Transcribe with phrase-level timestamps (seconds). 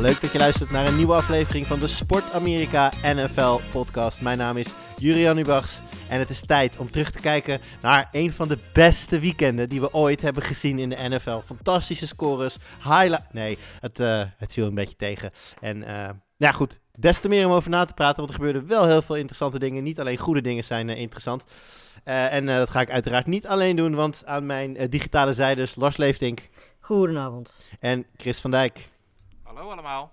[0.00, 4.20] leuk dat je luistert naar een nieuwe aflevering van de Sport Amerika NFL podcast.
[4.20, 4.66] Mijn naam is
[4.96, 9.18] Jurian Ubachs en het is tijd om terug te kijken naar een van de beste
[9.18, 11.40] weekenden die we ooit hebben gezien in de NFL.
[11.44, 13.32] Fantastische scores, highlight...
[13.32, 15.30] Nee, het, eh, het viel een beetje tegen.
[15.60, 18.66] En eh, ja goed, des te meer om over na te praten, want er gebeurden
[18.66, 19.82] wel heel veel interessante dingen.
[19.82, 21.44] Niet alleen goede dingen zijn eh, interessant.
[22.04, 25.96] En dat ga ik uiteraard niet alleen doen, want aan mijn digitale zijde is Lars
[25.96, 26.48] Leeftink
[26.80, 27.64] Goedenavond.
[27.80, 28.88] en Chris van Dijk.
[29.58, 30.12] Hallo allemaal.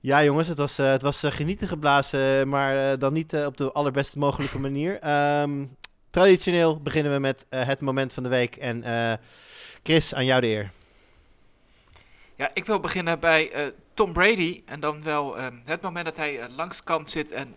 [0.00, 3.56] Ja, jongens, het was, eh, het was eh, genieten geblazen, maar eh, dan niet op
[3.56, 5.00] de allerbeste mogelijke manier.
[5.00, 5.64] Ehm,
[6.10, 8.56] traditioneel beginnen we met het moment van de week.
[8.56, 8.84] En
[9.82, 10.70] Chris, aan jou de eer.
[12.34, 14.62] Ja, ik wil beginnen bij Tom Brady.
[14.66, 17.54] En dan wel eh, het moment dat hij langs kant zit en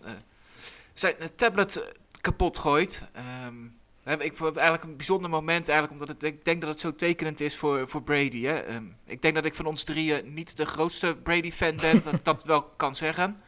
[0.94, 3.04] zijn tablet kapot gooit.
[3.12, 3.56] Ehm,
[4.04, 6.94] ik vond het eigenlijk een bijzonder moment, eigenlijk, omdat het, ik denk dat het zo
[6.94, 8.42] tekenend is voor, voor Brady.
[8.42, 8.58] Hè.
[8.58, 12.24] Ehm, ik denk dat ik van ons drieën niet de grootste Brady-fan ben, dat ik
[12.32, 13.42] dat wel kan zeggen.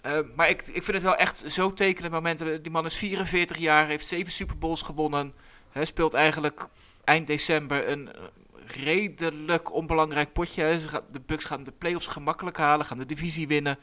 [0.00, 2.38] Eh, maar ik, ik vind het wel echt zo tekenend moment.
[2.62, 5.34] Die man is 44 jaar, heeft zeven Super Bowls gewonnen.
[5.70, 6.68] Hij speelt eigenlijk
[7.04, 8.22] eind december een eh,
[8.66, 10.62] redelijk onbelangrijk potje.
[10.62, 10.80] hè.
[11.10, 13.78] De Bucks gaan de playoffs gemakkelijk halen, gaan de divisie winnen.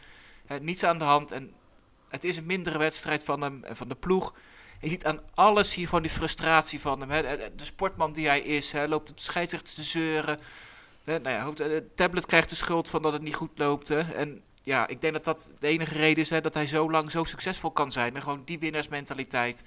[0.46, 1.32] Hè, niets aan de hand.
[1.32, 1.54] En
[2.10, 4.34] het is een mindere wedstrijd van hem en van de ploeg.
[4.84, 7.10] Je ziet aan alles hier gewoon die frustratie van hem.
[7.10, 7.22] Hè.
[7.56, 10.40] De sportman die hij is, hè, loopt op de scheidsrechter te zeuren.
[11.04, 13.88] Hè, nou ja, tablet krijgt de schuld van dat het niet goed loopt.
[13.88, 14.00] Hè.
[14.00, 17.12] En ja, ik denk dat dat de enige reden is hè, dat hij zo lang
[17.12, 18.16] zo succesvol kan zijn.
[18.16, 19.64] En gewoon die winnaarsmentaliteit.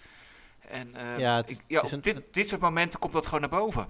[0.69, 3.13] En eh, Ja, het- ik, het ja, is een- op dit, dit soort momenten komt
[3.13, 3.87] dat gewoon naar boven.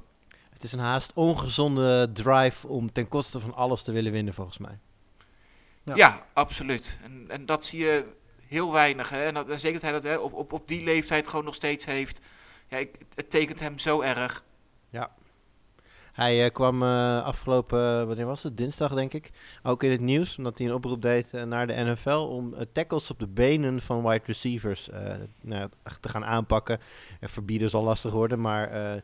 [0.52, 4.58] Het is een haast ongezonde drive om ten koste van alles te willen winnen, volgens
[4.58, 4.78] mij.
[5.82, 5.94] Ja.
[5.94, 6.98] Ja, absoluut.
[7.02, 8.04] En, en dat zie je
[8.48, 9.08] heel weinig.
[9.08, 9.24] Hè.
[9.24, 11.54] En, dat, en zeker dat hij dat hè, op, op, op die leeftijd gewoon nog
[11.54, 12.20] steeds heeft.
[12.68, 14.44] Ja, ik, het tekent hem zo erg.
[16.16, 18.56] Hij eh, kwam eh, afgelopen, eh, wanneer was het?
[18.56, 19.30] Dinsdag, denk ik.
[19.62, 23.18] Ook in het nieuws, omdat hij een oproep deed naar de NFL om tackles op
[23.18, 25.68] de benen van wide receivers eh, nou, ja,
[26.00, 26.80] te gaan aanpakken.
[27.20, 29.00] En verbieden zal lastig worden, maar eh,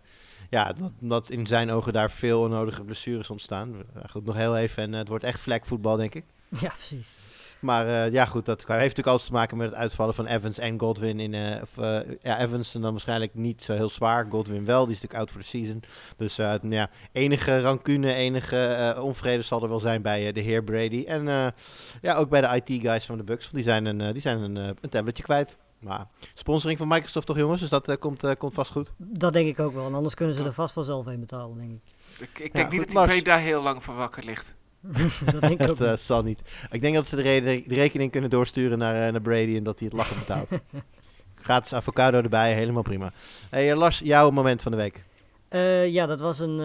[0.50, 3.74] ja, dat, dat in zijn ogen daar veel onnodige blessures ontstaan.
[4.10, 6.24] Goed, nog heel even en het wordt echt vlekvoetbal, denk ik.
[6.48, 7.06] Ja, precies.
[7.62, 10.58] Maar eh, ja, goed, dat heeft natuurlijk alles te maken met het uitvallen van Evans
[10.58, 11.20] en Godwin.
[11.20, 14.26] In, eh, of, eh, ja, Evans en dan waarschijnlijk niet zo heel zwaar.
[14.30, 15.82] Godwin wel, die is natuurlijk out voor de season.
[16.16, 21.04] Dus ja, enige rancune, enige onvrede zal er wel zijn bij eh, de heer Brady.
[21.06, 21.46] En eh,
[22.02, 23.42] ja, ook bij de IT-guys van de Bucks.
[23.42, 25.56] Want die zijn een, die zijn een, een tabletje kwijt.
[25.78, 28.90] Maar sponsoring van Microsoft toch jongens, dus dat komt, komt vast goed.
[28.96, 29.86] Dat denk ik ook wel.
[29.86, 31.80] En anders kunnen ze er vast wel zelf een betalen, denk ik.
[32.20, 34.54] Ik, ik Ja, denk niet goed, dat die Brady daar heel lang voor wakker ligt.
[35.32, 35.88] dat denk ik Dat wel.
[35.92, 36.40] eh, zal niet.
[36.70, 39.62] Ik denk dat ze de, re- de rekening kunnen doorsturen naar, eh, naar Brady en
[39.64, 40.48] dat hij het lachen betaalt.
[41.34, 43.12] Gratis avocado erbij, helemaal prima.
[43.50, 45.04] Hey, eh, Lars, jouw moment van de week.
[45.48, 46.58] Eh, ja, dat was een,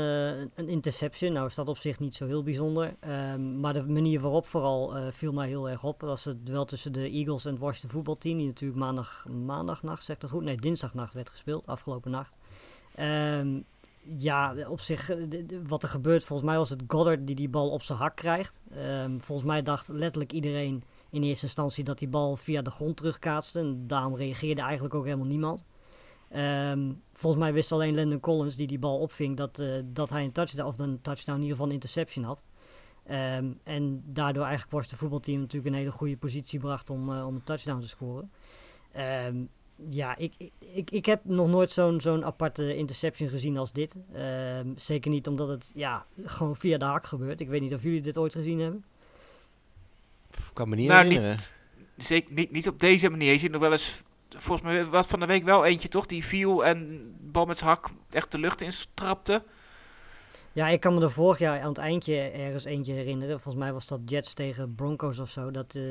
[0.55, 1.33] een interception.
[1.33, 2.93] Nou is dat op zich niet zo heel bijzonder.
[2.99, 5.99] Ehm, maar de manier waarop vooral viel mij heel erg op.
[5.99, 8.37] Dat was het duel tussen de Eagles en het Washington voetbalteam.
[8.37, 10.43] Die natuurlijk maandag, maandagnacht, zeg dat goed?
[10.43, 12.31] Nee, dinsdagnacht werd gespeeld, afgelopen nacht.
[12.95, 13.47] Ehm,
[14.17, 15.17] ja, op zich, eh,
[15.67, 18.59] wat er gebeurt, volgens mij was het Goddard die die bal op zijn hak krijgt.
[18.71, 22.97] Ehm, volgens mij dacht letterlijk iedereen in eerste instantie dat die bal via de grond
[22.97, 23.59] terugkaatste.
[23.59, 25.63] En daarom reageerde eigenlijk ook helemaal niemand.
[26.29, 30.23] Ehm, volgens mij wist alleen Landon Collins, die die bal opving, dat, eh, dat hij
[30.23, 32.43] een touchdown, of een touchdown, in ieder geval een interception had.
[33.03, 37.25] Ehm, en daardoor eigenlijk was het voetbalteam natuurlijk een hele goede positie bracht om, eh,
[37.27, 38.31] om een touchdown te scoren.
[39.89, 43.95] Ja, ik, ik, ik, ik heb nog nooit zo'n zo'n aparte interception gezien als dit.
[44.13, 47.39] Ehm, zeker niet omdat het ja, gewoon via de hak gebeurt.
[47.39, 48.85] Ik weet niet of jullie dit ooit gezien hebben.
[50.31, 51.35] Ik kan me niet nou, herinneren.
[51.35, 51.53] niet,
[51.95, 53.31] zeker niet, niet op deze manier.
[53.31, 56.25] Je ziet nog wel eens, volgens mij was van de week wel eentje toch, die
[56.25, 59.43] viel en bal met zijn hak echt de lucht in strapte.
[60.57, 63.39] Ja, ik kan me er vorig jaar aan het eindje ergens eentje herinneren.
[63.41, 65.51] Volgens mij was dat Jets tegen Broncos of zo.
[65.51, 65.83] Dat eh,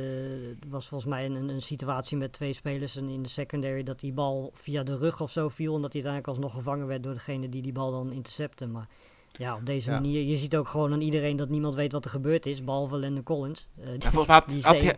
[0.68, 4.12] was volgens mij een, een situatie met twee spelers en in de secondary dat die
[4.12, 5.74] bal via de rug of zo viel.
[5.74, 8.66] En dat hij uiteindelijk alsnog gevangen werd door degene die die bal dan intercepte.
[8.66, 8.88] Maar
[9.32, 9.96] ja, op deze Ja.
[10.00, 10.22] manier.
[10.22, 13.22] Je ziet ook gewoon aan iedereen dat niemand weet wat er gebeurd is, behalve Landon
[13.22, 13.66] Collins.
[13.80, 14.96] Eh, En volgens mij had, had hij,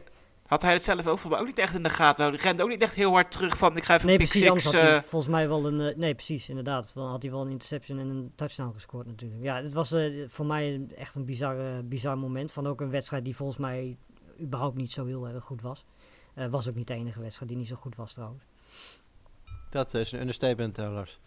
[0.49, 2.41] Had hij het zelf ook voor mij ook niet echt in de gaten houden?
[2.41, 4.31] Hij rende ook niet echt heel hard terug van ik ga even Nee, een pick
[4.31, 4.49] precies.
[4.49, 4.77] Anders six.
[4.77, 5.81] had hij eh, volgens mij wel een.
[5.81, 6.91] eh, nee, precies, inderdaad.
[6.95, 9.43] Dan had hij wel een interception en een touchdown gescoord, natuurlijk.
[9.43, 12.53] Ja, het was eh, voor mij echt een bizar, eh, bizar moment.
[12.53, 13.97] Van ook een wedstrijd die volgens mij
[14.41, 15.85] überhaupt niet zo heel erg goed was.
[16.35, 18.43] Eh, was ook niet de enige wedstrijd die niet zo goed was, trouwens.
[19.71, 21.19] Dat is een understatement, Lars.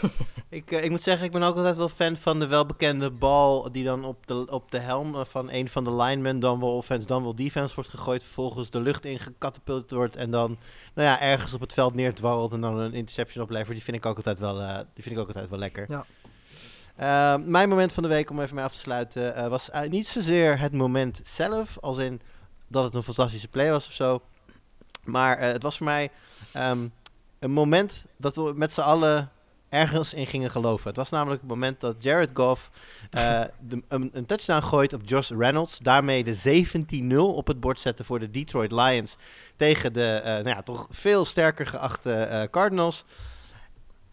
[0.48, 3.72] ik, eh, ik moet zeggen, ik ben ook altijd wel fan van de welbekende bal
[3.72, 6.76] die dan op de, op de helm eh, van een van de linemen, dan wel
[6.76, 10.56] offense, dan wel defense wordt gegooid, vervolgens de lucht in gecatapult wordt en dan
[10.94, 13.72] nou ja, ergens op het veld neerdwarrelt en dan een interception oplevert.
[13.72, 15.86] Die vind ik ook altijd wel, eh, die vind ik ook altijd wel lekker.
[15.88, 16.06] Ja.
[17.36, 20.72] Mijn moment van de week, om even mee af te sluiten, was niet zozeer het
[20.72, 22.20] moment zelf, als in
[22.68, 24.22] dat het een fantastische play was of zo.
[25.04, 26.10] Maar het was voor mij
[26.52, 26.88] ehm,
[27.38, 29.30] een moment dat we met z'n allen
[29.72, 30.86] ergens in gingen geloven.
[30.86, 32.70] Het was namelijk het moment dat Jared Goff
[33.10, 35.78] eh, de, een, een touchdown gooit op Josh Reynolds.
[35.78, 36.64] Daarmee de
[37.12, 39.16] 17-0 op het bord zette voor de Detroit Lions
[39.56, 43.04] tegen de eh, nou ja, toch veel sterker geachte eh, Cardinals.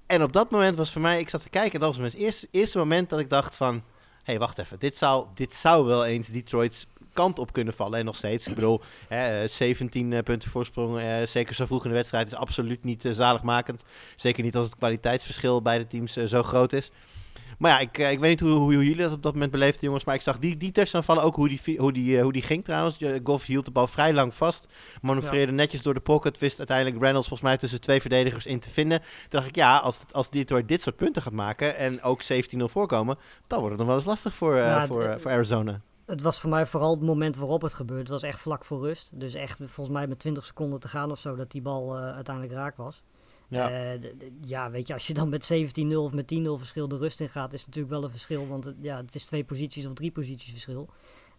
[0.05, 2.47] En op dat moment was voor mij, ik zat te kijken, dat was mijn eerste,
[2.51, 3.73] eerste moment dat ik dacht van...
[4.17, 7.99] Hé, hey, wacht even, dit zou, dit zou wel eens Detroit's kant op kunnen vallen.
[7.99, 11.83] En nog steeds, ik bedoel, hè, eh, 17 eh, punten voorsprong, eh, zeker zo vroeg
[11.83, 13.83] in de wedstrijd, is absoluut niet eh, zaligmakend.
[14.15, 16.91] Zeker niet als het kwaliteitsverschil bij de teams eh, zo groot is.
[17.59, 19.81] Maar ja, ik, eh, ik weet niet hoe, hoe, jullie dat op dat moment beleefden,
[19.81, 20.03] jongens.
[20.03, 22.41] Maar ik zag die, die touchdown vallen, ook hoe die, hoe, die, eh, hoe die
[22.41, 22.97] ging trouwens.
[23.23, 24.67] Goff hield de bal vrij lang vast.
[25.01, 26.37] Manoeuvreerde netjes door de pocket.
[26.37, 28.99] Wist uiteindelijk Reynolds volgens mij tussen twee verdedigers in te vinden.
[28.99, 32.27] Toen dacht ik, ja, als, als Detroit dit soort punten gaat maken en ook 17-0
[32.63, 33.17] voorkomen,
[33.47, 35.81] dan wordt het nog wel eens lastig voor, eh, Ja, voor, eh, voor Arizona.
[36.09, 38.01] Het was voor mij vooral het moment waarop het gebeurde.
[38.01, 39.19] Het was echt vlak voor rust.
[39.19, 42.13] Dus echt volgens mij met 20 seconden te gaan of zo dat die bal eh,
[42.13, 43.03] uiteindelijk raak was.
[43.47, 43.69] Ja.
[43.69, 43.99] Ja.
[44.41, 47.29] ja, weet je, als je dan met 17-0 of met 10-0 verschil de rust in
[47.29, 48.47] gaat, is natuurlijk wel een verschil.
[48.47, 50.89] Want ja, het is twee posities of drie posities verschil.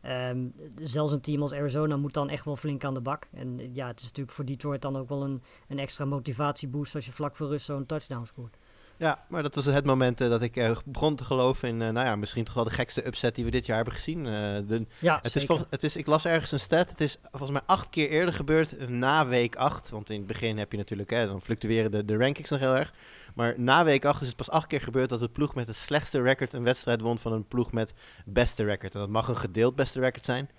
[0.01, 0.47] Ehm,
[0.83, 3.29] zelfs een team als Arizona moet dan echt wel flink aan de bak.
[3.33, 6.95] En eh, ja, het is natuurlijk voor Detroit dan ook wel een, een extra motivatieboost
[6.95, 8.57] als je vlak voor rust zo'n touchdown scoort.
[9.01, 12.07] Ja, maar dat was het moment eh, dat ik begon te geloven in, eh, nou
[12.07, 14.27] ja, misschien toch wel de gekste upset die we dit jaar hebben gezien.
[14.27, 14.33] Eh,
[14.67, 17.51] de, Ja, het is vol- het is, ik las ergens een stat, het is volgens
[17.51, 19.91] mij acht keer eerder gebeurd na week 8.
[19.91, 22.77] Want in het begin heb je natuurlijk, hè, dan fluctueren de, de rankings nog heel
[22.77, 22.93] erg.
[23.35, 25.73] Maar na week 8 is het pas acht keer gebeurd dat de ploeg met de
[25.73, 27.93] slechtste record een wedstrijd won van een ploeg met
[28.25, 28.95] beste record.
[28.95, 30.51] En dat mag een gedeeld beste record zijn.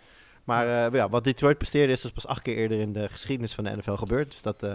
[0.43, 3.63] Maar ja, wat Detroit presteerde is dus pas acht keer eerder in de geschiedenis van
[3.63, 4.31] de NFL gebeurd.
[4.31, 4.65] Dus dat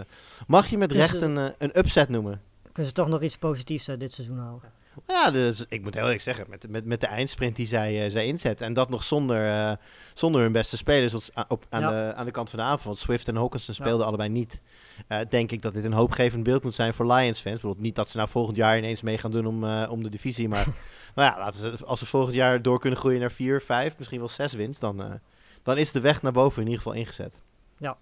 [0.46, 2.40] mag je met recht een, een upset noemen.
[2.76, 4.60] Kunnen ze toch nog iets positiefs uit dit seizoen halen?
[5.06, 8.10] Ja, dus ik moet heel eerlijk zeggen, met, met, met de eindsprint die zij, eh,
[8.10, 8.66] zij inzetten.
[8.66, 9.72] En dat nog zonder, eh,
[10.14, 11.90] zonder hun beste spelers op, op, aan, Ja.
[11.90, 12.86] de, aan de kant van de aanval.
[12.86, 13.84] Want Swift en Hawkinson Ja.
[13.84, 14.60] speelden allebei niet.
[15.06, 17.60] Eh, denk ik dat dit een hoopgevend beeld moet zijn voor Lions fans.
[17.60, 20.08] Bedoel, niet dat ze nou volgend jaar ineens mee gaan doen om, eh, om de
[20.10, 20.48] divisie.
[20.48, 20.66] Maar
[21.14, 24.18] nou ja, laten we, als ze volgend jaar door kunnen groeien naar 4, 5, misschien
[24.18, 24.78] wel 6 wins.
[24.78, 25.10] Dan, eh,
[25.62, 27.34] dan is de weg naar boven in ieder geval ingezet.
[27.78, 27.96] Ja.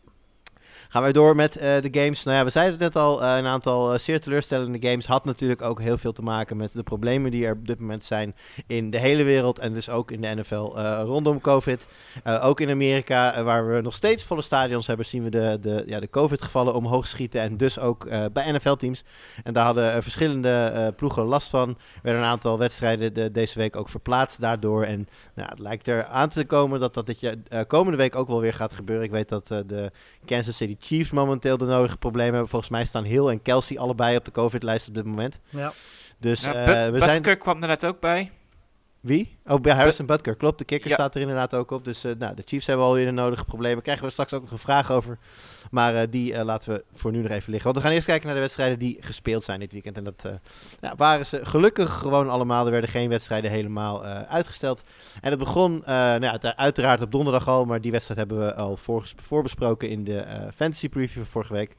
[0.95, 2.23] Gaan wij door met eh, de games.
[2.23, 5.25] Nou ja, we zeiden het net al, eh, een aantal eh, zeer teleurstellende games had
[5.25, 8.35] natuurlijk ook heel veel te maken met de problemen die er op dit moment zijn
[8.67, 11.87] in de hele wereld en dus ook in de NFL rondom COVID.
[12.25, 16.01] Ook in Amerika, waar we nog steeds volle stadions hebben, zien we de, de, ja,
[16.01, 19.05] de COVID-gevallen omhoog schieten en dus ook bij NFL-teams.
[19.45, 21.69] En daar hadden verschillende ploegen last van.
[21.69, 24.83] Er werden een aantal wedstrijden de- deze week ook verplaatst daardoor.
[24.85, 27.37] En nou, het lijkt er aan te komen dat dat dit
[27.67, 29.05] komende week ook wel weer gaat gebeuren.
[29.05, 29.91] Ik weet dat de
[30.25, 32.51] Kansas City Chiefs momenteel de nodige problemen hebben.
[32.51, 35.39] Volgens mij staan Hill en Kelsey allebei op de COVID-lijst op dit moment.
[35.49, 35.73] Ja.
[36.19, 37.39] Dus ja, eh, But- we zijn...
[37.39, 38.31] Kwam er net ook bij.
[39.05, 39.39] Wie?
[39.47, 40.35] Oh, bij Harrison Butker.
[40.37, 40.95] Klopt, de kicker Ja.
[40.95, 41.85] staat er inderdaad ook op.
[41.85, 43.83] Dus eh, nou, de Chiefs hebben alweer de nodige problemen.
[43.83, 45.19] Krijgen we straks ook nog een vraag over.
[45.71, 47.63] Maar eh, die eh, laten we voor nu nog even liggen.
[47.63, 49.97] Want we gaan eerst kijken naar de wedstrijden die gespeeld zijn dit weekend.
[49.97, 50.25] En dat
[50.81, 52.65] ja, waren ze gelukkig gewoon allemaal.
[52.65, 54.83] Er werden geen wedstrijden helemaal uitgesteld.
[55.21, 57.65] En het begon nou ja, uiteraard op donderdag al.
[57.65, 58.79] Maar die wedstrijd hebben we al
[59.23, 61.77] voorbesproken in de fantasy preview van vorige week.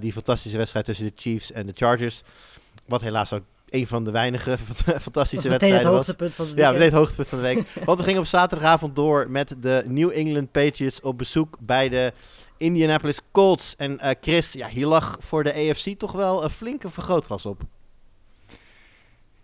[0.00, 2.22] Die fantastische wedstrijd tussen de Chiefs en de Chargers.
[2.86, 4.50] Wat helaas ook een van de weinige
[4.86, 5.96] Dat fantastische is meteen het wedstrijden was.
[5.96, 7.64] hoogtepunt van het Ja, meteen het hoogtepunt van de week.
[7.86, 12.12] Want we gingen op zaterdagavond door met de New England Patriots op bezoek bij de
[12.56, 13.74] Indianapolis Colts.
[13.76, 17.60] En eh, Chris, ja, hier lag voor de AFC toch wel een flinke vergrootglas op.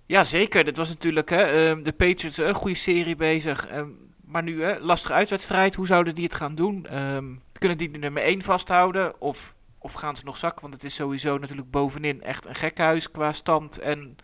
[0.07, 0.64] Ja, zeker.
[0.64, 3.67] Dit was natuurlijk hè, ehm, de Patriots een goede serie bezig.
[3.67, 3.88] ehm,
[4.25, 5.75] maar nu, hè, lastige uitwedstrijd.
[5.75, 6.87] Hoe zouden die het gaan doen?
[6.87, 7.25] Ehm,
[7.59, 9.21] kunnen die de nummer 1 vasthouden?
[9.21, 10.62] Of, of gaan ze nog zakken?
[10.62, 14.17] Want het is sowieso natuurlijk bovenin echt een gekhuis qua stand en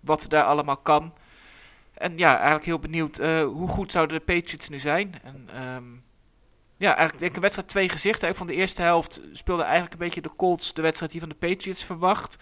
[0.00, 1.14] wat daar allemaal kan.
[1.94, 5.14] En ja, eigenlijk heel benieuwd eh, hoe goed zouden de Patriots nu zijn.
[5.22, 5.84] En, ehm,
[6.76, 8.34] ja, eigenlijk denk ik een wedstrijd twee gezichten.
[8.34, 11.34] Van de eerste helft speelde eigenlijk een beetje de Colts de wedstrijd die van de
[11.34, 12.38] Patriots verwacht.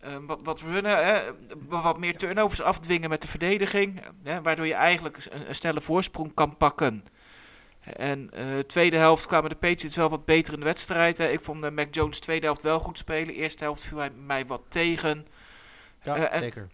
[0.00, 1.22] Ehm, wat, wat runnen,
[1.68, 4.02] wat meer turnovers afdwingen met de verdediging.
[4.42, 7.04] Waardoor je eigenlijk een, een snelle voorsprong kan pakken.
[7.96, 11.18] En uh, tweede helft kwamen de Patriots wel wat beter in de wedstrijd.
[11.18, 11.28] Hè.
[11.28, 13.34] Ik vond uh, Mac Jones tweede helft wel goed spelen.
[13.34, 15.26] Eerste helft viel hij mij wat tegen.
[16.02, 16.68] Ja, en, zeker.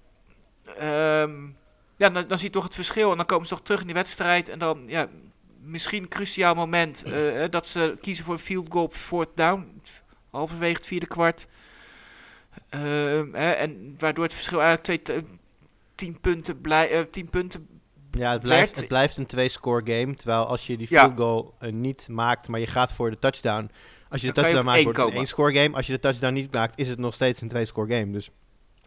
[0.67, 1.57] Um,
[1.97, 3.11] ja, dan, dan zie je toch het verschil.
[3.11, 4.49] En dan komen ze toch terug in die wedstrijd.
[4.49, 5.09] En dan, ja,
[5.61, 7.05] misschien een cruciaal moment.
[7.51, 9.81] dat ze kiezen voor een field goal op fourth down.
[10.31, 11.47] Halverwege het vierde kwart.
[12.69, 15.23] Ehm, en waardoor het verschil eigenlijk twee,
[15.95, 17.74] tien punten, blij, tien punten
[18.19, 20.15] ja, het blijft, het blijft een twee-score game.
[20.15, 23.71] Terwijl als je die field goal uh, niet maakt, maar je gaat voor de touchdown.
[24.09, 25.77] Als je de touchdown maakt, wordt het een één-score game.
[25.77, 28.13] Als je de touchdown niet maakt, is het nog steeds een twee-score game.
[28.13, 28.31] Dus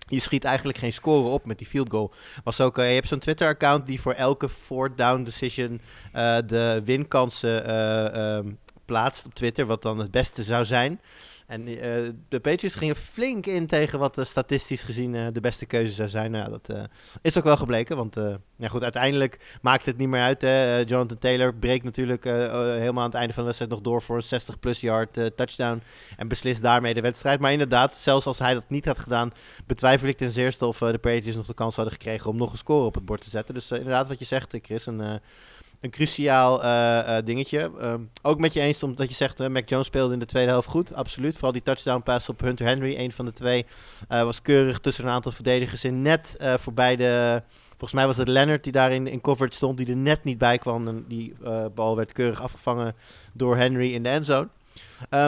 [0.09, 2.13] je schiet eigenlijk geen score op met die field goal.
[2.43, 5.79] Was ook, uh, je hebt zo'n Twitter-account die voor elke fourth down decision
[6.15, 7.81] uh, de winkansen
[8.21, 9.65] um, plaatst op Twitter.
[9.65, 11.01] Wat dan het beste zou zijn.
[11.47, 11.77] En uh,
[12.29, 16.09] de Patriots gingen flink in tegen wat uh, statistisch gezien uh, de beste keuze zou
[16.09, 16.31] zijn.
[16.31, 16.89] Nou, dat
[17.21, 18.15] is ook wel gebleken, want
[18.55, 20.41] ja, goed, uiteindelijk maakt het niet meer uit.
[20.41, 20.77] Hè.
[20.77, 24.41] Jonathan Taylor breekt natuurlijk helemaal aan het einde van de wedstrijd nog door voor een
[24.41, 25.81] 60-plus yard touchdown.
[26.17, 27.39] En beslist daarmee de wedstrijd.
[27.39, 29.31] Maar inderdaad, zelfs als hij dat niet had gedaan,
[29.65, 32.57] betwijfel ik ten zeerste of de Patriots nog de kans hadden gekregen om nog een
[32.57, 33.53] score op het bord te zetten.
[33.53, 35.19] Dus inderdaad, wat je zegt, Chris, een
[35.81, 37.71] een cruciaal uh, uh, dingetje.
[37.81, 40.51] Um, ook met je eens omdat je zegt, uh, Mac Jones speelde in de tweede
[40.51, 40.93] helft goed.
[40.93, 41.33] Absoluut.
[41.33, 43.65] Vooral die touchdown pass op Hunter Henry, een van de twee,
[44.07, 46.01] was keurig tussen een aantal verdedigers in.
[46.01, 47.41] Net voorbij de...
[47.69, 50.37] Volgens mij was het Leonard die daar in, in coverage stond, die er net niet
[50.37, 50.87] bij kwam.
[50.87, 51.33] En die
[51.75, 52.95] bal werd keurig afgevangen
[53.33, 54.47] door Henry in de endzone.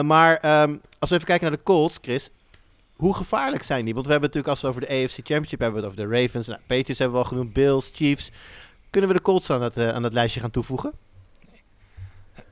[0.02, 2.30] maar um, als we even kijken naar de Colts, Chris.
[2.96, 3.94] Hoe gevaarlijk zijn die?
[3.94, 6.46] Want we hebben natuurlijk als we over de AFC Championship hebben, het over de Ravens.
[6.46, 8.30] Nou, Patriots hebben we al genoemd, Bills, Chiefs.
[8.90, 10.92] Kunnen we de Colts aan het, uh, aan het lijstje gaan toevoegen?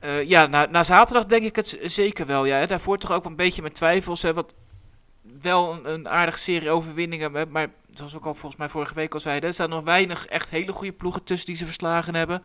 [0.03, 2.45] Uh, ja, na, na, zaterdag denk ik het zeker wel.
[2.45, 2.65] Ja.
[2.65, 4.21] Daarvoor toch ook een beetje met twijfels.
[4.21, 4.53] Hè, wat
[5.41, 7.49] wel een, aardige serie overwinningen.
[7.49, 9.49] Maar zoals ook al volgens mij vorige week al zeiden.
[9.49, 12.43] Er staan nog weinig echt hele goede ploegen tussen die ze verslagen hebben.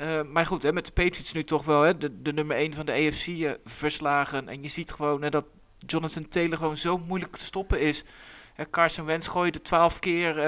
[0.00, 2.74] Uh, maar goed, hè, met de Patriots nu toch wel hè, de, de nummer 1
[2.74, 4.48] van de AFC verslagen.
[4.48, 5.44] En je ziet gewoon hè, dat
[5.78, 8.04] Jonathan Taylor gewoon zo moeilijk te stoppen is.
[8.70, 10.38] Carson Wentz gooide 12 keer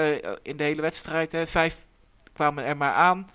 [0.41, 1.31] in de hele wedstrijd.
[1.31, 1.87] Hè, vijf
[2.33, 3.27] kwamen er maar aan.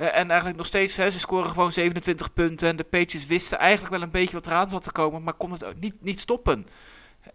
[0.00, 2.68] Uh, en eigenlijk nog steeds, hè, ze scoren gewoon 27 punten.
[2.68, 5.58] En de Patriots wisten eigenlijk wel een beetje wat eraan zat te komen, maar konden
[5.58, 6.66] het ook niet, niet stoppen.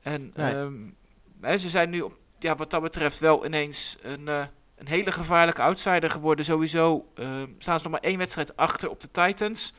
[0.02, 0.56] En nee.
[0.56, 0.96] um,
[1.42, 4.44] hè, ze zijn nu op, ja, wat dat betreft wel ineens een, uh,
[4.76, 6.46] een hele gevaarlijke outsider geworden.
[6.46, 9.74] Sowieso uh, staan ze nog maar één wedstrijd achter op de Titans.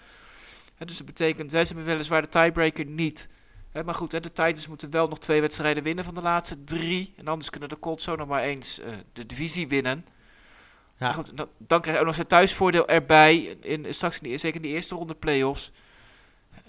[0.76, 3.28] Hè, dus dat betekent, ze hebben weliswaar de tiebreaker niet.
[3.70, 6.64] Hè, maar goed, hè, de Titans moeten wel nog twee wedstrijden winnen van de laatste
[6.64, 7.14] drie.
[7.16, 8.80] En anders kunnen de Colts zo nog maar eens
[9.12, 10.06] de divisie winnen.
[10.98, 11.12] Ja.
[11.12, 13.36] Goed, dan, dan, krijg je ook nog zijn thuisvoordeel erbij.
[13.60, 15.72] In, straks in die, zeker in de eerste ronde playoffs.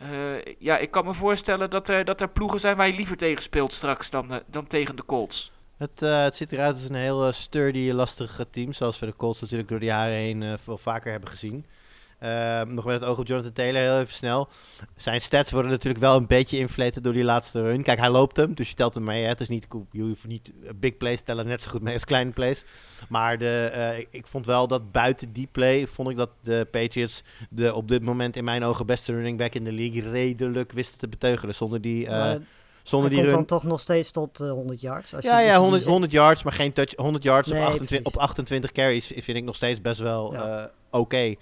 [0.01, 3.17] Uh, ja, ik kan me voorstellen dat er, dat er ploegen zijn waar je liever
[3.17, 5.51] tegen speelt straks dan, uh, dan tegen de Colts.
[5.77, 8.74] Het, uh, het ziet eruit als een heel sturdy, lastig team.
[8.74, 11.65] Zoals we de Colts natuurlijk door de jaren heen veel vaker hebben gezien.
[12.24, 14.47] Uh, nog met het oog op Jonathan Taylor, heel even snel.
[14.95, 17.83] Zijn stats worden natuurlijk wel een beetje inflated door die laatste run.
[17.83, 19.24] Kijk, hij loopt hem, dus je telt hem mee.
[19.24, 19.27] Hè.
[19.27, 22.31] Het is niet, je hoeft niet big plays tellen net zo goed mee als kleine
[22.31, 22.63] plays.
[23.09, 26.67] Maar de, uh, ik, ik, vond wel dat buiten die play, vond ik dat de
[26.71, 30.71] Patriots de op dit moment in mijn ogen beste running back in de league redelijk
[30.71, 31.55] wisten te beteugelen.
[31.55, 32.05] Zonder die...
[32.05, 32.31] Uh,
[32.83, 33.31] zonder die run.
[33.31, 35.15] dan toch nog steeds tot uh, 100 yards?
[35.15, 36.95] Als ja, je ja 100, 100 yards, maar geen touch.
[36.95, 40.71] 100 yards nee, op, 28, op 28 carries vind ik nog steeds best wel ja.
[40.89, 40.97] oké.
[40.97, 41.38] Okay.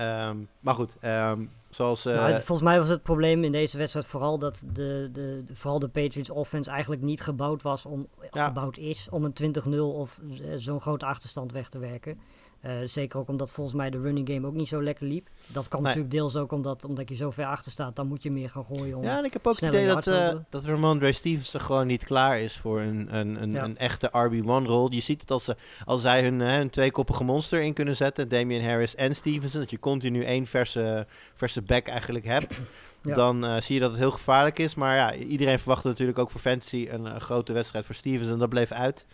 [0.00, 2.06] Um, maar goed, um, zoals...
[2.06, 5.78] Uh, nou, volgens mij was het probleem in deze wedstrijd vooral dat de, de, vooral
[5.78, 8.46] de Patriots offense eigenlijk niet gebouwd was om, ja.
[8.46, 10.20] gebouwd is om een 20-0 of
[10.56, 12.18] zo'n grote achterstand weg te werken.
[12.64, 15.28] Uh, zeker ook omdat volgens mij de running game ook niet zo lekker liep.
[15.46, 15.88] Dat kan nee.
[15.88, 17.96] natuurlijk deels ook omdat, omdat je zo ver achter staat.
[17.96, 18.96] Dan moet je meer gaan gooien.
[18.96, 22.04] Om ja, en ik heb ook het idee dat, uh, dat Ramondre Stevenson gewoon niet
[22.04, 23.64] klaar is voor een, een, een, ja.
[23.64, 24.92] een echte RB1-rol.
[24.92, 28.28] Je ziet het als, ze, als zij hun, uh, hun tweekoppige monster in kunnen zetten.
[28.28, 29.60] Damian Harris en Stevenson.
[29.60, 32.60] Dat je continu één verse, verse back eigenlijk hebt.
[33.02, 33.14] Ja.
[33.14, 34.74] Dan uh, zie je dat het heel gevaarlijk is.
[34.74, 38.38] Maar ja, iedereen verwachtte natuurlijk ook voor fantasy een, een grote wedstrijd voor Stevenson.
[38.38, 39.06] Dat bleef uit.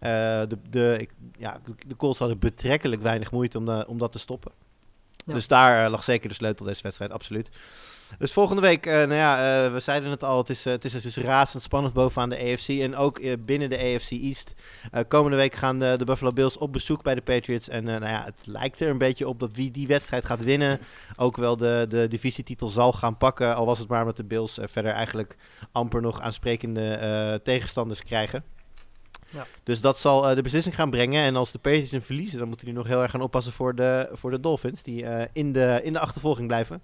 [0.00, 0.10] Uh,
[0.48, 4.18] de, de, ik, ja, de Colts hadden betrekkelijk weinig moeite om, de, om dat te
[4.18, 4.52] stoppen.
[5.26, 5.34] Ja.
[5.34, 7.50] Dus daar uh, lag zeker de sleutel deze wedstrijd, absoluut.
[8.18, 10.84] Dus volgende week, uh, nou ja, uh, we zeiden het al, het is, uh, het
[10.84, 12.68] is, het is razend spannend bovenaan de AFC.
[12.68, 14.54] En ook binnen de AFC East.
[15.08, 17.68] komende week gaan de, de, Buffalo Bills op bezoek bij de Patriots.
[17.68, 20.80] En nou ja, het lijkt er een beetje op dat wie die wedstrijd gaat winnen,
[21.16, 23.54] ook wel de, de divisietitel zal gaan pakken.
[23.56, 25.36] Al was het maar met de Bills verder eigenlijk
[25.72, 28.44] amper nog aansprekende tegenstanders krijgen.
[29.30, 29.46] Ja.
[29.62, 31.24] Dus dat zal uh, de beslissing gaan brengen.
[31.24, 33.74] En als de Patriots hem verliezen, dan moeten die nog heel erg gaan oppassen voor
[33.74, 34.82] de, voor de Dolphins.
[34.82, 36.82] Die uh, in, de, in de achtervolging blijven.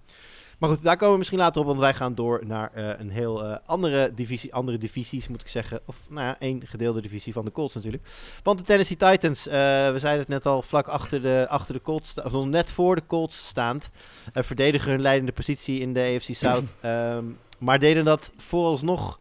[0.59, 3.11] Maar goed, daar komen we misschien later op, want wij gaan door naar eh, een
[3.11, 5.81] heel eh, andere divisie, andere divisies moet ik zeggen.
[5.85, 8.03] Of nou ja, één gedeelde divisie van de Colts natuurlijk.
[8.43, 9.53] Want de Tennessee Titans, eh,
[9.93, 12.95] we zeiden het net al, vlak achter de, achter de Colts, of nog net voor
[12.95, 13.91] de Colts staand,
[14.33, 16.73] eh, verdedigen hun leidende positie in de AFC South.
[16.81, 17.25] Ehm,
[17.59, 19.19] maar deden dat vooralsnog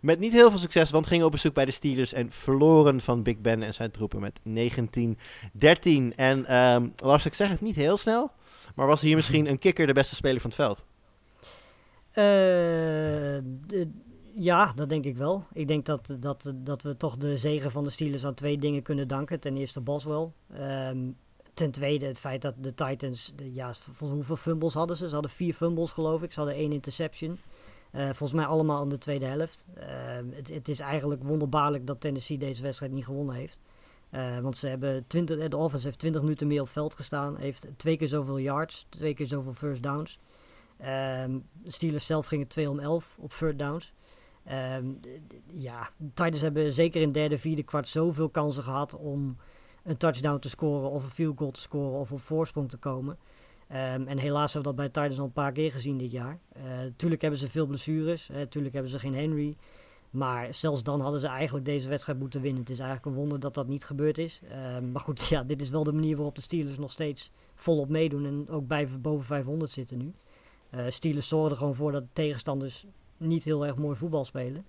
[0.00, 3.22] met niet heel veel succes, want gingen op bezoek bij de Steelers en verloren van
[3.22, 6.14] Big Ben en zijn troepen met 19-13.
[6.14, 8.30] En ehm, Lars, ik zeg het niet heel snel,
[8.74, 10.84] maar was hier misschien een kikker de beste speler van het veld?
[12.10, 12.24] Eh,
[13.66, 13.90] de-
[14.34, 15.44] ja, dat denk ik wel.
[15.52, 18.82] Ik denk dat, dat, dat we toch de zegen van de Steelers aan twee dingen
[18.82, 19.40] kunnen danken.
[19.40, 20.30] Ten eerste Boswell.
[20.54, 20.98] Ehm,
[21.54, 25.06] ten tweede het feit dat de Titans, ja, hoeveel fumbles hadden ze?
[25.08, 26.32] Ze hadden vier fumbles geloof ik.
[26.32, 27.38] Ze hadden één interception.
[27.90, 29.66] Eh, volgens mij allemaal in de tweede helft.
[29.74, 33.60] Ehm, het, het is eigenlijk wonderbaarlijk dat Tennessee deze wedstrijd niet gewonnen heeft.
[34.10, 37.36] Eh, want ze hebben 20, eh, de offense heeft 20 minuten meer op veld gestaan.
[37.36, 40.18] Heeft twee keer zoveel yards, twee keer zoveel first downs.
[40.76, 43.92] Ehm, Steelers zelf gingen 2 om 11 op third downs.
[44.44, 44.86] Ehm,
[45.52, 49.36] ja, Titans hebben zeker in derde, vierde kwart zoveel kansen gehad om
[49.82, 53.18] een touchdown te scoren of een field goal te scoren of op voorsprong te komen.
[53.70, 56.38] Ehm, en helaas hebben we dat bij Titans al een paar keer gezien dit jaar.
[56.52, 56.62] Eh
[56.96, 59.56] tuurlijk hebben ze veel blessures, tuurlijk hebben ze geen Henry.
[60.10, 62.60] Maar zelfs dan hadden ze eigenlijk deze wedstrijd moeten winnen.
[62.60, 64.40] Het is eigenlijk een wonder dat dat niet gebeurd is.
[64.50, 67.88] Ehm, maar goed, ja, dit is wel de manier waarop de Steelers nog steeds volop
[67.88, 70.12] meedoen en ook bij boven 500 zitten nu.
[70.70, 72.84] Eh Steelers zorgen er gewoon voor dat de tegenstanders
[73.16, 74.66] niet heel erg mooi voetbal spelen.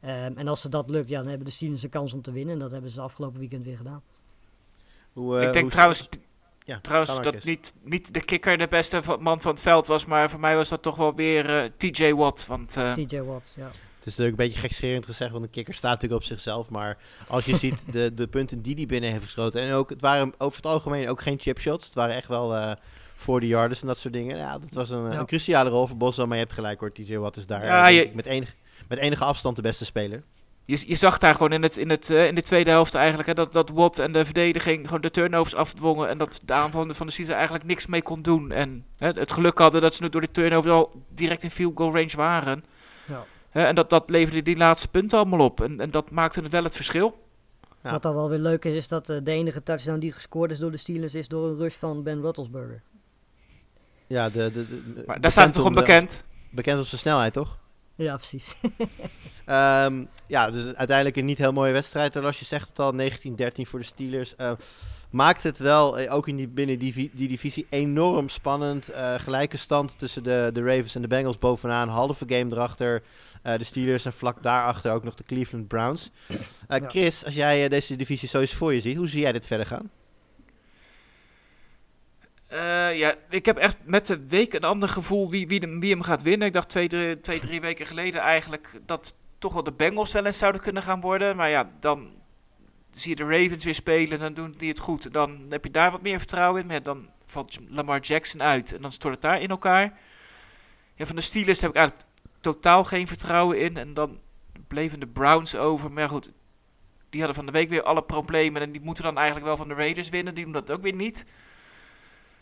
[0.00, 2.32] Ehm, en als ze dat lukt, ja, dan hebben de Steelers een kans om te
[2.32, 2.54] winnen.
[2.54, 4.02] En dat hebben ze afgelopen weekend weer gedaan.
[5.12, 6.08] Hoe, eh, ik denk hoe- trouwens,
[6.68, 10.30] ja, trouwens dat niet, niet de kikker de beste man van het veld was, maar
[10.30, 12.46] voor mij was dat toch wel weer eh, TJ Watt.
[12.46, 13.64] Want eh, TJ Watt, ja.
[13.98, 16.70] Het is natuurlijk een beetje gekscherend gezegd, want een kikker staat natuurlijk op zichzelf.
[16.70, 16.96] Maar
[17.28, 19.60] als je ziet de, de punten die hij binnen heeft geschoten.
[19.60, 21.84] En ook, het waren over het algemeen ook geen chipshots.
[21.84, 22.72] Het waren echt wel eh
[23.20, 24.36] voor de yarders en dat soort dingen.
[24.36, 25.18] Ja, dat was een, Ja.
[25.18, 26.26] een cruciale rol voor Boswell.
[26.26, 28.52] Maar je hebt gelijk hoor, TJ Watt is daar Ja, je- met, enige,
[28.88, 30.22] met enige afstand de beste speler.
[30.68, 33.28] Je, je zag daar gewoon in, het, in, het, eh, in de tweede helft eigenlijk
[33.28, 36.08] hè, dat, dat Watt en de verdediging gewoon de turnovers afdwongen.
[36.08, 38.50] En dat de aanval van de Caesar eigenlijk niks mee kon doen.
[38.50, 41.76] En hè, het geluk hadden dat ze nu door de turnovers al direct in field
[41.76, 42.64] goal range waren.
[43.06, 43.24] Ja.
[43.50, 45.60] Hè, en dat, dat leverde die laatste punten allemaal op.
[45.60, 47.26] En, en dat maakte het wel het verschil.
[47.82, 47.90] Ja.
[47.90, 50.58] Wat dan wel weer leuk is, is dat eh, de enige touchdown die gescoord is
[50.58, 52.82] door de Steelers is door een rush van Ben Roethlisberger.
[54.06, 56.24] Ja, de, de, de- Maar daar staat het toch onbekend.
[56.50, 57.56] Bekend op zijn snelheid, toch?
[57.98, 58.54] Ja, precies.
[59.44, 62.16] Ehm, ja, dus uiteindelijk een niet heel mooie wedstrijd.
[62.16, 64.36] En als je zegt het al, 19-13 voor de Steelers.
[64.36, 64.52] eh,
[65.10, 68.88] maakt het wel, eh, ook in die, binnen die, die divisie, enorm spannend.
[68.88, 71.88] Eh, gelijke stand tussen de, de Ravens en de Bengals bovenaan.
[71.88, 73.02] Halve game erachter.
[73.42, 76.10] Eh, de Steelers en vlak daarachter ook nog de Cleveland Browns.
[76.68, 79.66] Chris, als jij deze divisie zo eens voor je ziet, hoe zie jij dit verder
[79.66, 79.90] gaan?
[82.48, 86.02] Eh, ja, ik heb echt met de week een ander gevoel wie, wie, wie hem
[86.02, 86.46] gaat winnen.
[86.46, 90.26] Ik dacht twee drie, twee, drie weken geleden eigenlijk dat toch wel de Bengals wel
[90.26, 91.36] eens zouden kunnen gaan worden.
[91.36, 92.10] Maar ja, dan
[92.90, 95.12] zie je de Ravens weer spelen, dan doen die het goed.
[95.12, 96.66] Dan heb je daar wat meer vertrouwen in.
[96.66, 99.98] Maar dan valt Lamar Jackson uit en dan stort het daar in elkaar.
[100.94, 102.08] Ja, van de Steelers heb ik eigenlijk
[102.40, 103.76] totaal geen vertrouwen in.
[103.76, 104.18] En dan
[104.68, 105.92] bleven de Browns over.
[105.92, 106.30] Maar goed,
[107.10, 108.62] die hadden van de week weer alle problemen.
[108.62, 110.34] En die moeten dan eigenlijk wel van de Raiders winnen.
[110.34, 111.24] Die doen dat ook weer niet.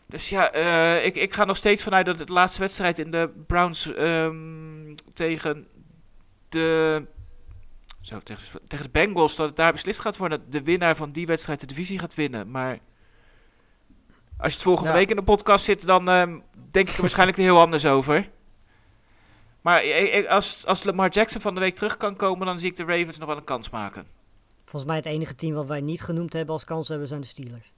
[0.07, 3.33] Dus ja, eh, ik, ik ga nog steeds vanuit dat de laatste wedstrijd in de
[3.47, 5.67] Browns ehm, tegen
[6.49, 7.07] de.
[8.01, 10.39] Zo, tegen, tegen de Bengals, dat het daar beslist gaat worden.
[10.41, 12.51] Dat de winnaar van die wedstrijd de divisie gaat winnen.
[12.51, 12.79] Maar
[14.39, 14.97] als je het volgende Ja.
[14.97, 16.39] week in de podcast zit, dan ehm,
[16.71, 18.31] denk ik er waarschijnlijk weer heel anders over.
[19.61, 19.83] Maar
[20.29, 23.19] als, als Lamar Jackson van de week terug kan komen, dan zie ik de Ravens
[23.19, 24.07] nog wel een kans maken.
[24.65, 27.27] Volgens mij het enige team wat wij niet genoemd hebben als kans hebben zijn de
[27.27, 27.73] Steelers.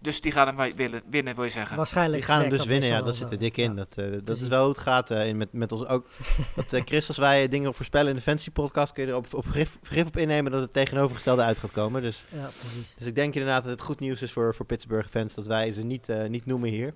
[0.00, 1.76] Dus die gaan hem wij willen, winnen, wil je zeggen.
[1.76, 3.70] Waarschijnlijk Die gaan hem dus winnen, ja, dat zit er dik in.
[3.70, 3.76] Ja.
[3.76, 6.06] Dat, eh, dat is wel hoe het gaat eh, in met, met ons ook.
[6.56, 9.34] Dat, eh, Chris, als wij dingen voorspellen in de Fantasy Podcast, kun je er op,
[9.34, 9.44] op
[9.82, 12.02] vergif op innemen dat het tegenovergestelde uit gaat komen.
[12.02, 12.94] Dus Ja, precies.
[12.98, 15.72] Dus ik denk inderdaad dat het goed nieuws is voor, voor Pittsburgh fans dat wij
[15.72, 16.94] ze niet, niet noemen hier.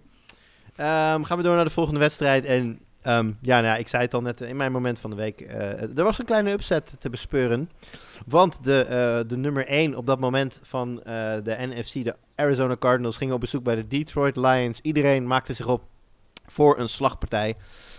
[0.76, 2.44] Ehm, gaan we door naar de volgende wedstrijd.
[2.44, 5.16] En ehm, ja, nou ja, ik zei het al net in mijn moment van de
[5.16, 5.40] week.
[5.40, 7.70] eh, er was een kleine upset te bespeuren.
[8.26, 12.76] Want de, eh, de nummer 1 op dat moment van eh, de NFC, de Arizona
[12.76, 14.80] Cardinals, gingen op bezoek bij de Detroit Lions.
[14.82, 15.82] Iedereen maakte zich op
[16.46, 17.56] voor een slagpartij.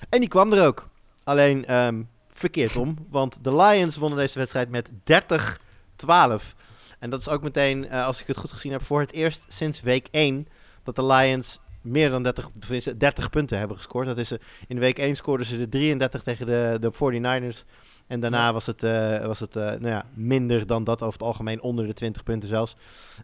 [0.10, 0.90] En die kwam er ook.
[1.24, 2.96] Alleen ehm, verkeerd om.
[3.10, 6.56] Want de Lions wonnen deze wedstrijd met 30-12.
[7.00, 9.46] En dat is ook meteen, eh, als ik het goed gezien heb, voor het eerst
[9.48, 10.48] sinds week 1
[10.84, 14.08] dat de Lions meer dan 30, of tenminste 30 punten hebben gescoord.
[14.08, 14.32] Dat is,
[14.68, 17.64] in week 1 scoorden ze de 33 tegen de, de 49ers.
[18.08, 21.28] En daarna was het, eh, was het eh, nou ja, minder dan dat, over het
[21.28, 22.76] algemeen onder de 20 punten zelfs.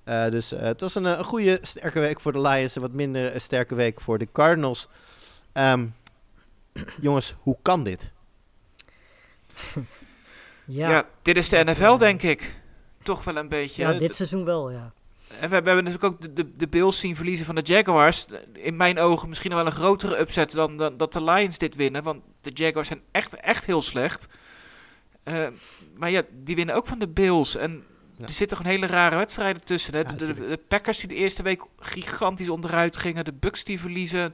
[0.03, 2.75] Eh, dus het was een, een goede, sterke week voor de Lions.
[2.75, 4.87] Een wat minder sterke week voor de Cardinals.
[5.51, 5.87] Ehm,
[7.01, 8.11] jongens, hoe kan dit?
[10.65, 12.61] Ja, Ja, dit is de NFL, denk ik.
[13.03, 13.81] Toch wel een beetje.
[13.81, 14.91] ja, dit seizoen wel, ja.
[15.39, 18.25] En we, we hebben natuurlijk ook de, de, de Bills zien verliezen van de Jaguars.
[18.53, 21.75] In mijn ogen misschien nog wel een grotere upset dan, dan dat de Lions dit
[21.75, 22.03] winnen.
[22.03, 24.27] Want de Jaguars zijn echt, echt heel slecht.
[25.31, 25.47] Eh,
[25.95, 27.55] maar ja, die winnen ook van de Bills.
[27.55, 27.83] En
[28.17, 28.27] Ja.
[28.27, 29.93] er zitten gewoon hele rare wedstrijden tussen.
[29.93, 29.99] Hè?
[29.99, 30.49] Ja, de, de, natuurlijk.
[30.49, 33.25] de Packers die de eerste week gigantisch onderuit gingen.
[33.25, 34.33] De Bucks die verliezen.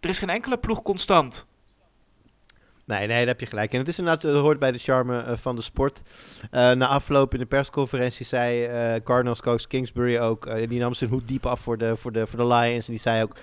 [0.00, 1.46] Er is geen enkele ploeg constant.
[2.84, 3.72] Nee, nee, daar heb je gelijk.
[3.72, 6.02] En het is inderdaad, het hoort bij de charme eh, van de sport.
[6.50, 11.28] Eh, na afloop in de persconferentie zei Cardinals coach Kingsbury ook, die nam zijn hoed
[11.28, 12.86] diep af voor de, voor de, voor de Lions.
[12.86, 13.36] En die zei ook,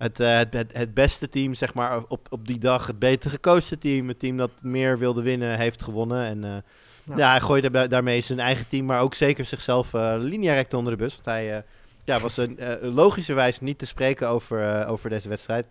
[0.00, 3.30] het, eh, het, het, het beste team, zeg maar, op, op die dag, het beter
[3.30, 6.24] gecoachte team, het team dat meer wilde winnen, heeft gewonnen.
[6.24, 7.30] En eh, Ja.
[7.30, 10.98] hij gooide da- daarmee zijn eigen team, maar ook zeker zichzelf eh lineairect onder de
[11.02, 11.12] bus.
[11.14, 11.62] Want hij
[12.04, 15.66] ja, was een, logischerwijs niet te spreken over, over deze wedstrijd.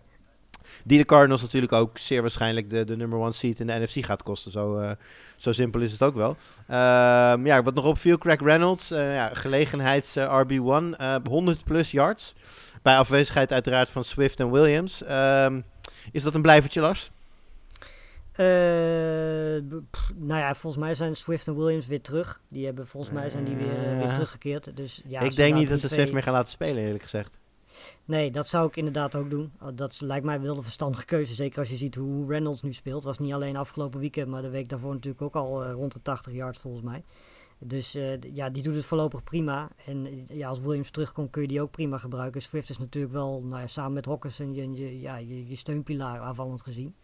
[0.83, 4.05] Die de Cardinals natuurlijk ook zeer waarschijnlijk de, de number one seed in de NFC
[4.05, 4.51] gaat kosten.
[4.51, 4.95] Zo,
[5.37, 6.37] zo simpel is het ook wel.
[6.67, 12.33] Ehm, ja, wat nog opviel, Craig Reynolds, ja, gelegenheids eh, RB1, eh 100 plus yards.
[12.81, 15.03] Bij afwezigheid uiteraard van Swift en Williams.
[15.03, 15.61] Ehm,
[16.11, 17.09] is dat een blijvertje, Lars?
[19.89, 22.41] Pff, nou ja, volgens mij zijn Swift en Williams weer terug.
[22.49, 24.75] Die hebben volgens mij zijn die weer, eh, weer teruggekeerd.
[24.75, 27.37] Dus ja, ik denk niet dat ze twee- Swift meer gaan laten spelen, eerlijk gezegd.
[28.05, 29.51] Nee, dat zou ik inderdaad ook doen.
[29.61, 31.33] Uh, Dat is- lijkt mij wel de verstandige keuze.
[31.33, 33.03] Zeker als je ziet hoe Reynolds nu speelt.
[33.03, 36.01] Was niet alleen afgelopen weekend, maar de week daarvoor natuurlijk ook al eh, rond de
[36.01, 37.03] 80 yards volgens mij.
[37.59, 39.69] Dus eh, ja, die doet het voorlopig prima.
[39.85, 42.41] En eh, ja, als Williams terugkomt kun je die ook prima gebruiken.
[42.41, 46.19] Swift is natuurlijk wel, nou ja, samen met Hawkinson, je, je, ja, je, je steunpilaar
[46.19, 46.95] aanvallend gezien.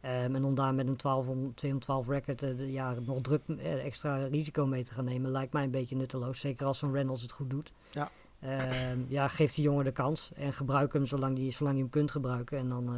[0.00, 3.20] Ehm, en om daar met een 12 om, 2 om 12 record eh, ja, nog
[3.20, 6.40] druk extra risico mee te gaan nemen, lijkt mij een beetje nutteloos.
[6.40, 7.72] Zeker als zo'n Reynolds het goed doet.
[7.90, 8.10] Ja.
[8.40, 11.90] Ehm, ja, geef die jongen de kans en gebruik hem zolang, die, zolang je hem
[11.90, 12.58] kunt gebruiken.
[12.58, 12.90] En dan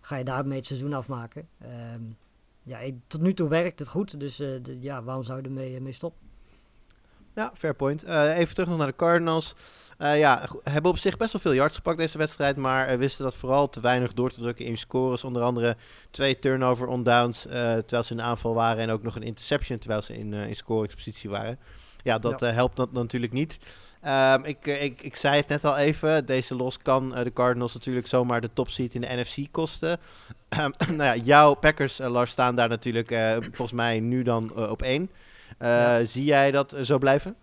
[0.00, 1.48] ga je daarmee het seizoen afmaken.
[1.58, 2.02] Ehm,
[2.62, 5.80] ja, ik- tot nu toe werkt het goed, dus de- ja, waarom zou je ermee
[5.80, 6.26] mee stoppen?
[7.38, 8.04] Ja, fair point.
[8.04, 9.54] Eh, even terug nog naar de Cardinals.
[9.98, 13.24] Eh, ja, hebben op zich best wel veel yards gepakt deze wedstrijd, maar eh, wisten
[13.24, 15.24] dat vooral te weinig door te drukken in scores.
[15.24, 15.76] Onder andere
[16.10, 19.78] twee turnover on downs terwijl ze in de aanval waren en ook nog een interception
[19.78, 21.58] terwijl ze in, in scoringspositie waren.
[22.02, 23.58] Ja, dat helpt dat natuurlijk niet.
[24.00, 28.06] Ehm, ik, ik, ik zei het net al even, deze los kan de Cardinals natuurlijk
[28.06, 29.98] zomaar de top seed in de NFC kosten.
[30.88, 35.10] Nou ja, jouw Packers, Lars, staan daar natuurlijk volgens mij nu dan op één.
[35.58, 36.04] Eh, Ja.
[36.04, 37.36] Zie jij dat eh, zo blijven?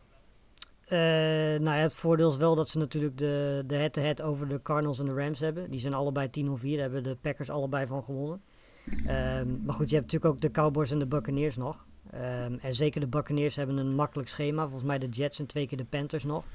[0.86, 4.62] Eh, nou ja, het voordeel is wel dat ze natuurlijk de de head-to-head over de
[4.62, 5.71] Cardinals en de Rams hebben.
[5.71, 8.41] Die zijn allebei 10 of 4, daar hebben de Packers allebei van gewonnen.
[9.06, 11.86] Ehm, maar goed, je hebt natuurlijk ook de Cowboys en de Buccaneers nog.
[12.12, 14.62] Ehm, en zeker de Buccaneers hebben een makkelijk schema.
[14.63, 16.45] Volgens mij de Jets en twee keer de Panthers nog.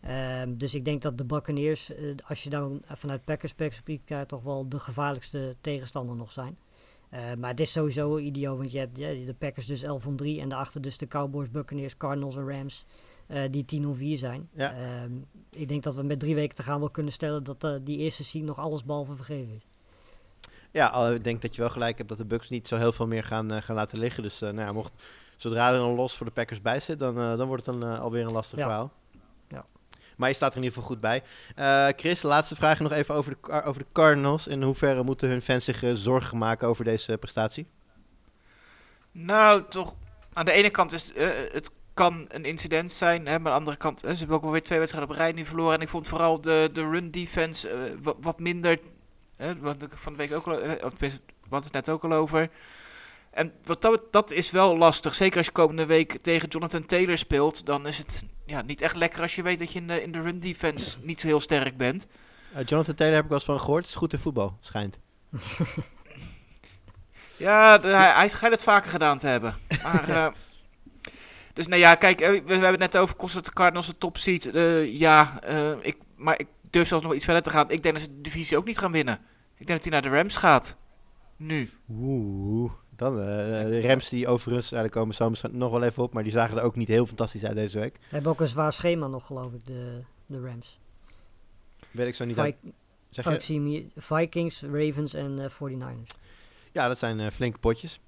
[0.00, 1.92] Ehm, dus ik denk dat de Buccaneers,
[2.24, 6.58] als je dan vanuit Packers perspectief kijkt, toch wel de gevaarlijkste tegenstander nog zijn.
[7.10, 10.16] Eh, maar het is sowieso idioot, want je hebt ja, de Packers dus 11 om
[10.16, 12.84] 3 en daarachter dus de Cowboys, Buccaneers, Cardinals en Rams
[13.26, 14.48] eh, die 10 om 4 zijn.
[14.52, 14.72] Ja.
[14.72, 15.12] Ehm,
[15.50, 17.98] ik denk dat we met drie weken te gaan wel kunnen stellen dat eh, die
[17.98, 19.66] eerste seed nog alles behalve vergeven is.
[20.70, 23.06] Ja, ik denk dat je wel gelijk hebt dat de Bucks niet zo heel veel
[23.06, 24.22] meer gaan, gaan laten liggen.
[24.22, 24.92] Dus nou ja, mocht,
[25.36, 28.26] zodra er een los voor de Packers bij zit, dan, dan wordt het eh, alweer
[28.26, 28.64] een lastig Ja.
[28.64, 28.92] verhaal.
[30.18, 31.22] Maar je staat er in ieder geval goed bij.
[31.54, 34.46] Eh, Chris, laatste vraag nog even over de, over de Cardinals.
[34.46, 37.66] In hoeverre moeten hun fans zich eh, zorgen maken over deze prestatie?
[39.12, 39.94] Nou, toch.
[40.32, 43.26] Aan de ene kant is eh, het kan een incident zijn.
[43.26, 45.32] Hè, maar aan de andere kant, eh, ze hebben ook alweer twee wedstrijden op rij
[45.32, 45.74] nu verloren.
[45.74, 48.80] En ik vond vooral de, de run defense eh, wat, minder.
[49.36, 50.60] Hè, wat ik van de week ook al.
[50.60, 50.82] eh,
[51.50, 52.50] hadden het net ook al over.
[53.30, 55.14] En wat dat, dat is wel lastig.
[55.14, 57.66] Zeker als je komende week tegen Jonathan Taylor speelt.
[57.66, 60.12] Dan is het ja, niet echt lekker als je weet dat je in de, in
[60.12, 62.06] de run defense niet zo heel sterk bent.
[62.54, 63.86] Eh, Jonathan Taylor heb ik wel eens van gehoord.
[63.86, 64.98] Is goed in voetbal, schijnt.
[67.36, 69.54] Ja, de- hij, hij schijnt het vaker gedaan te hebben.
[69.82, 70.28] Maar, eh,
[71.52, 74.16] dus nou ja, kijk, eh, we, we hebben het net over de Cardinals de top
[74.16, 74.46] seed.
[74.50, 75.40] Eh, ja,
[75.82, 77.70] ik, maar ik durf zelfs nog iets verder te gaan.
[77.70, 79.18] Ik denk dat ze de divisie ook niet gaan winnen.
[79.56, 80.76] Ik denk dat hij naar de Rams gaat.
[81.36, 81.70] Nu.
[81.90, 83.24] Oeh, dan eh,
[83.64, 86.32] de Rams die overigens, ja, daar komen we zo nog wel even op, maar die
[86.32, 87.94] zagen er ook niet heel fantastisch uit deze week.
[87.94, 90.78] We hebben ook een zwaar schema nog, geloof ik, de, de Rams.
[91.90, 92.56] Weet ik zo niet Vi- uit.
[93.10, 93.30] Zeg je?
[93.30, 93.84] ik zie hem hier.
[93.96, 96.16] Vikings, Ravens en eh 49ers.
[96.72, 98.00] Ja, dat zijn eh, flinke potjes.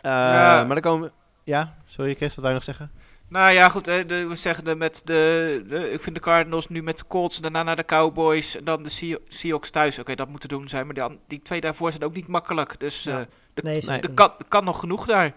[0.00, 0.64] Eh, Ja.
[0.64, 1.12] Maar dan komen we...
[1.44, 2.90] Ja, sorry Chris, wat je nog zeggen?
[3.28, 3.86] Nou ja, goed.
[3.86, 7.06] hè, de, we zeggen de, met de, de- Ik vind de Cardinals nu met de
[7.06, 7.40] Colts.
[7.40, 8.56] Daarna naar de Cowboys.
[8.56, 9.98] En dan de Sea- Seahawks thuis.
[9.98, 10.86] Oké, dat moet te doen zijn.
[10.86, 12.80] Maar die, die twee daarvoor zijn ook niet makkelijk.
[12.80, 13.20] Dus Ja.
[13.20, 15.34] eh de, Nee, kan, er kan nog genoeg daar.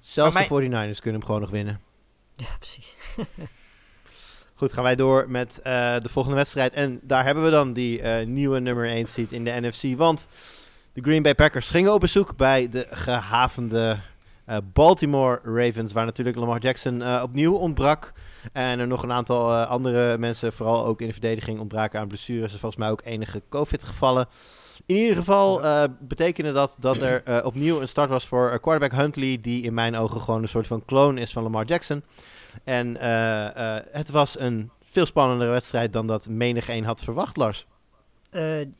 [0.00, 1.80] Zelfs Maar de 49ers kunnen hem gewoon nog winnen.
[2.36, 2.96] Ja, precies.
[4.54, 6.72] Goed, gaan wij door met eh, de volgende wedstrijd.
[6.72, 9.96] En daar hebben we dan die eh, nieuwe nummer 1 seed in de NFC.
[9.96, 10.26] Want
[10.92, 13.96] de Green Bay Packers gingen op bezoek bij de gehavende
[14.46, 15.92] eh, Baltimore Ravens.
[15.92, 18.12] Waar natuurlijk Lamar Jackson eh, opnieuw ontbrak.
[18.52, 22.08] En er nog een aantal eh, andere mensen, vooral ook in de verdediging, ontbraken aan
[22.08, 22.52] blessures.
[22.52, 24.28] En volgens mij ook enige COVID-gevallen.
[24.86, 28.58] In ieder geval eh, betekende dat dat er eh, opnieuw een start was voor eh,
[28.60, 29.38] quarterback Huntley.
[29.40, 32.04] Die in mijn ogen gewoon een soort van clone is van Lamar Jackson.
[32.64, 32.96] En
[33.90, 37.66] het was een veel spannendere wedstrijd dan dat menig een had verwacht, Lars.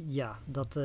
[0.06, 0.80] Ja, dat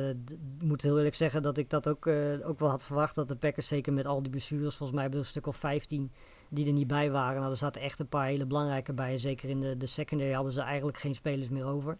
[0.60, 2.06] moet heel eerlijk zeggen dat ik dat ook,
[2.44, 3.14] ook wel had verwacht.
[3.14, 6.10] Dat de Packers zeker met al die blessures, volgens mij er een stuk of 15
[6.48, 7.38] die er niet bij waren.
[7.38, 9.18] Nou, er zaten echt een paar hele belangrijke bij.
[9.18, 11.98] Zeker in de, de secondary hadden ze eigenlijk geen spelers meer over.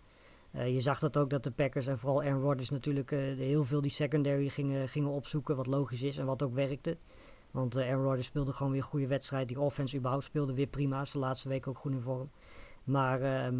[0.52, 3.64] Eh, je zag dat ook dat de Packers en vooral Aaron Rodgers natuurlijk eh, heel
[3.64, 5.56] veel die secondary gingen, gingen opzoeken.
[5.56, 6.96] Wat logisch is en wat ook werkte.
[7.50, 9.48] Want eh, Aaron Rodgers speelde gewoon weer een goede wedstrijd.
[9.48, 11.04] Die offense überhaupt speelde weer prima.
[11.12, 12.30] De laatste week ook goed in vorm.
[12.84, 13.54] Maar ehm,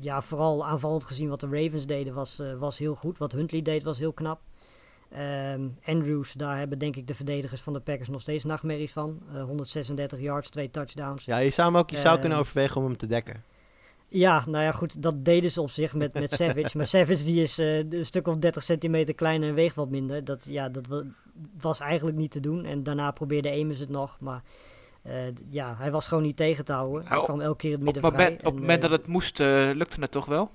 [0.00, 3.18] ja, vooral aanvallend gezien wat de Ravens deden was, was heel goed.
[3.18, 4.40] Wat Huntley deed was heel knap.
[5.14, 9.20] Ehm, Andrews, daar hebben denk ik de verdedigers van de Packers nog steeds nachtmerries van.
[9.34, 11.24] Eh, 136 yards, twee touchdowns.
[11.24, 13.44] Ja, je zou, hem ook, je zou Eh, kunnen overwegen om hem te dekken.
[14.12, 16.76] Ja, nou ja, goed, dat deden ze op zich met, met Savage.
[16.76, 20.24] maar Savage die is eh, een stuk of 30 centimeter kleiner en weegt wat minder.
[20.24, 21.02] Dat, ja, dat wa-
[21.60, 22.64] was eigenlijk niet te doen.
[22.64, 24.42] En daarna probeerde Amos het nog, maar
[25.02, 25.14] eh,
[25.50, 27.06] ja, hij was gewoon niet tegen te houden.
[27.06, 28.32] Hij kwam elke keer het Op midden moment, vrij.
[28.34, 30.50] op het En, moment eh, dat het moest, lukte het toch wel?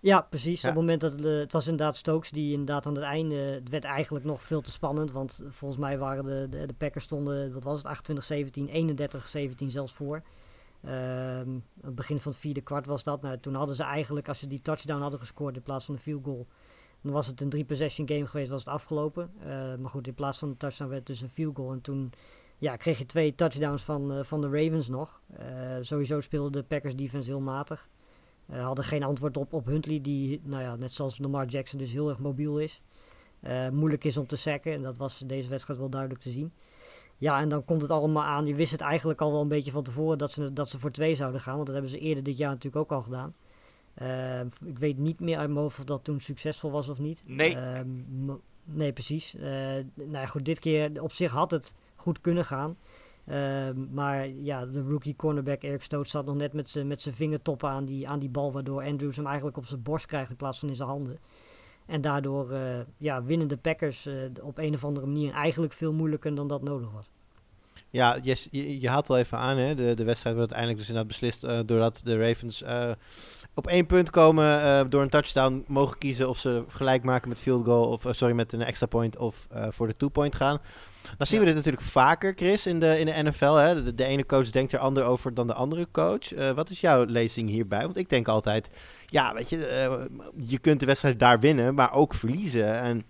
[0.00, 0.60] Ja, precies.
[0.60, 0.68] Ja.
[0.68, 3.68] Op het moment dat het, het was inderdaad Stokes die inderdaad aan het einde, het
[3.68, 7.52] werd eigenlijk nog veel te spannend, want volgens mij waren de, de, de Packers stonden,
[7.52, 8.70] wat was het, 28-17,
[9.62, 10.22] 31-17 zelfs voor.
[10.86, 13.22] Ehm, aan het begin van het vierde kwart was dat.
[13.22, 16.00] Nou, toen hadden ze eigenlijk, als ze die touchdown hadden gescoord in plaats van een
[16.00, 16.46] field goal,
[17.00, 19.30] dan was het een drie possession game geweest, was het afgelopen.
[19.40, 21.72] Eh, maar goed, in plaats van een touchdown werd het dus een field goal.
[21.72, 22.12] En toen
[22.58, 25.20] ja, kreeg je twee touchdowns van, eh, van de Ravens nog.
[25.36, 25.46] Eh,
[25.80, 27.88] sowieso speelde de Packers defense heel matig.
[28.46, 31.92] Eh, hadden geen antwoord op, op Huntley, die, nou ja, net zoals Lamar Jackson, dus
[31.92, 32.82] heel erg mobiel is.
[33.72, 36.52] Moeilijk is om te sacken, en dat was deze wedstrijd wel duidelijk te zien.
[37.18, 38.46] Ja, en dan komt het allemaal aan.
[38.46, 40.90] Je wist het eigenlijk al wel een beetje van tevoren dat ze, dat ze voor
[40.90, 43.34] twee zouden gaan, want dat hebben ze eerder dit jaar natuurlijk ook al gedaan.
[43.94, 47.22] Eh, ik weet niet meer uit mijn hoofd of dat toen succesvol was of niet.
[47.26, 47.56] Nee.
[47.56, 47.88] Ehm,
[48.64, 49.36] nee, precies.
[49.36, 49.44] Eh,
[49.94, 52.76] nou ja, goed, dit keer op zich had het goed kunnen gaan.
[53.26, 57.14] Ehm, maar ja, de rookie cornerback Eric Stokes zat nog net met zijn met zijn
[57.14, 60.36] vingertoppen aan die, aan die bal, waardoor Andrews hem eigenlijk op zijn borst krijgt in
[60.36, 61.18] plaats van in zijn handen.
[61.86, 62.60] En daardoor eh,
[62.96, 66.62] ja, winnen de Packers eh, op een of andere manier eigenlijk veel moeilijker dan dat
[66.62, 67.10] nodig was.
[67.90, 69.74] Ja, je, je, haalt al even aan, hè?
[69.74, 72.64] De, de wedstrijd wordt uiteindelijk dus inderdaad beslist eh, doordat de Ravens
[73.54, 77.64] op één punt komen door een touchdown mogen kiezen of ze gelijk maken met field
[77.64, 80.60] goal of sorry met een extra point of voor de two point gaan.
[81.18, 83.52] Dan zien we dit natuurlijk vaker, Chris, in de, in de NFL.
[83.52, 83.82] Hè?
[83.82, 86.32] De, de ene coach denkt er ander over dan de andere coach.
[86.34, 87.82] Eh, wat is jouw lezing hierbij?
[87.82, 88.68] Want ik denk altijd,
[89.06, 89.92] ja, weet je, eh,
[90.46, 92.80] je kunt de wedstrijd daar winnen, maar ook verliezen.
[92.80, 93.04] En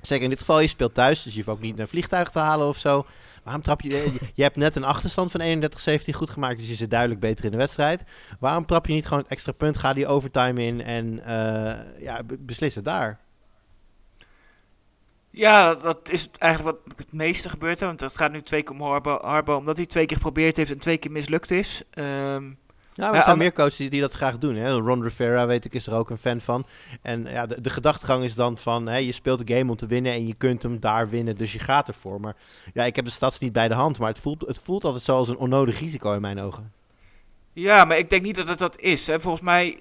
[0.00, 2.38] zeker in dit geval, je speelt thuis, dus je hoeft ook niet een vliegtuig te
[2.38, 3.06] halen of zo.
[3.44, 3.88] Waarom trap je...
[3.88, 7.44] Je, je hebt net een achterstand van 31-17 goed gemaakt, dus je zit duidelijk beter
[7.44, 8.02] in de wedstrijd.
[8.38, 12.22] Waarom trap je niet gewoon het extra punt, ga die overtime in en eh, ja,
[12.22, 13.18] be- beslis het daar?
[15.30, 17.80] Ja, dat- is eigenlijk wat het meeste gebeurt.
[17.80, 20.56] Hè, want het gaat nu twee keer om Harbo, Harbo omdat hij twee keer geprobeerd
[20.56, 21.82] heeft en twee keer mislukt is.
[21.90, 22.50] Ehm,
[22.94, 24.54] Ja, er zijn meer coaches die, die dat graag doen.
[24.54, 24.70] Hè?
[24.72, 26.66] Ron Rivera, weet ik, is er ook een fan van.
[27.02, 29.86] En ja, de, de gedachtegang is dan van, hè, je speelt de game om te
[29.86, 32.20] winnen en je kunt hem daar winnen, dus je gaat ervoor.
[32.20, 32.36] Maar
[32.74, 35.04] ja, ik heb de stads niet bij de hand, maar het voelt, het voelt altijd
[35.04, 36.72] zo als een onnodig risico in mijn ogen.
[37.52, 39.06] ja, maar ik denk niet dat het dat is.
[39.06, 39.20] Hè.
[39.20, 39.80] Volgens mij,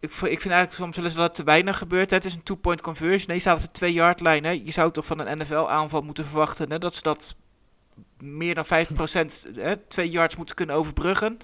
[0.00, 2.10] ik, ik, vind eigenlijk soms wel dat te weinig gebeurt.
[2.10, 2.16] Hè.
[2.16, 3.26] Het is een two-point conversion.
[3.26, 4.64] Nee, je staat op de twee-yard lijn.
[4.64, 7.36] Je zou toch van een NFL-aanval moeten verwachten hè, dat ze dat
[8.18, 8.68] meer dan 50%
[9.54, 11.38] hè, twee yards moeten kunnen overbruggen.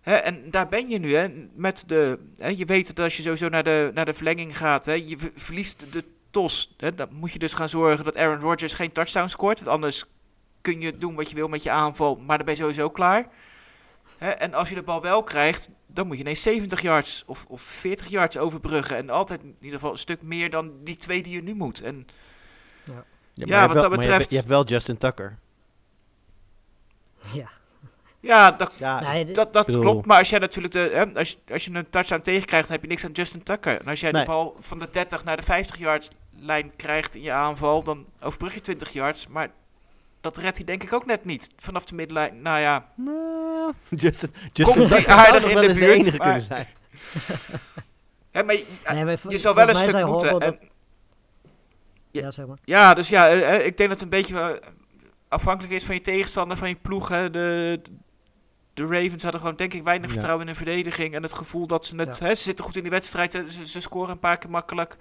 [0.00, 3.22] Hè, en daar ben je nu, hè, met de, hè, je weet dat als je
[3.22, 6.74] sowieso naar de, naar de verlenging gaat, hè, je ver- verliest de tos.
[6.76, 9.58] Hè, dan moet je dus gaan zorgen dat Aaron Rodgers geen touchdown scoort.
[9.58, 10.04] Want anders
[10.60, 13.28] kun je doen wat je wil met je aanval, maar dan ben je sowieso klaar.
[14.18, 17.44] Hè, en als je de bal wel krijgt, dan moet je ineens 70 yards of,
[17.48, 18.96] of 40 yards overbruggen.
[18.96, 21.80] En altijd in ieder geval een stuk meer dan die twee die je nu moet.
[21.82, 22.06] En
[22.84, 22.92] Ja,
[23.34, 25.38] je hebt wat wel- dat maar je hebt- betreft- Je hebt wel Justin Tucker.
[27.32, 27.48] Ja,
[28.20, 28.98] ja, dat, Ja,
[29.50, 30.06] dat, klopt.
[30.06, 32.82] Maar als jij natuurlijk de, hè, als, je- als je een touchdown tegenkrijgt, dan heb
[32.84, 33.80] je niks aan Justin Tucker.
[33.80, 34.20] En als jij Nee.
[34.20, 38.06] de bal van de 30 naar de 50 yards lijn krijgt in je aanval, dan
[38.20, 39.26] overbrug je 20 yards.
[39.26, 39.50] Maar
[40.20, 41.48] dat redt hij denk ik ook net niet.
[41.56, 42.88] Vanaf de middenlijn, nou ja.
[42.94, 46.66] Nou, Justin, Justin Komt hij zou aardig in wel de buurt, maar- kunnen zijn.
[48.32, 50.30] Hè, maar je, Nee, maar vo- je zal wel een stuk moeten.
[50.30, 50.56] En, dat-
[52.10, 52.58] ja, zeg maar.
[52.64, 54.68] Ja, dus ja, eh, eh, ik denk dat het een beetje eh,
[55.28, 57.08] afhankelijk is van je tegenstander, van je ploeg.
[57.08, 57.30] Hè.
[57.30, 57.80] De,
[58.74, 60.12] de Ravens hadden gewoon denk ik weinig Ja.
[60.12, 61.14] vertrouwen in hun verdediging.
[61.14, 62.16] En het gevoel dat ze het...
[62.20, 62.26] Ja.
[62.26, 63.32] Hè, ze zitten goed in die wedstrijd.
[63.32, 64.96] hè, Ze, ze scoren een paar keer makkelijk.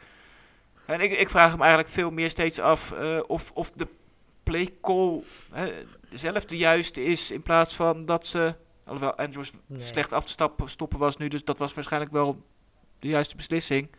[0.85, 3.87] En ik, ik vraag hem eigenlijk veel meer steeds af eh, of, of de
[4.45, 5.71] play call hè,
[6.11, 7.31] zelf de juiste is.
[7.31, 8.55] In plaats van dat ze...
[8.85, 9.81] Alhoewel Andrews Nee.
[9.81, 11.27] slecht af te stappen, stoppen was nu.
[11.27, 12.43] Dus dat was waarschijnlijk wel
[12.99, 13.89] de juiste beslissing.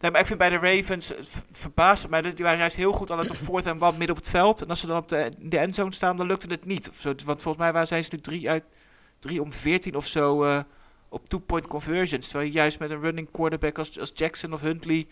[0.00, 2.58] Nee, maar ik vind bij de Ravens, het ver- verbaast het mij, dat die waren
[2.58, 4.62] juist heel goed aan het op fourth en one midden op het veld.
[4.62, 6.90] En als ze dan op de, in de endzone staan, dan lukte het niet.
[6.98, 7.08] Zo.
[7.24, 8.64] Want volgens mij waren, zijn ze nu drie, uit,
[9.18, 10.58] drie om veertien of zo eh,
[11.08, 12.24] op two-point conversions.
[12.28, 15.06] Terwijl je juist met een running quarterback als, als Jackson of Huntley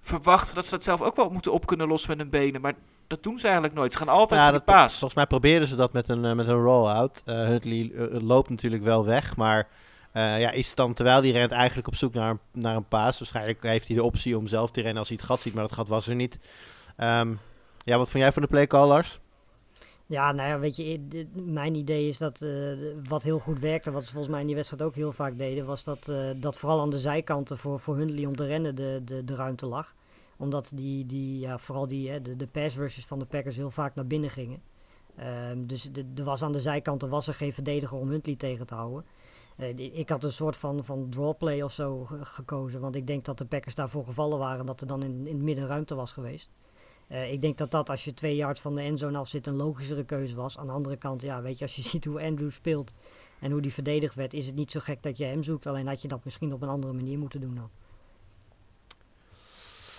[0.00, 2.60] verwacht dat ze dat zelf ook wel moeten op kunnen lossen met hun benen.
[2.60, 2.74] Maar
[3.14, 3.92] dat doen ze eigenlijk nooit.
[3.92, 4.90] Ze gaan altijd Ja, voor de paas.
[4.92, 7.22] Volgens mij probeerden ze dat met een, eh, met een roll-out.
[7.24, 9.68] Eh, Huntley eh, loopt natuurlijk wel weg, maar
[10.12, 13.18] eh, ja, is dan, terwijl die rent eigenlijk op zoek naar, een- naar een paas.
[13.18, 15.62] Waarschijnlijk heeft hij de optie om zelf te rennen als hij het gat ziet, maar
[15.62, 16.38] dat gat was er niet.
[16.96, 17.32] Ehm,
[17.84, 19.20] ja, wat vond jij van de play call, Lars?
[20.06, 21.00] Ja, nou ja, weet je,
[21.34, 22.50] mijn idee is dat eh,
[23.08, 25.66] wat heel goed werkte, wat ze volgens mij in die wedstrijd ook heel vaak deden,
[25.66, 29.00] was dat, eh, dat vooral aan de zijkanten voor, voor Hundley om te rennen de,
[29.04, 29.94] de, de ruimte lag.
[30.42, 32.76] Omdat die, die ja, vooral die, hè, de, de pass
[33.06, 34.62] van de Packers heel vaak naar binnen gingen.
[35.16, 38.74] Ehm, dus er was aan de zijkanten was er geen verdediger om Huntley tegen te
[38.74, 39.04] houden.
[39.56, 43.24] Eh, ik had een soort van, van drawplay of zo ge- gekozen, want ik denk
[43.24, 46.12] dat de Packers daarvoor gevallen waren dat er dan in, in het midden ruimte was
[46.12, 46.50] geweest.
[47.06, 49.56] Eh, ik denk dat dat als je twee yards van de endzone af zit een
[49.56, 50.58] logischere keuze was.
[50.58, 52.92] Aan de andere kant, ja, weet je, als je ziet hoe Andrew speelt
[53.40, 55.66] en hoe die verdedigd werd, is het niet zo gek dat je hem zoekt.
[55.66, 57.70] Alleen had je dat misschien op een andere manier moeten doen dan.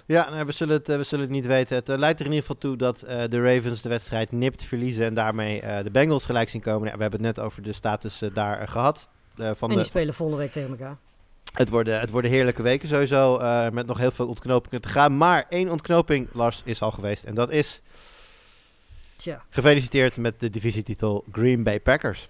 [0.05, 1.75] Ja, nou, we, zullen het, eh, we zullen het niet weten.
[1.75, 4.63] Het eh, leidt er in ieder geval toe dat eh, de Ravens de wedstrijd nipt
[4.63, 6.87] verliezen en daarmee de Bengals gelijk zien komen.
[6.87, 9.07] Ja, we hebben het net over de status daar eh, gehad.
[9.37, 10.97] Eh, van en de, die spelen volgende week tegen elkaar.
[11.53, 13.39] Het worden, het worden heerlijke weken sowieso,
[13.71, 15.17] met nog heel veel ontknopingen te gaan.
[15.17, 17.23] Maar één ontknoping, Lars, is al geweest.
[17.23, 17.81] En dat is
[19.15, 22.29] Tja, gefeliciteerd met de divisietitel Green Bay Packers.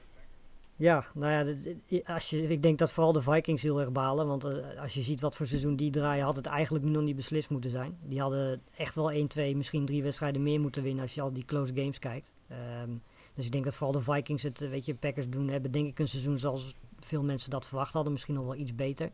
[0.84, 4.28] Ja, nou ja, als je, ik denk dat vooral de Vikings heel erg balen.
[4.28, 7.04] Want eh, als je ziet wat voor seizoen die draaien, had het eigenlijk nu nog
[7.04, 7.98] niet beslist moeten zijn.
[8.02, 11.34] Die hadden echt wel 1, 2, misschien drie wedstrijden meer moeten winnen als je al
[11.34, 12.32] die close games kijkt.
[12.48, 12.90] Ehm,
[13.34, 15.88] dus ik denk dat vooral de Vikings het, eh, weet je, Packers doen, hebben denk
[15.88, 18.12] ik een seizoen zoals veel mensen dat verwacht hadden.
[18.12, 19.12] Misschien nog wel iets beter.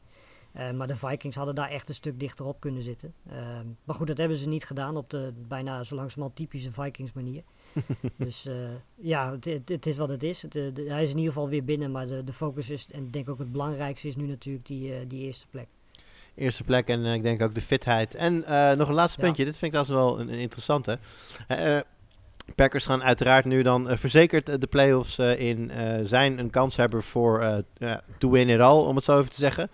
[0.52, 3.14] Eh, maar de Vikings hadden daar echt een stuk dichter op kunnen zitten.
[3.30, 7.14] Ehm, maar goed, dat hebben ze niet gedaan op de bijna zo langzamerhand typische Vikings
[7.14, 7.44] manier.
[8.18, 8.54] dus eh,
[8.96, 10.42] ja, het, het, het is wat het is.
[10.42, 12.88] Het, eh, de- hij is in ieder geval weer binnen, maar de, de focus is,
[12.92, 15.68] en ik denk ook het belangrijkste is nu natuurlijk die, eh, die eerste plek.
[16.36, 18.16] Eerste plek en ik denk ook de fitheid.
[18.16, 18.36] En
[18.78, 19.26] nog een laatste Ja.
[19.26, 21.00] puntje, dit vind ik trouwens wel een, een interessante.
[22.56, 25.72] Packers gaan uiteraard nu dan verzekerd de playoffs in
[26.04, 27.64] zijn een kans hebben voor
[28.18, 29.70] to win it all, om het zo even te zeggen.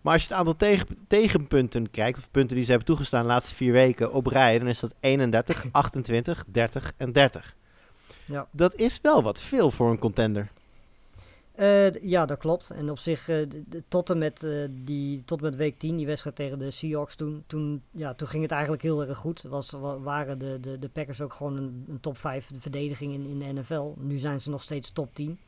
[0.00, 3.28] Maar als je het aantal tegen, tegenpunten kijkt, of punten die ze hebben toegestaan de
[3.28, 7.54] laatste vier weken op rij, dan is dat 31, 28, 30 en 30.
[8.24, 8.46] Ja.
[8.50, 10.50] Dat is wel wat veel voor een contender.
[11.54, 12.70] Eh, ja, dat klopt.
[12.70, 13.36] En op zich, eh,
[13.88, 17.16] tot, en met, eh, die, tot en met week 10, die wedstrijd tegen de Seahawks
[17.16, 19.42] toen, toen, ja, toen ging het eigenlijk heel erg goed.
[19.42, 23.26] Was, wa- waren de, de, de Packers ook gewoon een, een top 5 verdediging in,
[23.26, 23.92] in de NFL.
[23.96, 25.38] Nu zijn ze nog steeds top 10.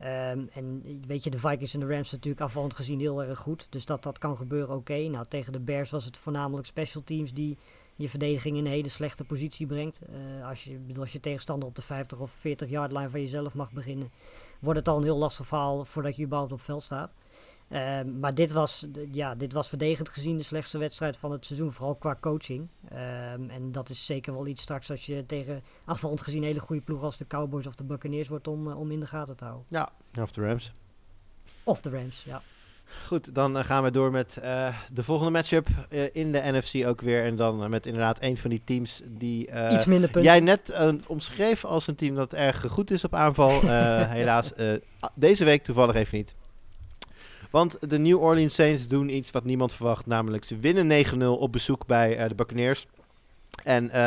[0.00, 3.66] Ehm, en weet je, de Vikings en de Rams natuurlijk afvallend gezien heel erg goed.
[3.70, 4.96] Dus dat dat kan gebeuren, oké.
[4.96, 7.58] Nou, tegen de Bears was het voornamelijk special teams die
[7.96, 10.00] je verdediging in een hele slechte positie brengt.
[10.00, 13.54] Eh, als, je, als je tegenstander op de 50 of 40 yard line van jezelf
[13.54, 14.10] mag beginnen,
[14.58, 17.12] wordt het al een heel lastig verhaal voordat je überhaupt op veld staat.
[17.70, 21.72] Ehm, maar dit was, ja, dit was verdedigend gezien de slechtste wedstrijd van het seizoen,
[21.72, 22.68] vooral qua coaching.
[22.88, 26.82] Ehm, en dat is zeker wel iets straks als je tegen afvallend gezien hele goede
[26.82, 29.44] ploeg als de Cowboys of de Buccaneers wordt om, eh, om in de gaten te
[29.44, 29.66] houden.
[29.68, 30.72] Ja, of de Rams.
[31.64, 32.42] Of de Rams, ja.
[33.06, 36.86] Goed, dan eh, gaan we door met eh, de volgende matchup eh, in de NFC
[36.86, 37.24] ook weer.
[37.24, 40.30] En dan met inderdaad een van die teams die eh, Iets minder punten.
[40.32, 40.72] jij net
[41.06, 43.50] omschreef als een team dat erg goed is op aanval.
[43.62, 44.72] Eh, helaas, eh,
[45.14, 46.34] deze week toevallig even niet.
[47.50, 50.06] Want de New Orleans Saints doen iets wat niemand verwacht.
[50.06, 52.86] Namelijk, ze winnen 9-0 op bezoek bij eh, de Buccaneers.
[53.64, 54.00] En eh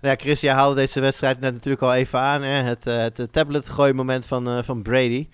[0.00, 2.42] nou ja, Chris, jij haalde deze wedstrijd net natuurlijk al even aan.
[2.42, 2.62] Hè?
[2.62, 5.28] Het, eh, het tablet gooi moment van, van Brady.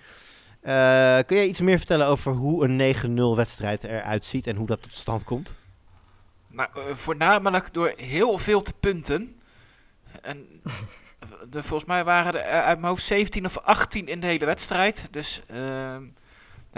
[1.25, 4.81] Kun jij iets meer vertellen over hoe een 9-0 wedstrijd eruit ziet en hoe dat
[4.81, 5.53] tot stand komt?
[6.47, 9.39] Nou, voornamelijk door heel veel te punten.
[10.21, 10.61] En
[11.49, 15.07] de, volgens mij waren er uit mijn hoofd 17 of 18 in de hele wedstrijd.
[15.11, 16.03] Dus ehm,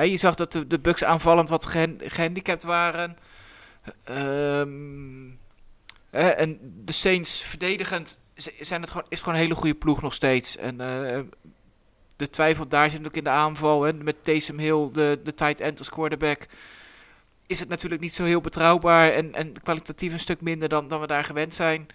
[0.03, 3.17] je zag dat de, de Bucks aanvallend wat gehan- gehandicapt waren.
[4.03, 5.29] Ehm,
[6.09, 8.19] eh, en de Saints verdedigend
[8.59, 10.57] zijn het gewoon, is gewoon een hele goede ploeg nog steeds.
[10.57, 11.19] En eh,
[12.15, 13.83] de twijfel daar zit ook in de aanval.
[13.83, 16.47] Hè, met Taysom Hill, de, de tight end als quarterback
[17.47, 21.01] is het natuurlijk niet zo heel betrouwbaar en, en kwalitatief een stuk minder dan, dan
[21.01, 21.87] we daar gewend zijn.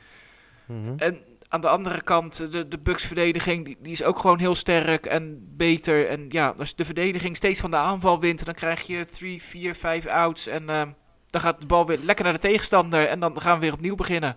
[0.66, 0.94] Mhm.
[0.96, 1.22] En
[1.52, 5.06] aan de andere kant, de, de Bucks verdediging, die, die is ook gewoon heel sterk
[5.06, 6.08] en beter.
[6.08, 9.74] En ja, als de verdediging steeds van de aanval wint, dan krijg je 3, 4,
[9.74, 10.46] 5 outs.
[10.46, 10.90] En ehm,
[11.30, 13.06] dan gaat de bal weer lekker naar de tegenstander.
[13.08, 14.36] En dan gaan we weer opnieuw beginnen.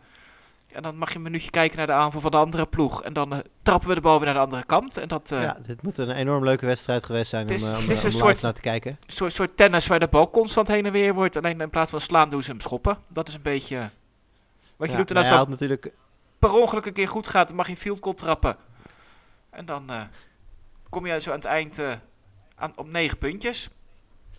[0.72, 3.04] En dan mag je een minuutje kijken naar de aanval van de andere ploeg.
[3.04, 4.98] En dan eh, trappen we de bal weer naar de andere kant.
[4.98, 7.76] En dat eh, Ja, dit moet een enorm leuke wedstrijd geweest zijn is- om, eh,
[7.76, 8.98] om, het is om een soort- naar te kijken.
[9.08, 11.38] soort, soort tennis waar de bal constant heen en weer wordt.
[11.38, 12.98] Alleen in plaats van slaan doen ze hem schoppen.
[13.08, 13.84] Dat is een beetje eh,
[14.78, 15.08] wat je Ja, doet.
[15.10, 15.92] En maar als hij had natuurlijk
[16.40, 18.58] per ongeluk een keer goed gaat, dan mag je een field goal trappen.
[19.50, 20.02] En dan eh,
[20.90, 21.92] kom je zo aan het eind eh,
[22.56, 23.70] aan, op negen puntjes.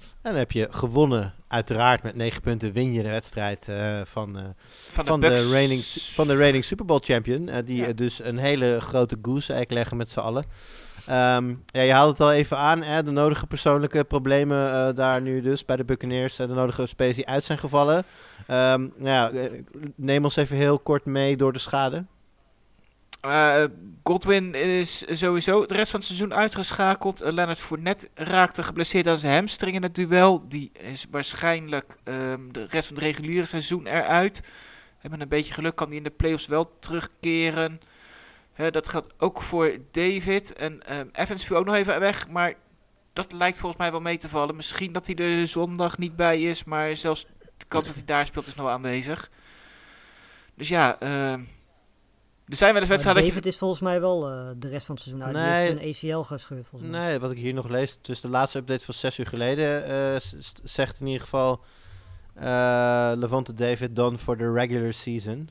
[0.00, 4.54] En dan heb je gewonnen, uiteraard met 9 punten win je de wedstrijd eh, van,
[4.88, 5.80] Van de, van, de reigning,
[6.14, 7.50] van de reigning Super Bowl champion.
[7.64, 7.92] die Ja.
[7.92, 10.44] dus een hele grote goose egg leggen met z'n allen.
[11.06, 15.20] Ehm, ja, je haalde het al even aan, hè, de nodige persoonlijke problemen eh, daar
[15.22, 16.38] nu dus bij de Buccaneers.
[16.38, 18.04] eh, de nodige spelers die uit zijn gevallen.
[18.46, 19.50] Ehm, nou ja, eh,
[19.94, 22.04] neem ons even heel kort mee door de schade.
[24.02, 27.20] Godwin is sowieso de rest van het seizoen uitgeschakeld.
[27.20, 30.48] Leonard Fournette raakte geblesseerd aan zijn hamstring in het duel.
[30.48, 34.42] Die is waarschijnlijk ehm, de rest van het reguliere seizoen eruit.
[35.00, 37.80] En met een beetje geluk kan hij in de playoffs wel terugkeren.
[38.56, 40.52] Dat geldt ook voor David.
[40.52, 42.28] En ehm, Evans viel ook nog even weg.
[42.28, 42.54] Maar
[43.12, 44.56] dat lijkt volgens mij wel mee te vallen.
[44.56, 46.64] Misschien dat hij er zondag niet bij is.
[46.64, 47.26] Maar zelfs
[47.56, 49.30] de kans dat hij daar speelt is nog wel aanwezig.
[50.54, 51.40] Dus ja, ehm,
[52.46, 53.38] er zijn wel eens Maar wedstrijden dat je...
[53.38, 55.34] David is volgens mij wel eh, de rest van het seizoen uit.
[55.34, 55.44] Nee.
[55.44, 57.00] Die heeft zijn ACL gescheurd volgens mij.
[57.00, 60.20] Nee, wat ik hier nog lees, dus de laatste update van zes uur geleden eh,
[60.64, 61.60] zegt in ieder geval
[62.34, 65.48] eh Levante David done for the regular season.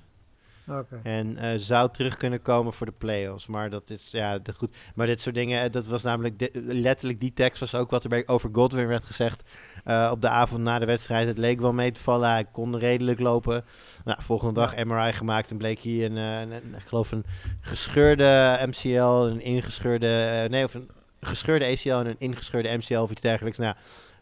[0.68, 1.00] Oké.
[1.04, 3.48] En eh, zou terug kunnen komen voor de playoffs.
[3.48, 4.76] Maar dat is, ja, de goed.
[4.96, 8.10] Maar dit soort dingen, eh, dat was namelijk, letterlijk die tekst was ook wat er
[8.10, 9.44] bij, over Godwin werd gezegd.
[9.84, 11.28] eh, op de avond na de wedstrijd.
[11.28, 12.30] Het leek wel mee te vallen.
[12.30, 13.66] Hij kon redelijk lopen.
[14.06, 17.26] Nou, volgende dag MRI gemaakt en bleek hier een, eh, een, een- ik geloof een
[17.62, 20.90] gescheurde MCL, een ingescheurde, nee, of een
[21.20, 23.58] gescheurde ACL en een ingescheurde MCL of iets dergelijks.
[23.58, 23.76] Nou,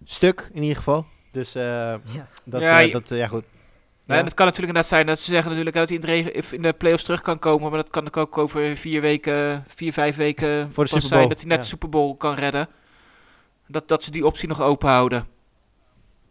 [0.05, 1.05] stuk in ieder geval.
[1.31, 2.27] Dus eh, Ja.
[2.43, 3.43] dat, Ja, dat ja goed.
[4.05, 4.15] Ja.
[4.15, 6.53] en het kan natuurlijk inderdaad zijn dat ze zeggen natuurlijk dat hij in de, regen,
[6.55, 7.69] in de playoffs terug kan komen.
[7.69, 11.19] Maar dat kan ook over vier weken, vier, vijf weken Voor de pas Super zijn
[11.19, 11.63] Bowl, dat hij net ja.
[11.63, 12.67] de Super Bowl kan redden.
[13.67, 15.25] Dat, dat ze die optie nog open houden.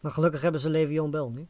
[0.01, 1.47] Maar gelukkig hebben ze Le'Veon Bell nu.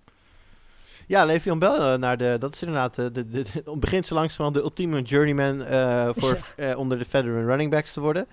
[1.07, 4.15] Ja, Le'Veon Bell eh, naar de, dat is inderdaad, eh, de, de, de, begint zo
[4.15, 6.39] langzamerhand de ultieme journeyman eh, voor,
[6.77, 8.27] onder de veteran running backs te worden.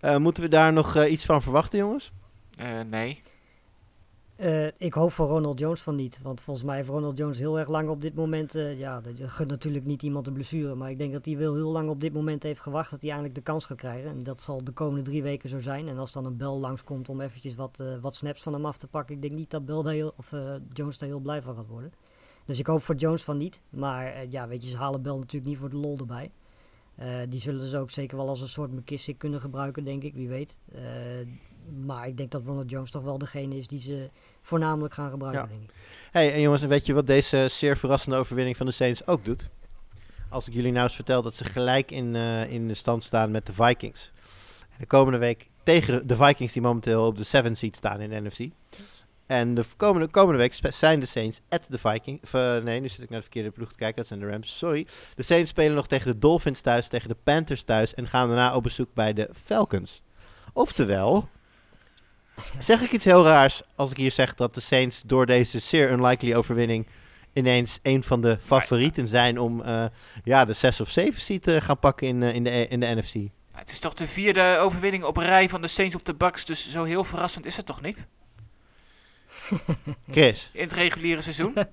[0.00, 2.12] Eh, moeten we daar nog iets van verwachten, jongens?
[2.58, 3.22] Eh, nee.
[4.38, 6.20] Eh, ik hoop voor Ronald Jones van niet.
[6.22, 8.54] Want volgens mij heeft Ronald Jones heel erg lang op dit moment...
[8.54, 10.74] eh, ja, je gunt natuurlijk niet iemand een blessure.
[10.74, 12.90] Maar ik denk dat hij wel heel lang op dit moment heeft gewacht...
[12.90, 14.10] dat hij eindelijk de kans gaat krijgen.
[14.10, 15.88] En dat zal de komende drie weken zo zijn.
[15.88, 18.78] En als dan een Bel langskomt om eventjes wat, eh, wat snaps van hem af
[18.78, 19.14] te pakken...
[19.14, 20.32] ik denk niet dat Bell heel, of,
[20.72, 21.92] Jones daar heel blij van gaat worden.
[22.44, 23.62] Dus ik hoop voor Jones van niet.
[23.68, 26.30] Maar ja, weet je, ze halen Bell natuurlijk niet voor de lol erbij.
[27.28, 30.14] Die zullen ze ook zeker wel als een soort McKissick kunnen gebruiken, denk ik.
[30.14, 30.58] Wie weet.
[31.84, 34.10] Maar ik denk dat Ronald Jones toch wel degene is die ze
[34.42, 35.48] voornamelijk gaan gebruiken, Ja.
[35.48, 35.74] denk ik.
[36.10, 39.24] Hey, en jongens, en weet je wat deze zeer verrassende overwinning van de Saints ook
[39.24, 39.48] doet?
[40.28, 43.30] Als ik jullie nou eens vertel dat ze gelijk in, eh, in de stand staan
[43.30, 44.12] met de Vikings.
[44.70, 48.10] En de komende week tegen de, Vikings die momenteel op de 7 seed staan in
[48.10, 48.50] de NFC.
[49.26, 52.32] En de komende, komende week zijn de Saints at de Vikings.
[52.64, 53.96] Nee, nu zit ik naar de verkeerde ploeg te kijken.
[53.96, 54.58] Dat zijn de Rams.
[54.58, 54.86] Sorry.
[55.14, 57.94] De Saints spelen nog tegen de Dolphins thuis, tegen de Panthers thuis.
[57.94, 60.02] En gaan daarna op bezoek bij de Falcons.
[60.52, 61.28] Oftewel,
[62.58, 65.90] zeg ik iets heel raars als ik hier zeg dat de Saints door deze zeer
[65.90, 66.86] unlikely overwinning
[67.32, 69.84] ineens een van de favorieten zijn om eh,
[70.24, 72.86] ja, de 6 of 7 seed te gaan pakken in, eh, in, de, in de
[72.86, 73.14] NFC.
[73.52, 76.44] Het is toch de vierde overwinning op rij van de Saints op de Bucks.
[76.44, 78.06] Dus zo heel verrassend is het toch niet?
[80.10, 81.54] Chris, In het reguliere seizoen.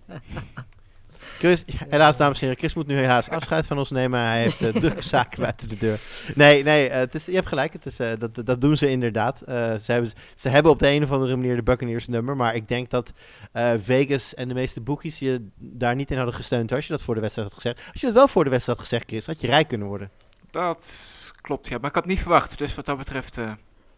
[1.38, 4.20] Chris, helaas dames en heren, Chris moet nu helaas afscheid van ons nemen.
[4.20, 6.00] Hij heeft eh, drukke zaken buiten de deur.
[6.36, 7.74] Nee, nee, eh, het is, je hebt gelijk.
[7.74, 9.42] Het is, eh, dat, dat doen ze inderdaad.
[9.42, 12.36] Eh, ze, hebben, ze hebben op de een of andere manier de Buccaneers nummer.
[12.36, 13.12] Maar ik denk dat
[13.52, 16.72] eh, Vegas en de meeste boekies je daar niet in hadden gesteund.
[16.72, 17.82] Als je dat voor de wedstrijd had gezegd.
[17.92, 20.12] Als je dat wel voor de wedstrijd had gezegd, Chris, had je rijk kunnen worden.
[20.52, 21.78] Dat klopt, ja.
[21.78, 22.58] Maar ik had het niet verwacht.
[22.58, 23.42] Dus wat dat betreft...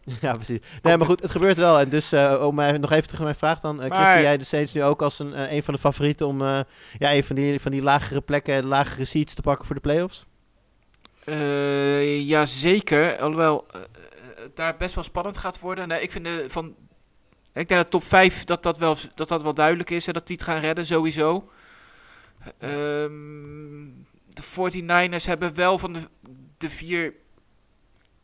[0.08, 0.58] eh, Ja, precies.
[0.82, 1.78] Nee, maar goed, het gebeurt wel.
[1.78, 3.82] En dus eh, om mij nog even terug naar mijn vraag dan.
[3.82, 6.26] eh Maar- zie jij de Saints nu ook als een, eh, een van de favorieten
[6.26, 6.60] om eh,
[6.98, 10.26] ja, een van die, van die lagere plekken, lagere seats te pakken voor de playoffs?
[11.24, 13.18] Eh ja, zeker.
[13.18, 13.86] Alhoewel eh, eh,
[14.42, 15.88] het daar best wel spannend gaat worden.
[15.88, 16.74] Nee, ik vind de, van.
[17.54, 20.06] Ik denk dat top 5 dat dat wel, dat dat wel duidelijk is.
[20.06, 21.48] En dat die het gaan redden, sowieso.
[22.58, 23.86] Ehm,
[24.28, 26.00] de 49ers hebben wel van de,
[26.58, 27.14] de vier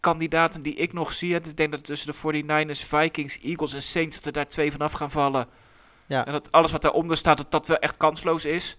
[0.04, 1.34] kandidaten die ik nog zie.
[1.34, 4.16] Ik denk dat tussen de 49ers, Vikings, Eagles en Saints...
[4.16, 5.46] dat er daar twee vanaf gaan vallen.
[6.06, 6.26] Ja.
[6.26, 8.76] En dat alles wat daaronder staat, dat dat wel echt kansloos is.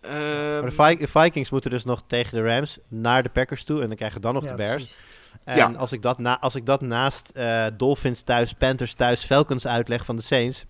[0.00, 3.64] Ehm, Maar de, Vi- de Vikings moeten dus nog tegen de Rams naar de Packers
[3.64, 3.80] toe.
[3.82, 4.82] En dan krijgen dan nog Ja, de Bears.
[4.82, 4.96] precies.
[5.44, 5.72] En Ja.
[5.78, 10.04] als, ik dat na, als ik dat naast eh, Dolphins thuis, Panthers thuis, Falcons uitleg
[10.04, 10.64] van de Saints...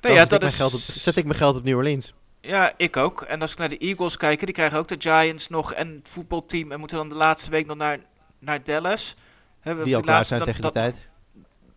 [0.00, 1.64] Dan nee, ja, zet, dat ik is, mijn geld op, zet ik mijn geld op
[1.64, 2.14] New Orleans.
[2.40, 3.22] Ja, ik ook.
[3.22, 6.08] En als ik naar de Eagles kijk, die krijgen ook de Giants nog en het
[6.08, 6.72] voetbalteam.
[6.72, 7.98] En moeten dan de laatste week nog naar,
[8.44, 9.14] naar Dallas.
[9.84, 10.96] Die laatste, zijn dat- tegen die tijd.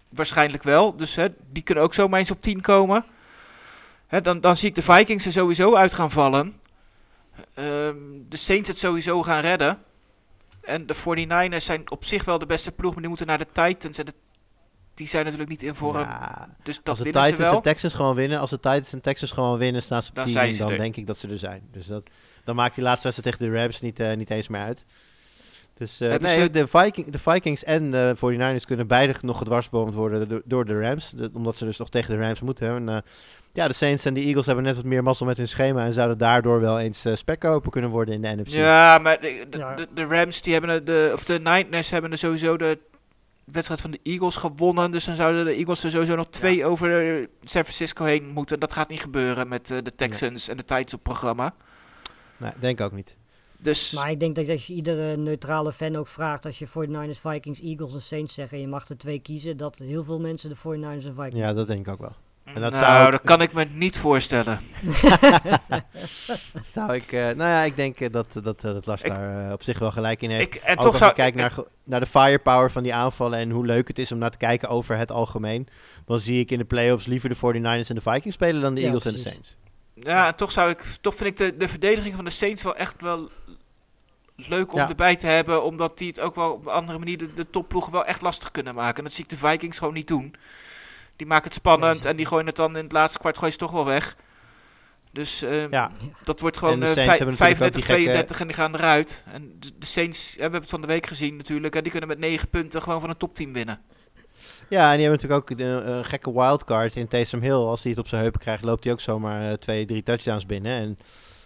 [0.09, 0.95] Waarschijnlijk wel.
[0.95, 3.05] Dus hè, die kunnen ook zomaar eens op 10 komen.
[4.07, 6.53] Hè, dan, dan zie ik de Vikings er sowieso uit gaan vallen.
[7.53, 7.95] Ehm,
[8.29, 9.77] de Saints het sowieso gaan redden.
[10.61, 13.45] En de 49ers zijn op zich wel de beste ploeg, maar die moeten naar de
[13.45, 13.97] Titans.
[13.97, 14.13] En de-
[14.93, 15.97] die zijn natuurlijk niet in vorm.
[15.99, 17.57] Ja, dus als dat de winnen ze Titans wel.
[17.57, 20.23] en Texans gewoon winnen, als de Titans en Texans gewoon winnen, staan ze op Dan
[20.25, 20.77] 10 zijn en ze dan er.
[20.77, 21.61] denk ik dat ze er zijn.
[21.71, 22.03] Dus dat,
[22.43, 24.85] dan maakt die laatste wedstrijd tegen de Rams niet, eh, niet eens meer uit.
[25.77, 29.93] Dus eh, nee, ze- de, Viking, de Vikings en de 49ers kunnen beide nog gedwarsboomd
[29.93, 31.11] worden door, door de Rams.
[31.15, 32.67] De- omdat ze dus nog tegen de Rams moeten.
[32.67, 32.97] En, eh,
[33.53, 35.93] ja, de Saints en de Eagles hebben net wat meer mazzel met hun schema en
[35.93, 38.47] zouden daardoor wel eens uh, spekkoper kunnen worden in de NFC.
[38.47, 39.75] Ja, maar de, de, Ja.
[39.75, 42.79] de- de Rams, die hebben de- of de Niners hebben er sowieso de
[43.45, 44.91] wedstrijd van de Eagles gewonnen.
[44.91, 48.59] Dus dan zouden de Eagles er sowieso nog twee over eh, San Francisco heen moeten.
[48.59, 51.53] Dat gaat niet gebeuren met eh, de Texans en de Titans op programma.
[52.37, 53.17] Nee, denk ook niet.
[53.61, 57.19] Dus Maar ik denk dat als je iedere neutrale fan ook vraagt, als je 49ers,
[57.21, 60.49] Vikings, Eagles en Saints zegt en je mag er twee kiezen, dat heel veel mensen
[60.49, 61.35] de 49ers en Vikings.
[61.37, 62.15] Ja, dat denk ik ook wel.
[62.43, 64.59] En dat nou, zou dat kan ik me niet voorstellen.
[66.65, 69.53] Zou ik, eh, nou ja, ik denk eh, dat, dat, eh, dat Lars Ik- daar
[69.53, 70.55] op zich wel gelijk in heeft.
[70.55, 72.93] Ik, en Ook toch als zou je kijkt ik- naar, naar de firepower van die
[72.93, 75.67] aanvallen en hoe leuk het is om naar te kijken over het algemeen,
[76.05, 78.81] dan zie ik in de playoffs liever de 49ers en de Vikings spelen dan de
[78.81, 79.19] Ja, Eagles en de.
[79.19, 79.55] Saints.
[79.93, 82.75] Ja, en toch zou ik, toch vind ik de, de verdediging van de Saints wel
[82.75, 83.29] echt wel
[84.35, 84.89] leuk om Ja.
[84.89, 87.91] erbij te hebben, omdat die het ook wel op een andere manier de, de topploegen
[87.91, 88.97] wel echt lastig kunnen maken.
[88.97, 90.35] En dat zie ik de Vikings gewoon niet doen.
[91.15, 93.59] Die maken het spannend en die gooien het dan in het laatste kwart gooien ze
[93.59, 94.15] toch wel weg.
[95.11, 95.91] Dus eh, Ja,
[96.23, 98.39] dat wordt En gewoon de eh, Saints vij- hebben natuurlijk ook 35, die gekke- 32
[98.39, 99.23] en die gaan eruit.
[99.33, 102.09] En de, de Saints, we hebben het van de week gezien natuurlijk, hè, die kunnen
[102.09, 103.81] met 9 punten gewoon van een topteam winnen.
[104.69, 107.51] ja, en die hebben natuurlijk ook een gekke wildcard in Taysom Hill.
[107.53, 110.45] Als hij het op zijn heupen krijgt, loopt hij ook zomaar eh, twee, drie touchdowns
[110.45, 110.71] binnen.
[110.81, 110.97] En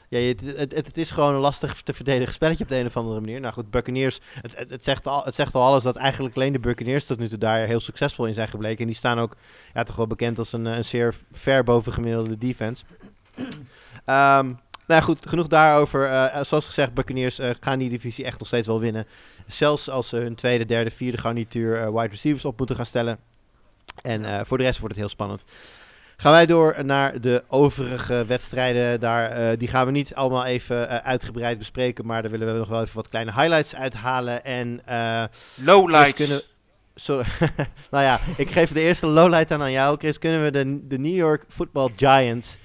[0.10, 2.98] ja, het, het, het, is gewoon een lastig te verdedigen spelletje op de een of
[2.98, 3.40] andere manier.
[3.40, 6.60] Nou goed, Buccaneers, het, het, zegt al, het zegt al alles dat eigenlijk alleen de
[6.60, 8.80] Buccaneers tot nu toe daar heel succesvol in zijn gebleken.
[8.80, 9.36] En die staan ook
[9.74, 12.84] ja, toch wel bekend als een, eh, een zeer ver boven gemiddelde defense.
[14.06, 14.52] Ehm,
[14.88, 16.06] nou goed, genoeg daarover.
[16.06, 19.08] Eh, zoals gezegd, Buccaneers eh, gaan die divisie echt nog steeds wel winnen.
[19.48, 23.20] Zelfs als ze hun tweede, derde, vierde garnituur eh, wide receivers op moeten gaan stellen.
[24.02, 25.46] En eh, voor de rest wordt het heel spannend.
[26.22, 29.00] Gaan wij door naar de overige wedstrijden.
[29.00, 32.06] Daar, eh, die gaan we niet allemaal even eh, uitgebreid bespreken.
[32.06, 34.44] Maar daar willen we nog wel even wat kleine highlights uithalen.
[34.44, 35.24] En eh,
[35.56, 36.14] Lowlights.
[36.14, 36.44] Chris, kunnen-
[36.96, 37.26] Sorry.
[37.92, 39.98] nou ja, ik geef de eerste lowlight aan aan jou.
[39.98, 42.58] Chris, kunnen we de, de New York Football Giants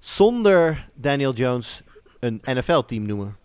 [0.00, 1.80] zonder Daniel Jones
[2.18, 3.36] een NFL-team noemen?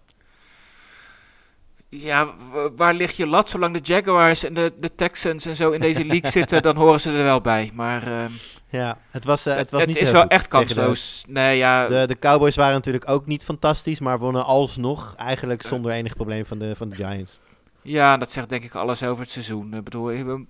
[1.90, 2.34] Ja,
[2.76, 3.50] waar ligt je lat?
[3.50, 7.02] Zolang de Jaguars en de, de Texans en zo in deze league zitten, dan horen
[7.02, 7.72] ze er wel bij.
[7.74, 8.32] Maar ehm,
[8.70, 11.24] Ja, het was, eh, het was het niet is wel echt tegen de- kansloos.
[11.28, 15.92] Nee, ja, De, de Cowboys waren natuurlijk ook niet fantastisch, maar wonnen alsnog eigenlijk zonder
[15.92, 17.40] enig probleem van de, van de Giants.
[17.82, 19.74] ja, dat zegt denk ik alles over het seizoen.
[19.74, 20.48] Ik bedoel, we hebben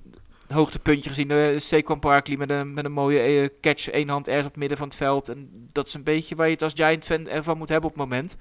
[0.47, 1.29] een hoogtepuntje gezien.
[1.29, 4.59] Uh, Saquon Barkley met een, met een mooie eh, catch, één hand ergens op het
[4.59, 5.29] midden van het veld.
[5.29, 8.05] En dat is een beetje waar je het als Giants-fan ervan moet hebben op het
[8.09, 8.35] moment.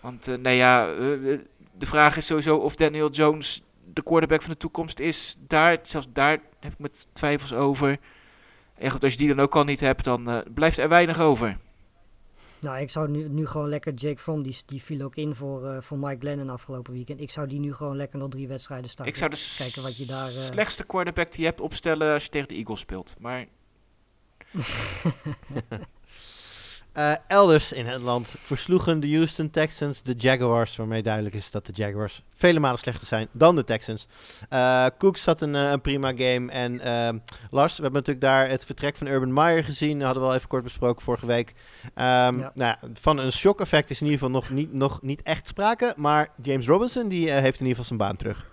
[0.00, 0.94] Want eh, nee, ja, eh,
[1.78, 3.62] de vraag is sowieso of Daniel Jones
[3.92, 5.36] de quarterback van de toekomst is.
[5.46, 7.98] Daar, zelfs daar heb ik met twijfels over.
[8.82, 11.20] En goed, als je die dan ook al niet hebt, dan eh, blijft er weinig
[11.20, 11.56] over.
[12.58, 15.66] Nou, ik zou nu, nu gewoon lekker Jake Fromm, die, die viel ook in voor,
[15.66, 17.20] eh, voor Mike Glennon afgelopen weekend.
[17.20, 19.14] Ik zou die nu gewoon lekker nog drie wedstrijden starten.
[19.14, 20.26] Ik zou de Kijken wat je daar...
[20.26, 23.16] eh, slechtste quarterback die je hebt opstellen als je tegen de Eagles speelt.
[23.18, 23.46] Maar
[26.92, 31.66] Eh, elders in het land versloegen de Houston Texans de Jaguars, waarmee duidelijk is dat
[31.66, 34.06] de Jaguars vele malen slechter zijn dan de Texans.
[34.48, 37.18] Eh Cooks had een, eh, een prima game en ehm,
[37.50, 40.34] Lars, we hebben natuurlijk daar het vertrek van Urban Meyer gezien, dat hadden we al
[40.34, 41.54] even kort besproken vorige week.
[41.94, 42.52] Ehm, Ja.
[42.54, 45.48] nou, ja, van een shock effect is in ieder geval nog niet, nog niet echt
[45.48, 48.50] sprake, maar James Robinson die heeft in ieder geval zijn baan terug.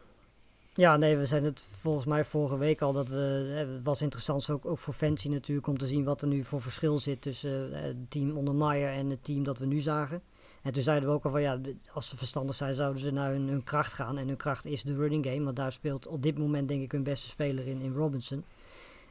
[0.79, 2.93] Ja, nee, we zijn het volgens mij vorige week al.
[2.93, 6.21] Dat we, eh, het was interessant ook, ook voor Fancy natuurlijk om te zien wat
[6.21, 9.57] er nu voor verschil zit tussen eh, het team onder Meyer en het team dat
[9.57, 10.21] we nu zagen.
[10.61, 11.59] En toen zeiden we ook al van ja,
[11.93, 14.17] als ze verstandig zijn zouden ze naar hun, hun kracht gaan.
[14.17, 16.91] En hun kracht is de running game, want daar speelt op dit moment denk ik
[16.91, 18.43] hun beste speler in, in Robinson.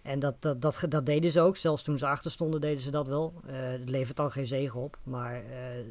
[0.09, 1.57] En dat, dat, dat, deden ze ook.
[1.57, 3.33] Zelfs toen ze achter stonden deden ze dat wel.
[3.47, 4.99] Eh, het levert dan geen zegen op.
[5.03, 5.85] Maar eh,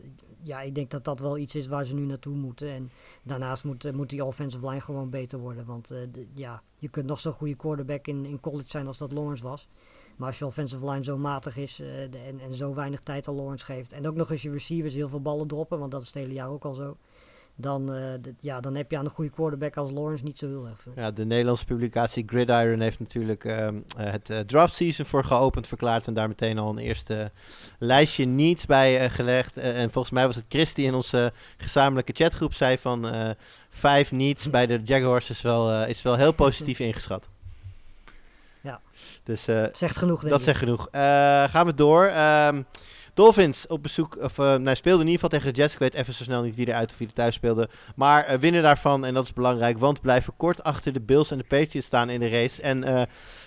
[0.44, 2.70] ja, ik denk dat dat wel iets is waar ze nu naartoe moeten.
[2.70, 2.92] En
[3.24, 5.66] daarnaast moet, eh, moet die offensive line gewoon beter worden.
[5.66, 5.94] Want
[6.34, 9.68] ja, je kunt nog zo'n goede quarterback in, in college zijn als dat Lawrence was.
[10.16, 13.66] Maar als je offensive line zo matig is en, en zo weinig tijd aan Lawrence
[13.66, 13.94] geeft.
[13.94, 16.34] En ook nog eens je receivers heel veel ballen droppen, want dat is het hele
[16.34, 16.98] jaar ook al zo.
[17.60, 20.68] Dan, eh, ja, dan heb je aan een goede quarterback als Lawrence niet zo heel
[20.68, 20.92] erg veel.
[20.96, 25.68] Ja, de Nederlandse publicatie Gridiron heeft natuurlijk ehm, eh, het eh, draft season voor geopend
[25.68, 27.32] verklaard en daar meteen al een eerste
[27.80, 29.58] lijstje needs bij gelegd.
[29.58, 33.06] En volgens mij was het Chris die in onze gezamenlijke chatgroep zei van
[33.70, 37.28] vijf needs bij de Jaguars is wel, is wel heel positief ingeschat.
[38.62, 38.82] Ja.
[39.24, 40.88] Dus Zegt genoeg, dat zegt genoeg.
[41.52, 42.06] Gaan we door.
[42.06, 42.62] Ehm,
[43.18, 45.74] Dolphins op bezoek, of uh, nou, speelde in ieder geval tegen de Jets.
[45.74, 47.70] Ik weet even zo snel niet wie eruit of wie er thuis speelde.
[47.96, 51.38] Maar eh, winnen daarvan, en dat is belangrijk, want blijven kort achter de Bills en
[51.38, 52.62] de Patriots staan in de race.
[52.62, 53.02] En eh,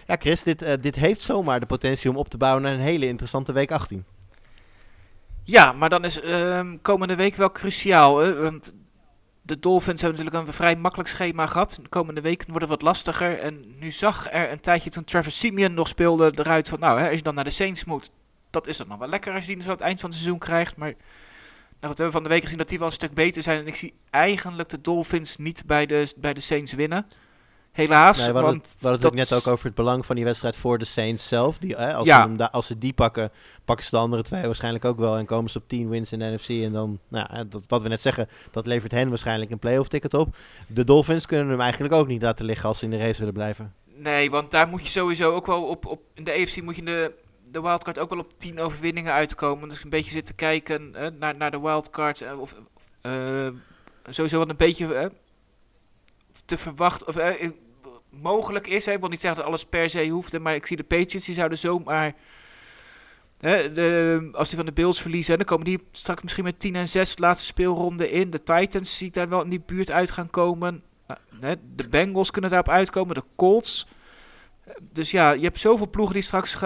[0.06, 3.06] ja, Chris, dit, dit heeft zomaar de potentie om op te bouwen naar een hele
[3.06, 4.04] interessante week 18.
[5.44, 8.18] Ja, maar dan is ehm, komende week wel cruciaal.
[8.18, 8.34] Hè?
[8.34, 8.74] Want
[9.42, 11.78] de Dolphins hebben natuurlijk een vrij makkelijk schema gehad.
[11.82, 13.38] De komende weken wordt het wat lastiger.
[13.38, 16.80] En nu zag er een tijdje toen Trevor Simeon nog speelde eruit van...
[16.80, 18.10] Nou, hè, als je dan naar de Saints moet,
[18.50, 20.18] dat is dan nog wel lekker als je die zo aan het eind van het
[20.18, 20.76] seizoen krijgt.
[20.76, 20.94] Maar
[21.80, 23.58] nou, we hebben van de week gezien dat die wel een stuk beter zijn.
[23.58, 27.06] En ik zie eigenlijk de Dolphins niet bij de, bij de Saints winnen.
[27.72, 28.16] Helaas.
[28.16, 30.16] Nee, we hadden want het, we hadden het ook net ook over het belang van
[30.16, 31.58] die wedstrijd voor de Saints zelf.
[31.58, 32.30] Die, hè, als, Ja.
[32.36, 33.30] ze als ze die pakken,
[33.64, 35.16] pakken ze de andere twee waarschijnlijk ook wel.
[35.16, 36.48] En komen ze op 10 wins in de NFC.
[36.48, 40.14] En dan, nou, dat, wat we net zeggen, dat levert hen waarschijnlijk een playoff ticket
[40.14, 40.36] op.
[40.66, 43.34] De Dolphins kunnen hem eigenlijk ook niet laten liggen als ze in de race willen
[43.34, 43.74] blijven.
[43.94, 45.86] Nee, want daar moet je sowieso ook wel op...
[45.86, 47.14] op in de AFC moet je de,
[47.50, 49.68] de wildcard ook wel op 10 overwinningen uitkomen.
[49.68, 52.20] Dus een beetje zitten kijken naar, naar de wildcard.
[52.20, 52.54] eh, of
[53.00, 53.48] eh,
[54.08, 55.06] sowieso wat een beetje eh,
[56.44, 57.08] te verwachten...
[57.08, 57.16] Of,
[58.10, 58.86] mogelijk is.
[58.86, 58.92] Hè.
[58.92, 60.38] Ik wil niet zeggen dat alles per se hoeft.
[60.38, 62.14] Maar ik zie de Patriots, die zouden zomaar...
[63.38, 66.76] Hè, de, als die van de Bills verliezen, dan komen die straks misschien met 10
[66.76, 68.30] en 6 de laatste speelronde in.
[68.30, 70.82] De Titans zie ik daar wel in die buurt uit gaan komen.
[71.74, 73.14] De Bengals kunnen daarop uitkomen.
[73.14, 73.86] De Colts.
[74.92, 76.56] Dus ja, je hebt zoveel ploegen die straks...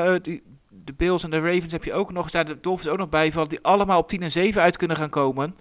[0.84, 2.30] de Bills en de Ravens heb je ook nog.
[2.30, 3.48] Daar de Dolphins ook nog bijvallen.
[3.48, 5.56] Die allemaal op 10 en 7 uit kunnen gaan komen.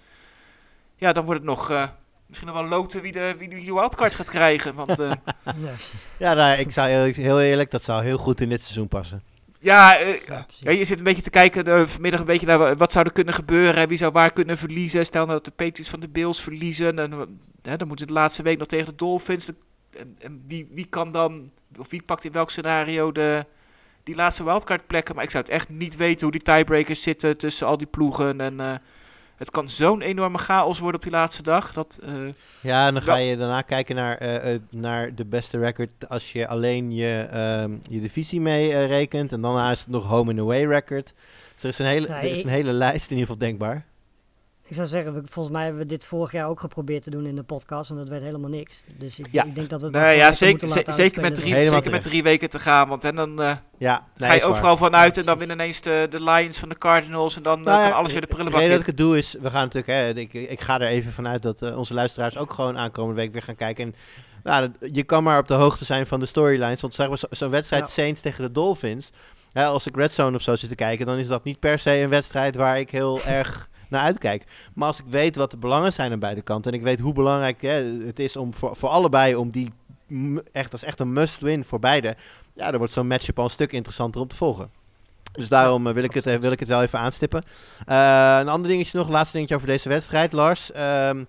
[0.96, 1.70] Ja, dan wordt het nog...
[1.70, 1.84] eh,
[2.26, 4.74] misschien nog wel loten wie de, wie de wildcard gaat krijgen.
[4.74, 5.12] Want eh,
[6.18, 6.34] Ja.
[6.34, 9.22] Nou, ik zou heel, heel eerlijk, dat zou heel goed in dit seizoen passen.
[9.58, 10.62] ja, eh, Ja, precies.
[10.64, 13.12] Ja, je zit een beetje te kijken vanmiddag een beetje naar wa- wat zou er
[13.12, 13.88] kunnen gebeuren.
[13.88, 15.04] Wie zou waar kunnen verliezen.
[15.04, 16.98] Stel nou dat de Patriots van de Bills verliezen.
[16.98, 17.18] En, eh,
[17.62, 19.44] hè, dan moeten ze de laatste week nog tegen de Dolphins.
[19.44, 19.54] De-
[19.98, 23.46] En, en wie, wie kan dan, of wie pakt in welk scenario de,
[24.04, 25.14] die laatste wildcard plekken.
[25.14, 28.40] Maar ik zou het echt niet weten hoe die tiebreakers zitten tussen al die ploegen.
[28.40, 28.74] En eh,
[29.36, 31.72] het kan zo'n enorme chaos worden op die laatste dag.
[31.72, 32.14] Dat, eh,
[32.60, 36.48] Ja, en dan ga je daarna kijken naar, eh, naar de beste record als je
[36.48, 39.32] alleen je, ehm, je divisie mee rekent.
[39.32, 41.14] En dan is het nog home and away record.
[41.54, 43.84] Dus er is een hele, er is een hele lijst in ieder geval denkbaar.
[44.66, 47.26] Ik zou zeggen, we- volgens mij hebben we dit vorig jaar ook geprobeerd te doen
[47.26, 48.80] in de podcast en dat werd helemaal niks.
[48.98, 49.44] Dus ik, Ja.
[49.44, 52.50] ik denk dat we het nee, ja, zeker, zeker, met drie, zeker met drie weken
[52.50, 52.88] te gaan.
[52.88, 54.50] Want hè, dan eh, Ja, nee, ga je waar.
[54.50, 57.36] overal vanuit en dan winnen ineens de, de Lions van de Cardinals.
[57.36, 58.70] En dan Nou ja, kan alles weer de prullenbak in.
[58.70, 61.42] dat ik het doe is, we gaan natuurlijk, hè, ik, ik ga er even vanuit
[61.42, 63.84] dat eh, onze luisteraars ook gewoon aankomende week weer gaan kijken.
[63.84, 63.94] En
[64.42, 66.80] nou, je kan maar op de hoogte zijn van de storylines.
[66.80, 67.88] Want zeg maar, zo- zo'n wedstrijd Ja.
[67.92, 69.10] Saints tegen de Dolphins.
[69.52, 71.78] Hè, als ik Red Zone of zo zit te kijken, dan is dat niet per
[71.78, 74.44] se een wedstrijd waar ik heel erg naar uitkijk.
[74.74, 76.72] Maar als ik weet wat de belangen zijn aan beide kanten.
[76.72, 79.72] En ik weet hoe belangrijk hè, het is om voor, voor allebei om die
[80.52, 82.16] echt, is echt een must-win voor beide.
[82.54, 84.70] Ja, dan wordt zo'n matchup al een stuk interessanter om te volgen.
[85.32, 87.42] Dus daarom eh, wil, ik het, eh, wil ik het wel even aanstippen.
[87.86, 90.72] Eh, een ander dingetje nog, laatste dingetje over deze wedstrijd, Lars.
[90.72, 91.24] Ehm,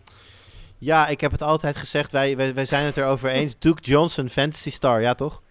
[0.77, 3.55] ja, ik heb het altijd gezegd, wij, wij, wij zijn het erover eens.
[3.59, 5.41] Duke Johnson, Fantasy Star, ja toch?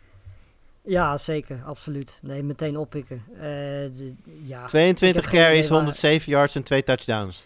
[0.87, 2.19] Ja, zeker, absoluut.
[2.23, 3.23] Nee, meteen oppikken.
[3.35, 4.15] Eh, de-
[4.45, 4.67] ja.
[4.67, 7.45] 22 Ik heb geen carries, idee waar- 107 yards en 2 touchdowns.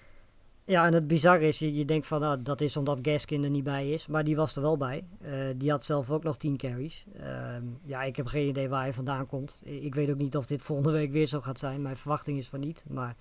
[0.64, 3.50] ja, en het bizarre is, je, je denkt van nou, dat is omdat Gaskin er
[3.50, 5.04] niet bij is, maar die was er wel bij.
[5.20, 7.04] Eh, die had zelf ook nog 10 carries.
[7.20, 9.60] Ehm, ja, ik heb geen idee waar hij vandaan komt.
[9.66, 11.82] I- Ik weet ook niet of dit volgende week weer zo gaat zijn.
[11.82, 13.14] Mijn verwachting is van niet, maar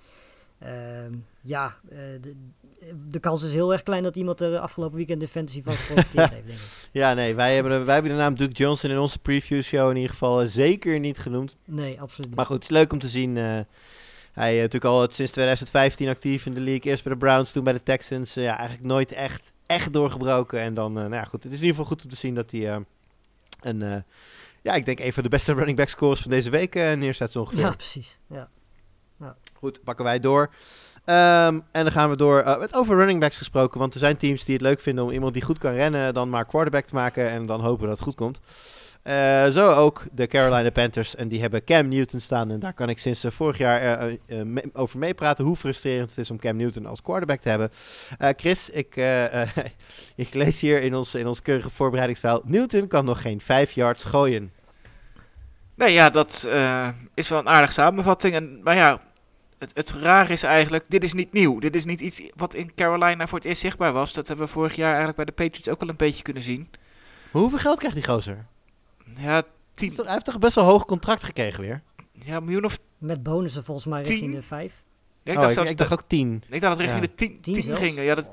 [1.42, 2.36] ja, eh, de,
[3.10, 6.30] de kans is heel erg klein dat iemand er afgelopen weekend in fantasy van geprofiteerd
[6.32, 6.90] heeft, denk ik.
[6.92, 9.90] Ja, nee, wij hebben, de- wij hebben de naam Duke Johnson in onze preview show
[9.90, 11.56] in ieder geval eh, zeker niet genoemd.
[11.66, 12.36] Nee, absoluut niet.
[12.36, 13.38] Maar goed, het is leuk om te zien.
[13.38, 13.60] eh,
[14.34, 16.92] hij is natuurlijk al sinds 2015 actief in de league.
[16.92, 18.34] Eerst bij de Browns, toen bij de Texans.
[18.34, 20.60] Ja, eigenlijk nooit echt, echt doorgebroken.
[20.60, 21.44] En dan, nou ja, goed.
[21.44, 22.84] Het is in ieder geval goed om te zien dat hij
[23.62, 24.04] een,
[24.62, 27.40] ja, ik denk een van de beste running back scores van deze week neerzet zo
[27.40, 27.60] ongeveer.
[27.60, 28.18] Ja, precies.
[28.28, 28.50] Ja.
[29.60, 30.50] Goed, pakken wij door.
[31.06, 32.40] Ehm, en dan gaan we door.
[32.40, 33.80] eh, met over running backs gesproken.
[33.80, 36.14] Want er zijn teams die het leuk vinden om iemand die goed kan rennen.
[36.14, 37.30] dan maar quarterback te maken.
[37.30, 38.40] En dan hopen dat het goed komt.
[39.04, 41.16] Eh, zo ook de Carolina Panthers.
[41.16, 42.52] En die hebben Cam Newton staan.
[42.52, 44.10] En daar kan ik sinds eh, vorig jaar
[44.74, 45.46] over meepraten.
[45.46, 47.72] hoe frustrerend het is om Cam Newton als quarterback te hebben.
[48.38, 48.96] Chris, ik,
[50.16, 52.42] ik lees hier in ons, in ons keurige voorbereidingsfile.
[52.46, 54.52] Newton kan nog geen 5 yards gooien.
[55.76, 56.48] Nee, ja, dat
[57.14, 58.34] is wel een aardige samenvatting.
[58.34, 59.02] En, maar ja,
[59.60, 61.60] het, het raar is eigenlijk, dit is niet nieuw.
[61.60, 64.14] Dit is niet iets wat in Carolina voor het eerst zichtbaar was.
[64.14, 66.68] Dat hebben we vorig jaar eigenlijk bij de Patriots ook al een beetje kunnen zien.
[67.32, 68.46] Maar hoeveel geld krijgt die gozer?
[69.18, 69.44] Ja,
[69.74, 71.82] 10 Hij heeft toch best wel een hoog contract gekregen weer?
[72.12, 72.80] ja, miljoen of...
[72.98, 74.32] Met bonussen volgens mij richting Tien?
[74.32, 74.84] de vijf.
[75.24, 76.44] Nee, ik, oh, dacht ik, zelfs ik dacht ook tien.
[76.50, 77.08] ik dacht dat het richting Ja.
[77.08, 77.82] de 10 Tien 10 zelfs?
[77.82, 78.00] ging.
[78.02, 78.32] Ja, dat,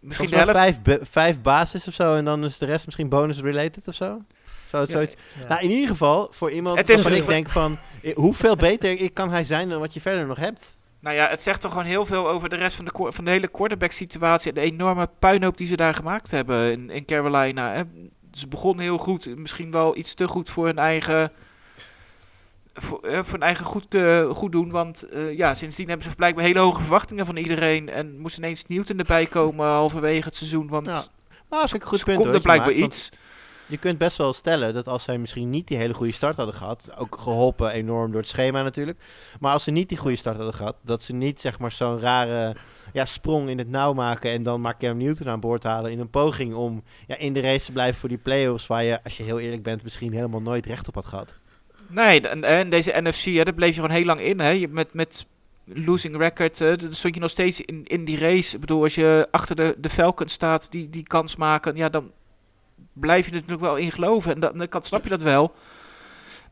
[0.00, 0.52] misschien de helft.
[0.52, 4.22] vijf, vijf basis of zo en dan is de rest misschien bonus related of zo.
[4.70, 5.14] Zo, Ja, zoiets.
[5.40, 5.48] Ja.
[5.48, 8.56] Nou, in ieder geval, voor iemand Het is waarvan een- ik denk van, eh, hoeveel
[8.56, 10.76] beter kan hij zijn dan wat je verder nog hebt?
[11.00, 13.30] Nou ja, het zegt toch gewoon heel veel over de rest van de, van de
[13.30, 14.48] hele quarterback situatie.
[14.48, 17.72] En de enorme puinhoop die ze daar gemaakt hebben in, in Carolina.
[17.72, 17.82] Hè.
[18.32, 19.36] Ze begonnen heel goed.
[19.36, 21.32] Misschien wel iets te goed voor hun eigen,
[22.74, 24.70] voor, eh, voor hun eigen goed, eh, goed doen.
[24.70, 27.88] Want eh, ja, sindsdien hebben ze blijkbaar hele hoge verwachtingen van iedereen.
[27.88, 30.68] En moest ineens Newton erbij komen halverwege het seizoen.
[30.68, 32.94] Want Ja, dat vind ik goed ze punt konden hoor, dat je blijkbaar maakt, want
[32.94, 33.10] iets.
[33.68, 36.54] Je kunt best wel stellen dat als zij misschien niet die hele goede start hadden
[36.54, 38.98] gehad, ook geholpen enorm door het schema natuurlijk,
[39.40, 42.00] maar als ze niet die goede start hadden gehad, dat ze niet zeg maar zo'n
[42.00, 42.56] rare
[42.92, 46.00] ja, sprong in het nauw maken en dan maar Cam Newton aan boord halen in
[46.00, 49.16] een poging om ja, in de race te blijven voor die playoffs waar je, als
[49.16, 51.32] je heel eerlijk bent, misschien helemaal nooit recht op had gehad.
[51.88, 54.40] Nee, en, deze NFC, hè, daar bleef je gewoon heel lang in.
[54.40, 54.66] Hè.
[54.68, 55.26] Met, met
[55.64, 58.54] losing record, dan stond je nog steeds in, in die race.
[58.54, 62.12] Ik bedoel, als je achter de, de Falcons staat, die, die kans maken, ja, dan
[62.92, 64.34] blijf je er natuurlijk wel in geloven.
[64.34, 65.54] En dan, dan snap je dat wel.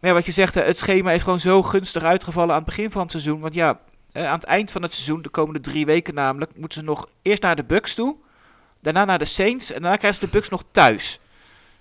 [0.01, 2.91] Maar ja, wat je zegt, het schema is gewoon zo gunstig uitgevallen aan het begin
[2.91, 3.41] van het seizoen.
[3.41, 3.81] Want ja,
[4.13, 7.09] eh, aan het eind van het seizoen, de komende drie weken namelijk, moeten ze nog
[7.23, 8.17] eerst naar de Bucks toe.
[8.81, 11.21] Daarna naar de Saints en daarna krijgen ze de Bucks nog thuis.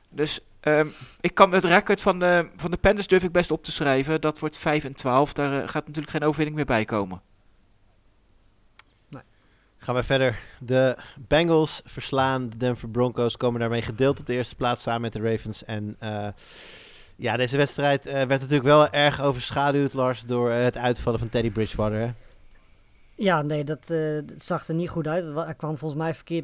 [0.09, 0.87] Dus ehm,
[1.21, 4.21] ik kan het record van de, van de Panthers durf ik best op te schrijven.
[4.21, 5.33] Dat wordt 5 en 12.
[5.33, 7.21] Daar eh, gaat natuurlijk geen overwinning meer bij komen.
[9.85, 10.39] Gaan we verder.
[10.59, 10.95] De
[11.27, 15.19] Bengals verslaan de Denver Broncos, komen daarmee gedeeld op de eerste plaats samen met de
[15.19, 15.63] Ravens.
[15.63, 16.27] En eh,
[17.15, 21.29] ja, deze wedstrijd eh, werd natuurlijk wel erg overschaduwd, Lars, door eh, het uitvallen van
[21.29, 22.13] Teddy Bridgewater.
[23.17, 25.35] Ja, nee, dat, eh, het zag er niet goed uit.
[25.35, 26.43] Hij kwam volgens mij verkeerd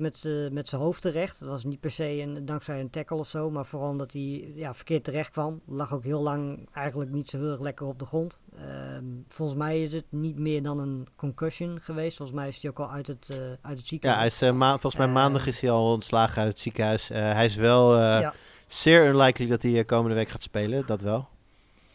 [0.52, 1.40] met zijn hoofd terecht.
[1.40, 4.52] Dat was niet per se een, dankzij een tackle of zo, maar vooral omdat hij
[4.56, 5.62] ja, verkeerd terecht kwam.
[5.68, 8.40] Lag ook heel lang eigenlijk niet zo heel erg lekker op de grond.
[8.56, 12.18] Ehm, volgens mij is het niet meer dan een concussion geweest.
[12.18, 14.40] Volgens mij is hij ook al uit het, eh, uit het Ja, ziekenhuis.
[14.40, 17.08] hij is, eh, volgens mij maandag is hij al ontslagen uit het ziekenhuis.
[17.08, 18.34] Hij is wel ja.
[18.68, 21.28] zeer unlikely dat hij komende week gaat spelen, dat wel.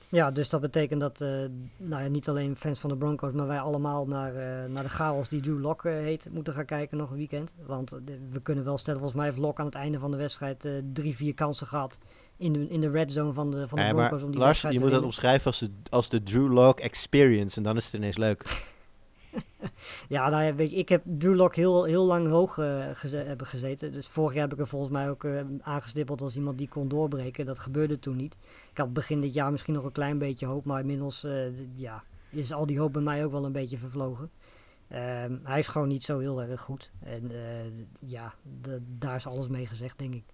[0.09, 1.28] Ja, dus dat betekent dat eh,
[1.76, 4.88] nou ja, niet alleen fans van de Broncos, maar wij allemaal naar, eh, naar de
[4.88, 7.54] chaos die Drew Lock eh, heet, moeten gaan kijken nog een weekend.
[7.66, 7.98] Want
[8.30, 11.16] we kunnen wel stellen, volgens mij heeft Lock aan het einde van de wedstrijd drie,
[11.16, 11.98] vier kansen gehad
[12.36, 14.74] in de, in de red zone van de, van de Broncos om die Lars, wedstrijd
[14.74, 17.84] je te moet dat omschrijven als de, als de Drew Lock Experience en dan is
[17.84, 18.64] het ineens leuk.
[20.09, 22.66] Ja, nou ja, weet ik heb Drew Lock heel, heel lang hoog eh,
[23.12, 23.93] hebben gezeten.
[23.93, 26.89] Dus vorig jaar heb ik er volgens mij ook eh, aangestippeld als iemand die kon
[26.89, 27.47] doorbreken.
[27.47, 28.37] Dat gebeurde toen niet.
[28.70, 32.03] Ik had begin dit jaar misschien nog een klein beetje hoop, maar inmiddels eh, ja,
[32.30, 34.30] is al die hoop bij mij ook wel een beetje vervlogen.
[34.89, 36.91] Ehm, hij is gewoon niet zo heel erg goed.
[37.01, 37.30] En
[38.01, 38.34] ja,
[38.99, 40.24] daar is alles mee gezegd, denk ik.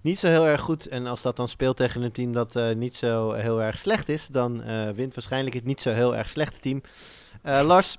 [0.00, 0.88] Niet zo heel erg goed.
[0.88, 4.26] En als dat dan speelt tegen een team dat niet zo heel erg slecht is,
[4.26, 6.82] dan eh, wint waarschijnlijk het niet zo heel erg slechte team.
[7.42, 7.96] Eh, Lars,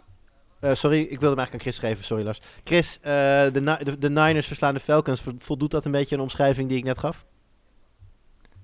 [0.60, 2.06] eh, sorry, ik wilde hem eigenlijk aan Chris geven.
[2.06, 2.40] Sorry Lars.
[2.64, 3.12] Chris, eh,
[3.54, 5.22] de, de, de Niners verslaan de Falcons.
[5.22, 7.26] Vo- Voldoet dat een beetje aan de omschrijving die ik net gaf?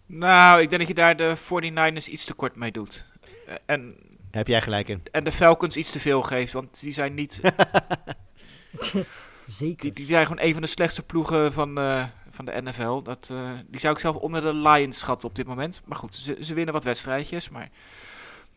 [0.05, 3.05] Nou, ik denk dat je daar de 49ers iets te kort mee doet.
[3.65, 3.95] En,
[4.32, 5.03] Heb jij gelijk in.
[5.11, 6.53] en de Falcons iets te veel geeft.
[6.53, 7.41] Want die zijn niet.
[9.47, 9.78] Zeker.
[9.82, 13.01] Die, die zijn gewoon een van de slechtste ploegen van, eh, van de NFL.
[13.01, 15.82] Dat, eh, die zou ik zelf onder de Lions schatten op dit moment.
[15.86, 17.49] Maar goed, ze, ze winnen wat wedstrijdjes.
[17.49, 17.69] Maar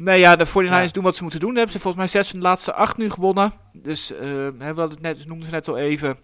[0.05, 0.87] nee, ja, de 49ers Ja.
[0.93, 1.55] doen wat ze moeten doen.
[1.55, 3.53] Hebben ze volgens mij zes van de laatste acht nu gewonnen.
[3.73, 6.19] Dus eh, hè, we hadden het net, noemden ze net al even.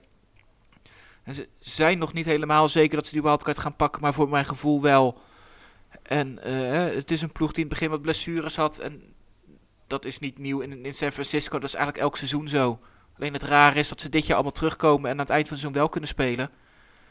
[1.23, 4.03] En ze zijn nog niet helemaal zeker dat ze die wildcard gaan pakken.
[4.03, 5.21] Maar voor mijn gevoel wel.
[6.03, 8.79] En eh, het is een ploeg die in het begin wat blessures had.
[8.79, 9.03] En
[9.87, 11.59] dat is niet nieuw in, in San Francisco.
[11.59, 12.79] Dat is eigenlijk elk seizoen zo.
[13.19, 15.57] Alleen het raar is dat ze dit jaar allemaal terugkomen en aan het eind van
[15.57, 16.51] het seizoen wel kunnen spelen.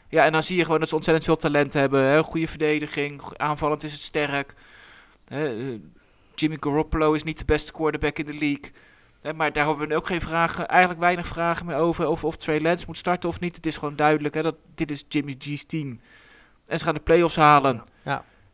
[0.08, 2.02] Ja, en dan zie je gewoon dat ze ontzettend veel talent hebben.
[2.02, 2.22] Hè?
[2.22, 4.54] Goede verdediging, aanvallend is het sterk.
[5.24, 5.78] Hè?
[6.40, 8.70] Jimmy Garoppolo is niet de beste quarterback in de league.
[9.20, 12.06] Hè, maar daar hebben we ook geen vragen, eigenlijk weinig vragen meer over.
[12.06, 13.56] Over of Trey Lance moet starten of niet.
[13.56, 16.00] Het is gewoon duidelijk hè, dat dit is Jimmy G's team.
[16.66, 17.82] En ze gaan de playoffs halen.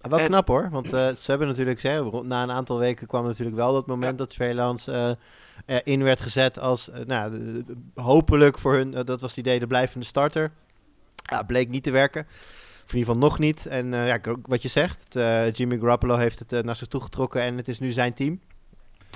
[0.00, 1.82] Wel En- knap hoor, want eh, ze hebben natuurlijk,
[2.24, 6.02] na een aantal weken kwam natuurlijk wel dat moment dat Trey Lance eh, eh, in
[6.02, 7.64] werd gezet als, eh, nou,
[7.94, 10.52] hopelijk voor hun, dat was het idee, de blijvende starter.
[11.22, 12.26] Ja, bleek niet te werken.
[12.92, 13.66] In ieder geval nog niet.
[13.66, 17.00] En eh, ja, wat je zegt, eh, Jimmy Garoppolo heeft het eh, naar zich toe
[17.00, 18.40] getrokken en het is nu zijn team.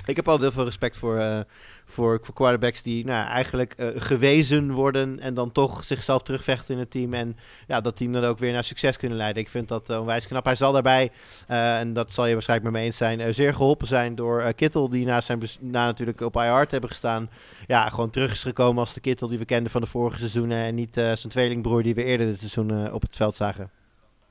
[0.05, 1.45] Ik heb al heel veel respect voor,
[1.89, 6.91] voor, quarterbacks die nou, eigenlijk uh, gewezen worden en dan toch zichzelf terugvechten in het
[6.91, 7.13] team.
[7.13, 9.41] En ja, dat team dan ook weer naar succes kunnen leiden.
[9.41, 10.45] Ik vind dat uh, onwijs knap.
[10.45, 11.11] Hij zal daarbij,
[11.47, 15.05] en dat zal je waarschijnlijk met me eens zijn, zeer geholpen zijn door Kittel, die
[15.05, 17.29] na, zijn na natuurlijk op IR hebben gestaan.
[17.67, 20.57] Ja, gewoon terug is gekomen als de Kittel die we kenden van de vorige seizoenen.
[20.57, 23.69] En niet zijn tweelingbroer die we eerder dit seizoen op het veld zagen.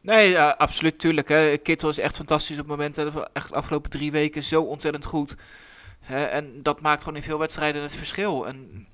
[0.00, 1.28] Nee, absoluut, tuurlijk.
[1.28, 1.56] Hè.
[1.56, 2.98] Kittel is echt fantastisch op het moment.
[3.32, 5.36] Echt de afgelopen drie weken zo ontzettend goed.
[6.08, 8.46] En dat maakt gewoon in veel wedstrijden het verschil.
[8.46, 8.86] En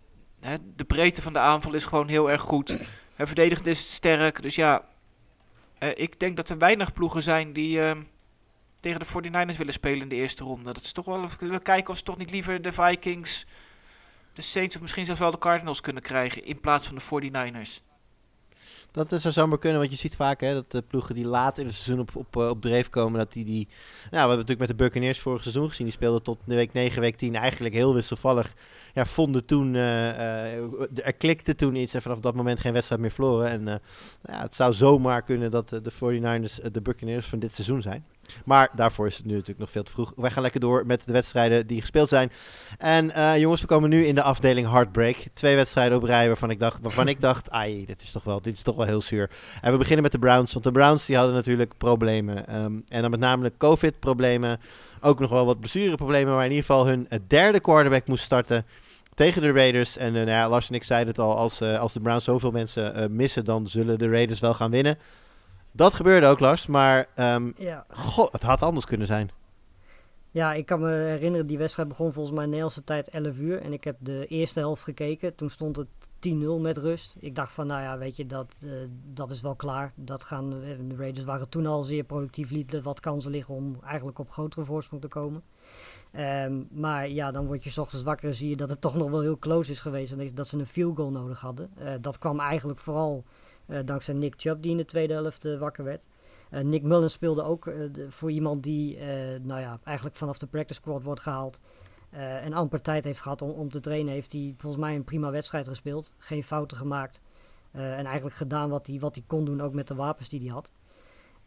[0.76, 2.78] de breedte van de aanval is gewoon heel erg goed.
[3.16, 4.42] Verdedigend is het sterk.
[4.42, 4.84] Dus ja,
[5.78, 7.96] eh, ik denk dat er weinig ploegen zijn die uh,
[8.80, 10.72] tegen de 49ers willen spelen in de eerste ronde.
[10.72, 13.46] Dat is toch wel even kijken of ze toch niet liever de Vikings,
[14.32, 17.91] de Saints of misschien zelfs wel de Cardinals kunnen krijgen in plaats van de 49ers.
[18.92, 21.66] Dat zou zomaar kunnen, want je ziet vaak hè, dat de ploegen die laat in
[21.66, 23.68] het seizoen op, op, eh, op dreef komen, dat die die...
[23.68, 25.86] Nou, we hebben natuurlijk met de Buccaneers vorig seizoen gezien.
[25.86, 28.54] Die speelden tot de week 9, week 10 eigenlijk heel wisselvallig.
[28.94, 30.54] Ja, vonden toen, uh, uh,
[31.04, 33.48] er klikte toen iets en vanaf dat moment geen wedstrijd meer verloren.
[33.48, 33.64] En
[34.22, 38.04] ja, het zou zomaar kunnen dat de 49ers de Buccaneers van dit seizoen zijn.
[38.44, 40.12] Maar daarvoor is het nu natuurlijk nog veel te vroeg.
[40.16, 42.32] Wij gaan lekker door met de wedstrijden die gespeeld zijn.
[42.78, 45.16] En uh, jongens, we komen nu in de afdeling Heartbreak.
[45.34, 48.42] Twee wedstrijden op rij waarvan ik dacht, waarvan ik dacht ai, dit is, toch wel,
[48.42, 49.30] dit is toch wel heel zuur.
[49.60, 52.54] En we beginnen met de Browns, want de Browns die hadden natuurlijk problemen.
[52.54, 54.60] Um, en dan met name COVID-problemen.
[55.00, 58.66] Ook nog wel wat blessureproblemen, maar in ieder geval hun derde quarterback moest starten
[59.14, 59.96] tegen de Raiders.
[59.96, 62.50] En uh, nou ja, Lars en ik zeiden het al, als, als de Browns zoveel
[62.50, 64.98] mensen missen, dan zullen de Raiders wel gaan winnen.
[65.72, 66.66] Dat gebeurde ook, Lars.
[66.66, 67.84] Maar um, ja.
[67.88, 69.30] God, het had anders kunnen zijn.
[70.30, 73.60] Ja, ik kan me herinneren, die wedstrijd begon volgens mij Nederlandse tijd 11 uur.
[73.60, 75.34] En ik heb de eerste helft gekeken.
[75.34, 75.88] Toen stond het
[76.28, 77.16] 10-0 met rust.
[77.18, 78.72] Ik dacht van, nou ja, weet je, dat, uh,
[79.12, 79.92] dat is wel klaar.
[79.94, 84.18] Dat gaan, de Raiders waren toen al zeer productief, lieten wat kansen liggen om eigenlijk
[84.18, 85.42] op grotere voorsprong te komen.
[86.16, 88.96] Um, maar ja, dan word je s ochtends wakker en zie je dat het toch
[88.96, 90.12] nog wel heel close is geweest.
[90.12, 91.70] En dat ze een field goal nodig hadden.
[91.78, 93.24] Uh, dat kwam eigenlijk vooral
[93.84, 96.06] dankzij Nick Chubb die in de tweede helft uh, wakker werd.
[96.50, 97.72] Uh, Nick Mullen speelde ook
[98.08, 98.98] voor iemand die
[99.42, 101.60] nou ja, eigenlijk vanaf de practice squad wordt gehaald.
[102.10, 104.12] en amper tijd heeft gehad om, om te trainen.
[104.12, 106.14] Heeft hij volgens mij een prima wedstrijd gespeeld.
[106.18, 107.20] Geen fouten gemaakt.
[107.72, 110.48] en eigenlijk gedaan wat hij, wat hij kon doen, ook met de wapens die hij
[110.48, 110.70] had.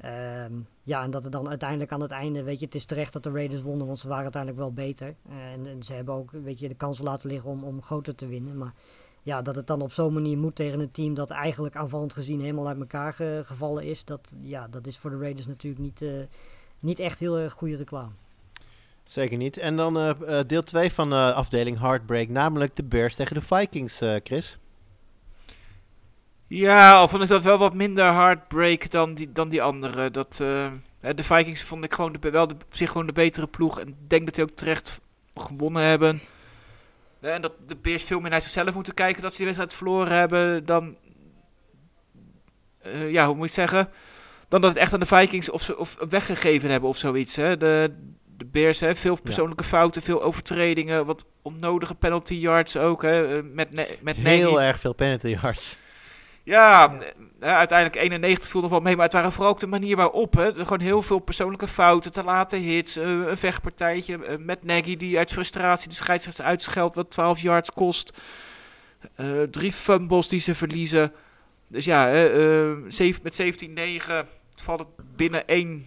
[0.04, 3.14] Um, ja, en dat het dan uiteindelijk aan het einde, weet je, het is terecht
[3.14, 5.16] dat de Raiders wonnen, want ze waren uiteindelijk wel beter.
[5.30, 8.28] En, en, ze hebben ook, weet je, de kans laten liggen om, om groter te
[8.28, 8.58] winnen.
[8.58, 8.74] Maar
[9.26, 12.42] ja, dat het dan op zo'n manier moet tegen een team dat eigenlijk aanvallend gezien
[12.42, 16.02] helemaal uit elkaar ge, gevallen is, dat, ja, dat is voor de Raiders natuurlijk niet,
[16.02, 16.24] uh,
[16.80, 18.12] niet echt heel erg goede reclame.
[19.04, 19.58] Zeker niet.
[19.58, 24.00] En dan uh, deel 2 van de afdeling Heartbreak, namelijk de Bears tegen de Vikings,
[24.24, 24.58] Chris.
[26.48, 30.12] Ja, al vond ik dat wel wat minder heartbreak dan die, dan die andere.
[30.12, 30.72] Dat, uh,
[31.16, 33.80] de Vikings vond ik gewoon de, wel de, op zich gewoon de betere ploeg.
[33.80, 35.00] En ik denk dat die ook terecht
[35.34, 36.22] gewonnen hebben.
[37.26, 40.18] En dat de Bears veel meer naar zichzelf moeten kijken dat ze die wedstrijd verloren
[40.18, 40.98] hebben dan...
[42.86, 43.90] Uh, ja, hoe moet je het zeggen?
[44.48, 47.36] Dan dat het echt aan de Vikings of, of weggegeven hebben of zoiets.
[47.36, 47.58] Hè?
[47.58, 47.92] De,
[48.38, 48.96] de Bears, hè?
[48.96, 49.70] veel persoonlijke ja.
[49.70, 53.02] fouten, veel overtredingen, wat onnodige penalty yards ook.
[53.02, 53.44] Hè?
[53.44, 54.64] Met, ne met Heel Nagy.
[54.64, 55.78] erg veel penalty yards.
[56.46, 56.98] Ja,
[57.40, 60.34] uiteindelijk 91 viel nog wel mee, maar het waren vooral ook de manier waarop.
[60.34, 60.54] Hè.
[60.54, 65.18] Gewoon heel veel persoonlijke fouten, te late hits, uh, een vechtpartijtje uh, met Nagy die
[65.18, 68.14] uit frustratie de scheidsrechter uitscheldt wat 12 yards kost.
[69.18, 71.12] Uh, drie fumbles die ze verliezen.
[71.68, 72.06] Dus ja,
[73.24, 74.28] met 17-9
[74.62, 75.86] valt het binnen één,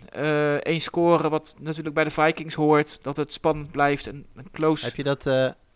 [0.62, 3.02] één score, wat natuurlijk bij de Vikings hoort.
[3.02, 4.84] Dat het spannend blijft en, en close.
[4.84, 5.26] Heb je dat...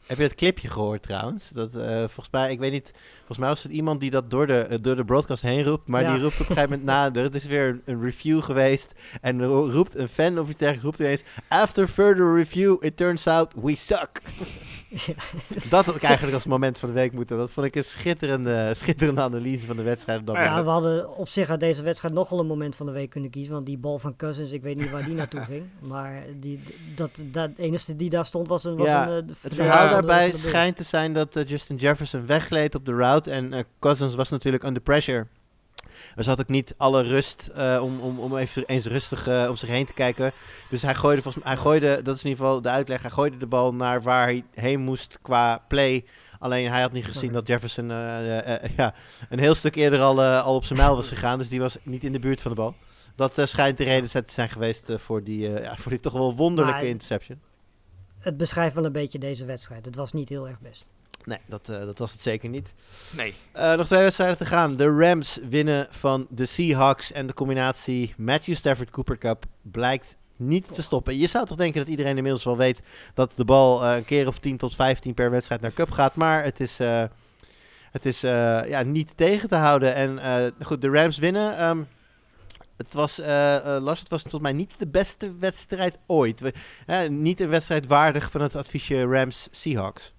[0.07, 1.49] Heb je het clipje gehoord trouwens?
[1.49, 4.47] Dat, uh, volgens mij, ik weet niet, volgens mij was het iemand die dat door
[4.47, 5.87] de, uh, door de broadcast heen roept.
[5.87, 6.13] Maar ja.
[6.13, 8.93] die roept op een gegeven moment na, er is weer een, een review geweest.
[9.21, 13.55] En roept een fan of iets dergelijks, roept ineens, after further review, it turns out
[13.63, 14.21] we suck.
[15.71, 17.37] dat had ik eigenlijk als moment van de week moeten.
[17.37, 20.21] Dat vond ik een schitterende, schitterende analyse van de wedstrijd.
[20.25, 23.11] ja, ja, we hadden op zich uit deze wedstrijd nogal een moment van de week
[23.11, 23.53] kunnen kiezen.
[23.53, 25.65] Want die bal van Cousins, ik weet niet waar die naartoe ging.
[25.81, 26.61] Maar die,
[26.97, 28.77] dat, dat enige die daar stond was een...
[28.77, 32.75] Was ja, een, uh, het verhaal daarbij schijnt te zijn dat uh, Justin Jefferson weggleed
[32.75, 33.31] op de route.
[33.31, 35.27] En uh, Cousins was natuurlijk under pressure.
[36.17, 39.57] Er zat ook niet alle rust uh, om, om, om even eens rustig uh, om
[39.57, 40.33] zich heen te kijken.
[40.69, 43.37] Dus hij gooide, volgens, hij gooide, dat is in ieder geval de uitleg, hij gooide
[43.37, 46.05] de bal naar waar hij heen moest qua play.
[46.39, 48.95] Alleen hij had niet gezien dat Jefferson uh, ja,
[49.29, 51.39] een heel stuk eerder al, al op zijn mijl was gegaan.
[51.39, 52.75] Dus die was niet in de buurt van de bal.
[53.17, 56.89] Dat schijnt de reden te zijn geweest voor, die, ja, voor die toch wel wonderlijke
[56.89, 57.41] interception.
[58.23, 59.85] Het beschrijft wel een beetje deze wedstrijd.
[59.85, 60.87] Het was niet heel erg best.
[61.25, 62.75] Nee, dat, uh, dat was het zeker niet.
[63.11, 63.35] Nee.
[63.57, 64.77] Uh, nog twee wedstrijden te gaan.
[64.77, 67.13] De Rams winnen van de Seahawks.
[67.13, 71.19] En de combinatie Matthew Stafford Cooper Cup blijkt niet te stoppen.
[71.19, 72.81] Je zou toch denken dat iedereen inmiddels wel weet
[73.15, 76.15] dat de bal eh, een keer of 10 tot 15 per wedstrijd naar Cup gaat.
[76.15, 77.05] Maar het is, eh,
[77.91, 79.95] het is eh, ja, niet tegen te houden.
[79.95, 81.57] En eh, goed, de Rams winnen.
[81.57, 81.83] Ehm,
[82.83, 86.53] het was, eh, eh, Lars, het was volgens mij niet de beste wedstrijd ooit.
[87.09, 90.15] Niet een wedstrijd waardig van het adviesje Rams-Seahawks.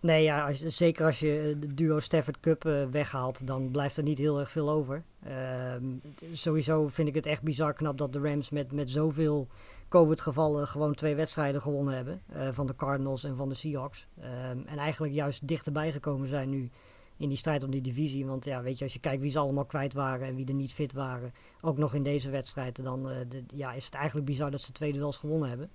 [0.00, 4.02] Nee, ja, als, zeker als je de duo Stafford Cup eh, weghaalt, dan blijft er
[4.02, 5.02] niet heel erg veel over.
[5.24, 5.84] Ehm,
[6.32, 9.48] sowieso vind ik het echt bizar knap dat de Rams met, met zoveel
[9.88, 12.22] COVID-gevallen gewoon twee wedstrijden gewonnen hebben.
[12.52, 14.06] van de Cardinals en van de Seahawks.
[14.20, 16.70] Ehm, en eigenlijk juist dichterbij gekomen zijn nu
[17.18, 18.26] in die strijd om die divisie.
[18.26, 20.54] Want ja, weet je, als je kijkt wie ze allemaal kwijt waren en wie er
[20.54, 24.26] niet fit waren, ook nog in deze wedstrijd, dan eh, de- ja, is het eigenlijk
[24.26, 25.70] bizar dat ze twee duels gewonnen hebben.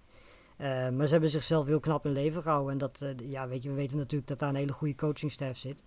[0.58, 2.72] Eh, maar ze hebben zichzelf heel knap in leven gehouden.
[2.72, 5.58] En dat, eh, ja, weet je, we weten natuurlijk dat daar een hele goede coachingstaff
[5.60, 5.84] zit.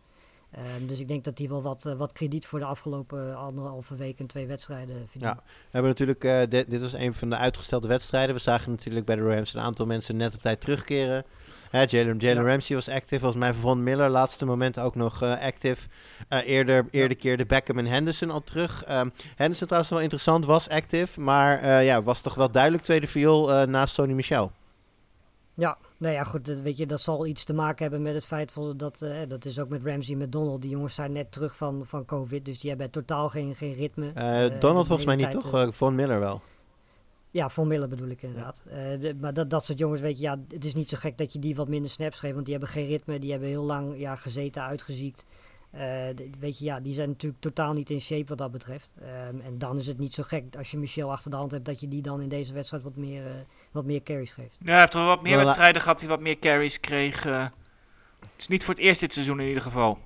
[0.51, 4.19] Ehm, dus ik denk dat die wel wat, wat krediet voor de afgelopen anderhalve week
[4.19, 5.35] en twee wedstrijden verdient.
[5.37, 8.35] We hebben natuurlijk, dit, dit was een van de uitgestelde wedstrijden.
[8.35, 11.25] We zagen natuurlijk bij de Rams een aantal mensen net op tijd terugkeren.
[11.71, 12.51] Hè, Jalen, Jalen Ja.
[12.51, 15.89] Ramsey was active, volgens mij Von Miller laatste moment ook nog eh, active.
[16.29, 18.85] Eh, eerder, eerder keerde Beckham en Henderson al terug.
[18.85, 23.07] Ehm, Henderson trouwens wel interessant, was active, maar eh, ja, was toch wel duidelijk tweede
[23.07, 24.53] viool naast Sony Michel.
[25.55, 28.27] Ja, nou ja, goed, dat, weet je, dat zal iets te maken hebben met het
[28.27, 30.63] feit dat, dat is ook met Ramsey en met Donald.
[30.63, 34.13] Die jongens zijn net terug van, van COVID, dus die hebben totaal geen, geen ritme.
[34.13, 35.75] De Donald volgens mij niet, toch?
[35.75, 36.43] Von Miller wel.
[37.37, 38.63] Ja, Miller bedoel ik inderdaad.
[38.69, 41.19] Eh, de- maar dat, dat soort jongens, weet je, ja, het is niet zo gek
[41.19, 42.33] dat je die wat minder snaps geeft.
[42.35, 45.25] Want die hebben geen ritme, die hebben heel lang ja, gezeten, uitgeziekt.
[45.71, 45.81] Eh,
[46.15, 48.91] de- weet je, ja, die zijn natuurlijk totaal niet in shape wat dat betreft.
[49.01, 51.65] Ehm, en dan is het niet zo gek als je Michel achter de hand hebt,
[51.65, 53.33] dat je die dan in deze wedstrijd wat meer, eh,
[53.71, 54.57] wat meer carries geeft.
[54.59, 57.23] Ja, hij heeft wel wat meer wedstrijden gehad, die wat meer carries kreeg.
[57.23, 57.51] het
[58.37, 59.99] is niet voor het eerst dit seizoen in ieder geval.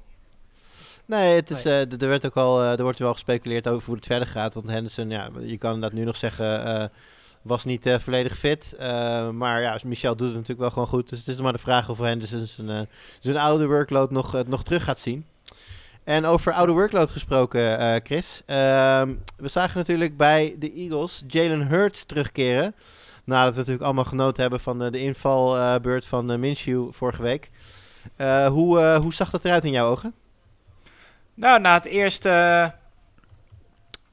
[1.04, 3.94] Nee, het is, eh, er, werd ook al, eh, er wordt wel gespeculeerd over hoe
[3.96, 4.54] het verder gaat.
[4.54, 6.88] Want Henderson, ja, je kan inderdaad nu nog zeggen, eh,
[7.42, 8.74] was niet eh, volledig fit.
[8.78, 11.08] Eh, maar ja, Michel doet het natuurlijk wel gewoon goed.
[11.08, 12.80] Dus het is nog maar de vraag of Henderson zijn, eh,
[13.20, 15.26] zijn oude workload nog, nog terug gaat zien.
[16.04, 18.42] En over oude workload gesproken, Chris.
[18.46, 22.74] Ehm, we zagen natuurlijk bij de Eagles Jalen Hurts terugkeren.
[23.24, 27.50] Nadat we natuurlijk allemaal genoten hebben van de invalbeurt van Minshew vorige week.
[28.48, 30.14] Hoe, hoe zag dat eruit in jouw ogen?
[31.34, 32.74] Nou, na het eerste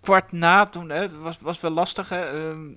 [0.01, 2.09] kwart na, toen was was wel lastig.
[2.09, 2.21] Hè.
[2.21, 2.73] Ehm,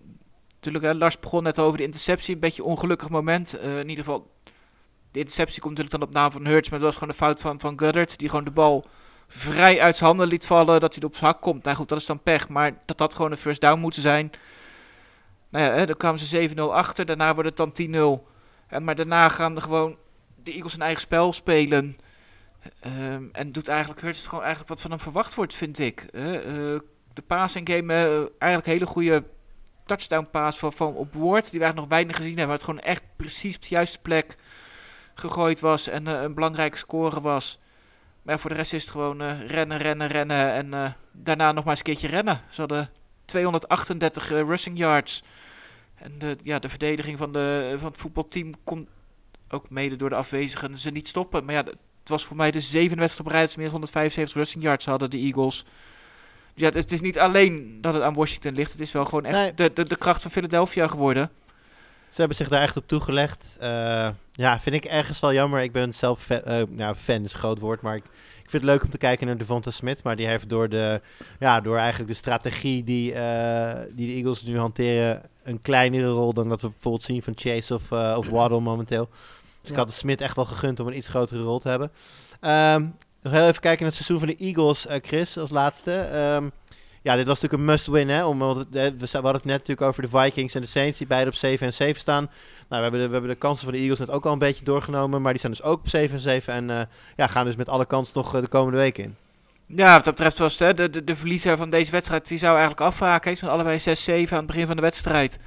[0.60, 2.34] natuurlijk, Lars begon net over de interceptie.
[2.34, 3.58] Een beetje ongelukkig moment.
[3.58, 4.30] Eh, in ieder geval,
[5.10, 6.68] de interceptie komt natuurlijk dan op naam van Hurts.
[6.68, 7.76] Maar het was gewoon een fout van, van.
[8.16, 8.84] Die gewoon de bal
[9.26, 10.80] vrij uit zijn handen liet vallen.
[10.80, 11.64] Dat hij op zijn hak komt.
[11.64, 12.48] Nou goed, dat is dan pech.
[12.48, 14.30] Maar dat had gewoon een first down moeten zijn.
[15.48, 17.06] Nou ja, hè, dan kwamen ze 7-0 achter.
[17.06, 18.26] Daarna wordt het dan 10-0.
[18.66, 19.96] En maar daarna gaan er gewoon
[20.42, 21.96] de Eagles een eigen spel spelen.
[22.80, 26.00] Ehm, en doet eigenlijk Hurts gewoon eigenlijk wat van hem verwacht wordt, vind ik.
[26.00, 26.80] Eh, eh,
[27.12, 27.94] de passing game,
[28.38, 29.24] eigenlijk hele goede
[29.96, 32.46] touchdown pass van, op Ward, die we nog weinig gezien hebben.
[32.46, 34.36] Maar het gewoon echt precies op de juiste plek
[35.14, 37.58] gegooid was en eh, een belangrijke score was.
[38.22, 41.64] Maar voor de rest is het gewoon eh, rennen, rennen, rennen en eh, daarna nog
[41.64, 42.40] maar eens een keertje rennen.
[42.50, 42.90] Ze hadden
[43.24, 45.22] 238 eh, rushing yards.
[45.94, 48.88] En de, ja, de verdediging van, de, van het voetbalteam kon
[49.48, 51.44] ook mede door de afwezigen ze niet stoppen.
[51.44, 54.36] Maar ja, het was voor mij de zevende wedstrijd op rij dat meer dan 175
[54.36, 55.64] rushing yards hadden, de Eagles.
[56.60, 58.72] Dus ja, het is niet alleen dat het aan Washington ligt.
[58.72, 59.54] Het is wel gewoon echt Nee.
[59.54, 61.30] de, de, de kracht van Philadelphia geworden.
[62.10, 63.56] Ze hebben zich daar echt op toegelegd.
[63.60, 65.62] Eh, ja, vind ik ergens wel jammer.
[65.62, 68.04] Ik ben zelf fa- eh, nou, fan, is een groot woord, maar ik,
[68.42, 70.02] ik vind het leuk om te kijken naar Devonta Smith.
[70.02, 71.00] Maar die heeft door, de,
[71.38, 76.32] ja, door eigenlijk de strategie die, eh, die de Eagles nu hanteren een kleinere rol
[76.34, 79.08] dan dat we bijvoorbeeld zien van Chase of, eh, of Waddle momenteel.
[79.60, 81.90] Dus ik had Smith echt wel gegund om een iets grotere rol te hebben.
[82.40, 82.86] Ehm,
[83.22, 85.92] nog heel even kijken naar het seizoen van de Eagles, eh, Chris, als laatste.
[85.92, 86.48] Ehm,
[87.02, 88.20] ja, dit was natuurlijk een must-win, hè?
[88.20, 88.38] Eh,
[88.70, 91.66] we, hadden het net natuurlijk over de Vikings en de Saints, die beide op 7
[91.66, 92.24] en 7 staan.
[92.24, 92.30] Nou,
[92.68, 94.64] we hebben, de, we hebben de kansen van de Eagles net ook al een beetje
[94.64, 96.80] doorgenomen, maar die staan dus ook op 7 en 7 en eh,
[97.16, 99.16] ja, gaan dus met alle kansen nog de komende weken in.
[99.66, 102.80] Ja, wat dat betreft was de, de, de verliezer van deze wedstrijd, die zou eigenlijk
[102.80, 103.36] afhaken.
[103.36, 105.38] Van allebei 6-7 aan het begin van de wedstrijd.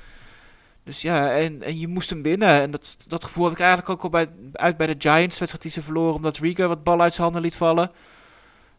[0.83, 2.61] Dus ja, en, en je moest hem winnen.
[2.61, 5.61] En dat, dat gevoel had ik eigenlijk ook al bij, uit bij de Giants, wedstrijd
[5.61, 7.91] die ze verloren, omdat Rieger wat bal uit zijn handen liet vallen.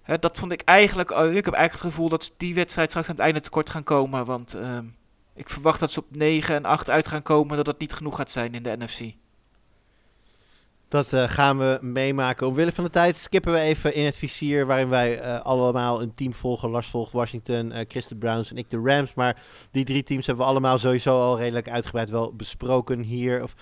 [0.03, 3.15] Hè, dat vond ik eigenlijk, ik heb eigenlijk het gevoel dat die wedstrijd straks aan
[3.15, 4.27] het einde tekort gaan komen.
[4.27, 4.85] Want ehm,
[5.35, 8.17] ik verwacht dat ze op 9 en 8 uit gaan komen, dat dat niet genoeg
[8.17, 9.15] gaat zijn in de NFC.
[10.95, 12.47] Dat eh, gaan we meemaken.
[12.47, 16.15] Omwille van de tijd skippen we even in het vizier waarin wij eh, allemaal een
[16.15, 16.71] team volgen.
[16.71, 19.15] Lars volgt Washington, eh Chris de Browns en ik de Rams.
[19.15, 23.43] Maar die drie teams hebben we allemaal sowieso al redelijk uitgebreid wel besproken hier.
[23.43, 23.55] Of,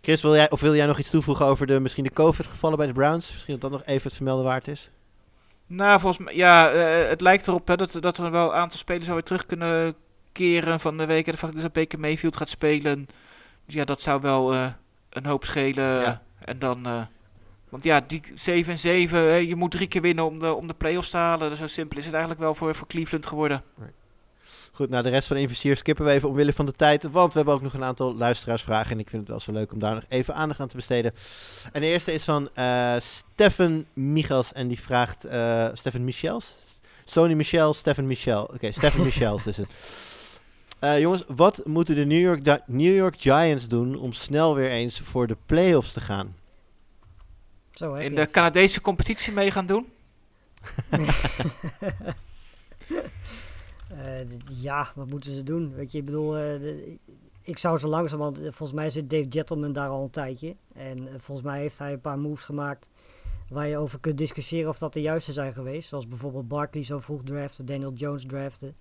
[0.00, 2.86] Chris, wil jij, of wil jij nog iets toevoegen over de, misschien de COVID-gevallen bij
[2.86, 3.32] de Browns?
[3.32, 4.90] Misschien dat dat nog even het vermelden waard is.
[5.66, 8.78] Nou, volgens mij, ja, eh, het lijkt erop hè, dat, dat er wel een aantal
[8.78, 9.94] spelers alweer terug kunnen
[10.32, 11.26] terugkeren van de week.
[11.26, 13.06] En de fact dat Baker Mayfield gaat spelen.
[13.66, 14.66] Dus ja, dat zou wel eh,
[15.10, 16.00] een hoop schelen.
[16.00, 16.22] Ja.
[16.48, 16.86] En dan...
[16.86, 17.02] eh,
[17.68, 20.66] want ja, die 7 en 7, hè, je moet drie keer winnen om de, om
[20.66, 21.56] de play-offs te halen.
[21.56, 23.62] Zo simpel is het eigenlijk wel voor, voor Cleveland geworden.
[24.72, 27.02] Goed, nou de rest van de investeerders skippen we even omwille van de tijd.
[27.02, 28.90] Want we hebben ook nog een aantal luisteraarsvragen.
[28.90, 31.14] En ik vind het wel zo leuk om daar nog even aandacht aan te besteden.
[31.72, 34.52] En de eerste is van eh Stefan Michels.
[34.52, 35.24] En die vraagt...
[35.24, 36.54] eh Stefan Michels?
[37.04, 38.42] Sony Michel, Stefan Michel.
[38.54, 39.68] Oké, Stefan Michels is het.
[40.78, 45.00] Eh, jongens, wat moeten de New York, New York Giants doen om snel weer eens
[45.00, 46.36] voor de playoffs te gaan?
[47.70, 48.24] Zo, hè, In ja.
[48.24, 49.86] de Canadese competitie mee gaan doen.
[53.88, 54.20] Eh,
[54.60, 55.74] ja, wat moeten ze doen?
[55.74, 56.96] Weet je, ik bedoel, eh, de-
[57.42, 60.56] ik zou zo langzaam, want volgens mij zit Dave Gentleman daar al een tijdje.
[60.74, 62.90] En volgens mij heeft hij een paar moves gemaakt
[63.48, 65.88] waar je over kunt discussiëren of dat de juiste zijn geweest.
[65.88, 68.76] Zoals bijvoorbeeld Barkley zo vroeg draften, Daniel Jones draften.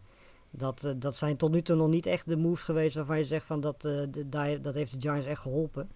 [0.52, 3.26] Dat, eh, dat zijn tot nu toe nog niet echt de moves geweest waarvan je
[3.26, 5.90] zegt van dat, eh, de- dat heeft de Giants echt geholpen.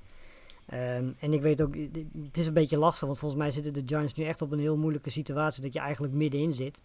[0.66, 1.76] Ehm, en ik weet ook,
[2.24, 4.60] het is een beetje lastig, want volgens mij zitten de Giants nu echt op een
[4.60, 6.82] heel moeilijke situatie dat je eigenlijk middenin zit.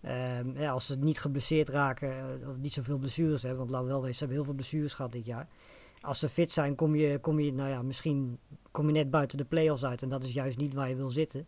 [0.00, 3.92] Ehm, als ze niet geblesseerd raken, eh, of niet zoveel blessures hebben, want laten we
[3.92, 5.48] wel wezen, ze hebben heel veel blessures gehad dit jaar.
[6.00, 8.38] Als ze fit zijn, kom je, kom je, nou ja, misschien
[8.70, 11.10] kom je net buiten de play-offs uit en dat is juist niet waar je wil
[11.10, 11.46] zitten.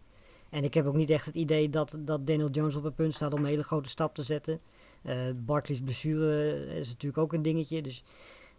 [0.51, 3.14] En ik heb ook niet echt het idee dat, dat Daniel Jones op het punt
[3.14, 4.61] staat om een hele grote stap te zetten.
[5.03, 8.05] Eh Barkley's blessure is natuurlijk ook een dingetje, dus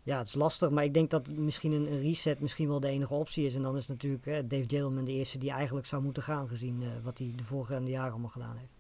[0.03, 0.69] ja, het is lastig.
[0.69, 3.55] Maar ik denk dat misschien een, een reset misschien wel de enige optie is.
[3.55, 6.79] En dan is natuurlijk eh, Dave Gentleman de eerste die eigenlijk zou moeten gaan, gezien
[6.81, 8.71] eh, wat hij de vorige jaren allemaal gedaan heeft.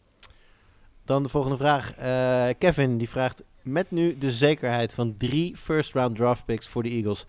[1.05, 1.93] Dan de volgende vraag.
[2.57, 6.89] Kevin die vraagt: Met nu de zekerheid van drie first round draft picks voor de
[6.89, 7.25] Eagles.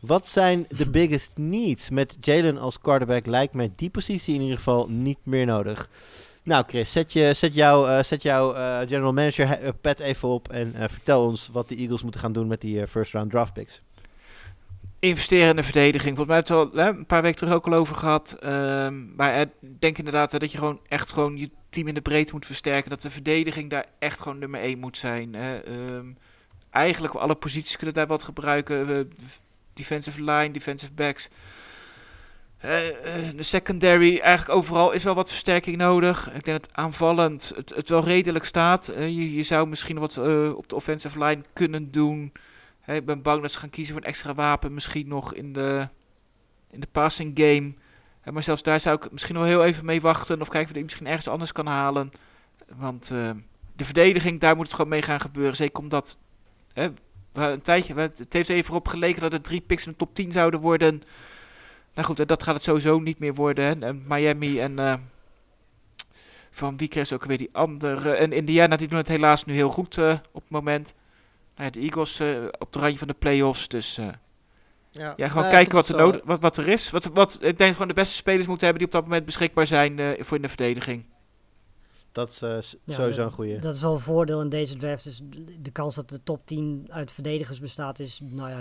[0.00, 1.90] Wat zijn de biggest needs?
[1.90, 5.88] Met Jalen als quarterback lijkt mij die positie in ieder geval niet meer nodig.
[6.42, 10.28] Nou, Chris, zet, je, zet jouw eh, zet jouw eh, general manager eh, pet even
[10.28, 13.52] op en vertel ons wat de Eagles moeten gaan doen met die first round draft
[13.52, 13.82] picks.
[14.98, 16.16] investeren in de verdediging.
[16.16, 18.36] Volgens mij hebben we het al hè, een paar weken terug ook al over gehad.
[18.40, 22.32] Ehm, maar ik denk inderdaad dat je gewoon echt gewoon je team in de breedte
[22.32, 22.90] moet versterken.
[22.90, 25.34] Dat de verdediging daar echt gewoon nummer 1 moet zijn.
[25.34, 25.58] Hè.
[25.58, 26.06] Ehm,
[26.70, 29.10] eigenlijk alle posities kunnen daar wat gebruiken.
[29.72, 31.28] Defensive line, defensive backs.
[32.60, 36.26] Eh, eh, de secondary, eigenlijk overal is wel wat versterking nodig.
[36.26, 38.88] Ik denk dat aanvallend het, het wel redelijk staat.
[38.88, 40.18] Eh, je, je zou misschien wat
[40.54, 42.32] op de offensive line kunnen doen.
[42.86, 44.74] Ik ben bang dat ze gaan kiezen voor een extra wapen.
[44.74, 45.88] Misschien nog in de,
[46.70, 47.74] in de passing game.
[48.32, 50.40] Maar zelfs daar zou ik misschien nog heel even mee wachten.
[50.40, 52.10] Of kijken of ik misschien ergens anders kan halen.
[52.76, 53.08] Want
[53.76, 55.56] de verdediging, daar moet het gewoon mee gaan gebeuren.
[55.56, 56.18] Zeker omdat
[56.72, 56.88] hè,
[57.32, 60.32] een tijdje, het heeft even op geleken dat er drie picks in de top 10
[60.32, 61.02] zouden worden.
[61.94, 63.64] Nou goed, hè, dat gaat het sowieso niet meer worden.
[63.64, 63.86] Hè.
[63.86, 64.94] En Miami en eh,
[66.50, 68.12] van wie kreeg ze ook weer die andere.
[68.12, 70.94] En Indiana, die doen het helaas nu heel goed eh, op het moment.
[71.56, 72.28] Nou ja, de Eagles eh,
[72.58, 73.68] op de randje van de playoffs.
[73.68, 74.08] Dus eh,
[75.16, 76.90] ja, gewoon kijken wat er, nodig, wat, wat er is.
[76.90, 79.66] Wat, wat, ik denk gewoon de beste spelers moeten hebben die op dat moment beschikbaar
[79.66, 81.04] zijn eh, voor in de verdediging.
[82.20, 83.58] Dat is eh, sowieso dat- een goeie.
[83.58, 85.04] Dat is wel een voordeel in deze draft.
[85.04, 85.20] Dus
[85.60, 88.58] de kans dat de top 10 uit verdedigers bestaat is, nou ja,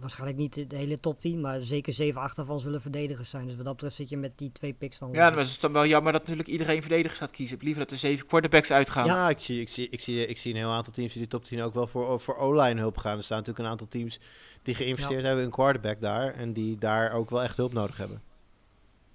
[0.00, 3.46] waarschijnlijk niet de hele top 10, maar zeker 7, 8 daarvan zullen verdedigers zijn.
[3.46, 5.12] Dus wat dat betreft zit je met die twee picks dan.
[5.12, 7.56] Ja, dan is het dan wel jammer dat natuurlijk iedereen verdedigers gaat kiezen.
[7.56, 9.06] Ik liever dat er zeven quarterbacks uitgaan.
[9.06, 11.28] Ja, ik, zie, ik, zie, ik, zie, ik zie een heel aantal teams die de
[11.28, 13.16] top 10 ook wel voor, voor O-line hulp gaan.
[13.18, 14.18] Er staan natuurlijk een aantal teams
[14.62, 16.34] die geïnvesteerd hebben in quarterback daar.
[16.34, 18.22] En die daar ook wel echt hulp nodig hebben.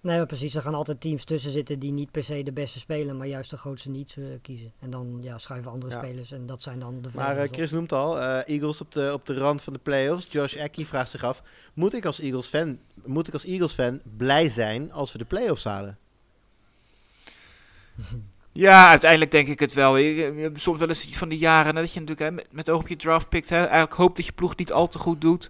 [0.02, 0.56] Nee, maar precies.
[0.56, 3.50] Er gaan altijd teams tussen zitten die niet per se de beste spelen, maar juist
[3.50, 4.74] de grootste niet eh, kiezen.
[4.80, 5.98] En dan ja, schuiven andere Ja.
[5.98, 7.50] spelers en dat zijn dan de Maar eh.
[7.52, 10.28] Chris noemt al, eh, Eagles op de, op de rand van de playoffs.
[10.30, 11.44] Josh Eckie vraagt zich af,
[11.74, 15.26] moet ik als Eagles fan, moet ik als Eagles fan blij zijn als we de
[15.26, 15.98] playoffs halen?
[18.54, 19.98] Ja, uiteindelijk denk ik het wel.
[19.98, 22.30] Je, je- je hebt soms wel eens iets van die jaren hè, dat je natuurlijk
[22.30, 23.50] hè, met, met oog op je draft pikt.
[23.50, 25.50] Hè, eigenlijk hoopt dat je ploeg niet al te goed doet.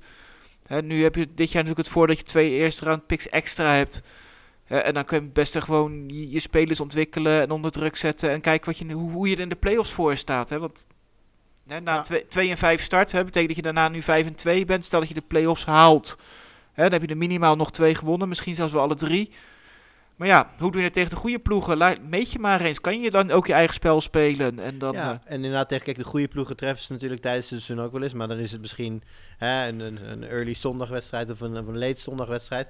[0.66, 3.30] Hè, nu heb je dit jaar natuurlijk het voordeel dat je twee eerste round picks
[3.30, 4.02] extra hebt.
[4.72, 7.96] Hè, en dan kun je het beste gewoon je, je spelers ontwikkelen en onder druk
[7.96, 8.30] zetten.
[8.30, 10.50] En kijken wat je, hoe, hoe je er in de playoffs voor staat.
[10.50, 10.88] Hè, want
[11.68, 14.66] hè, na 2 en 5 start hè, betekent dat je daarna nu 5 en 2
[14.66, 14.86] bent.
[14.86, 16.18] Stel dat je de playoffs haalt.
[16.74, 18.28] Hè, dan heb je er minimaal nog twee gewonnen.
[18.28, 19.32] Misschien zelfs wel alle drie.
[20.16, 21.78] Maar ja, hoe doe je het tegen de goede ploegen?
[21.78, 22.82] La- Meet je maar eens.
[22.82, 24.60] Kan je dan ook je eigen spel spelen?
[24.60, 27.50] En dan, ja, eh, en inderdaad tegen kijk, de goede ploegen treffen ze natuurlijk tijdens
[27.50, 28.14] het seizoen ook wel eens.
[28.14, 29.04] Maar dan is het misschien
[29.38, 32.68] hè, een, een, een early zondagwedstrijd of een, of een late zondagwedstrijd.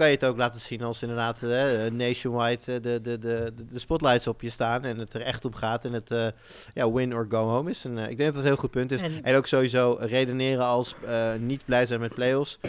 [0.00, 3.78] Kan je het ook laten zien als inderdaad eh, nationwide eh, de, de, de, de
[3.78, 4.84] spotlights op je staan.
[4.84, 5.84] En het er echt om gaat.
[5.84, 6.26] En het eh,
[6.74, 7.84] ja, win or go home is.
[7.84, 9.00] En ik denk dat dat een heel goed punt is.
[9.00, 10.94] En- En ook sowieso redeneren als
[11.38, 12.58] niet blij zijn met playoffs.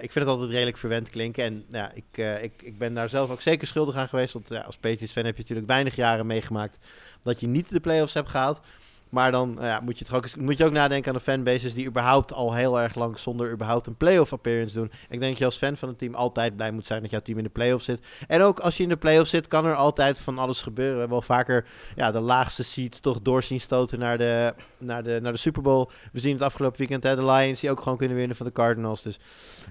[0.00, 1.44] Ik vind het altijd redelijk verwend klinken.
[1.44, 4.32] En ja, ik, ik, ik ben daar zelf ook zeker schuldig aan geweest.
[4.32, 6.78] Want ja, als Patriots fan heb je natuurlijk weinig jaren meegemaakt
[7.22, 8.60] dat je niet de playoffs hebt gehaald.
[9.14, 11.22] Maar dan eh, ja, moet, je toch ook, eens- moet je ook nadenken aan de
[11.24, 14.90] fanbases die überhaupt al heel erg lang zonder überhaupt een playoff appearance doen.
[15.08, 17.20] Ik denk dat je als fan van een team altijd blij moet zijn dat jouw
[17.20, 18.00] team in de playoff zit.
[18.28, 20.92] En ook als je in de playoff zit, kan er altijd van alles gebeuren.
[20.94, 21.66] We hebben al vaker
[21.96, 25.88] ja, de laagste seeds toch doorzien stoten naar de, naar, de, naar de Super Bowl.
[26.12, 28.52] We zien het afgelopen weekend hè, de Lions die ook gewoon kunnen winnen van de
[28.52, 29.02] Cardinals.
[29.02, 29.18] Dus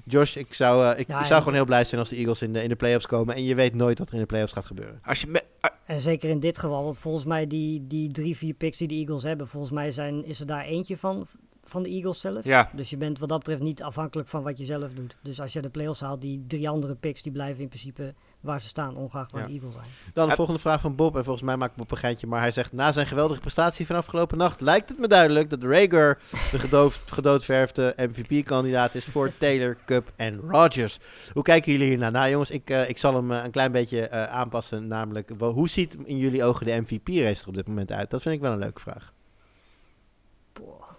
[0.06, 2.42] Josh, ik zou, eh, ik, Ja, ik zou gewoon heel blij zijn als de Eagles
[2.42, 3.36] in de, in de playoffs komen.
[3.36, 5.00] En je weet nooit wat er in de playoffs gaat gebeuren.
[5.06, 5.44] Als je me-
[5.86, 8.94] En zeker in dit geval, want volgens mij die, die drie, vier picks die de
[8.94, 11.28] Eagles hebben, volgens mij zijn, is er daar eentje van,
[11.64, 12.44] van de Eagles zelf.
[12.44, 15.18] ja, Dus je bent wat dat betreft niet afhankelijk van wat je zelf doet.
[15.24, 18.14] Dus als je de playoffs haalt, die drie andere picks, die blijven in principe
[18.44, 19.48] waar ze staan, ongeacht waar Ja.
[19.48, 19.86] de Eagles zijn.
[20.14, 21.16] Dan de volgende vraag van Bob.
[21.16, 22.28] En volgens mij maakt Bob een geintje.
[22.28, 24.62] Maar hij zegt: Na zijn geweldige prestatie van afgelopen nacht.
[24.62, 26.20] lijkt het me duidelijk dat Rager
[26.52, 31.00] de gedoofd, gedoodverfde MVP-kandidaat is voor Taylor, Cup en Rodgers.
[31.34, 32.12] Hoe kijken jullie hiernaar?
[32.12, 34.88] Nou, jongens, ik, eh, ik zal hem eh, een klein beetje eh, aanpassen.
[34.88, 38.10] Namelijk, hoe ziet in jullie ogen de MVP-race er op dit moment uit?
[38.10, 39.14] Dat vind ik wel een leuke vraag.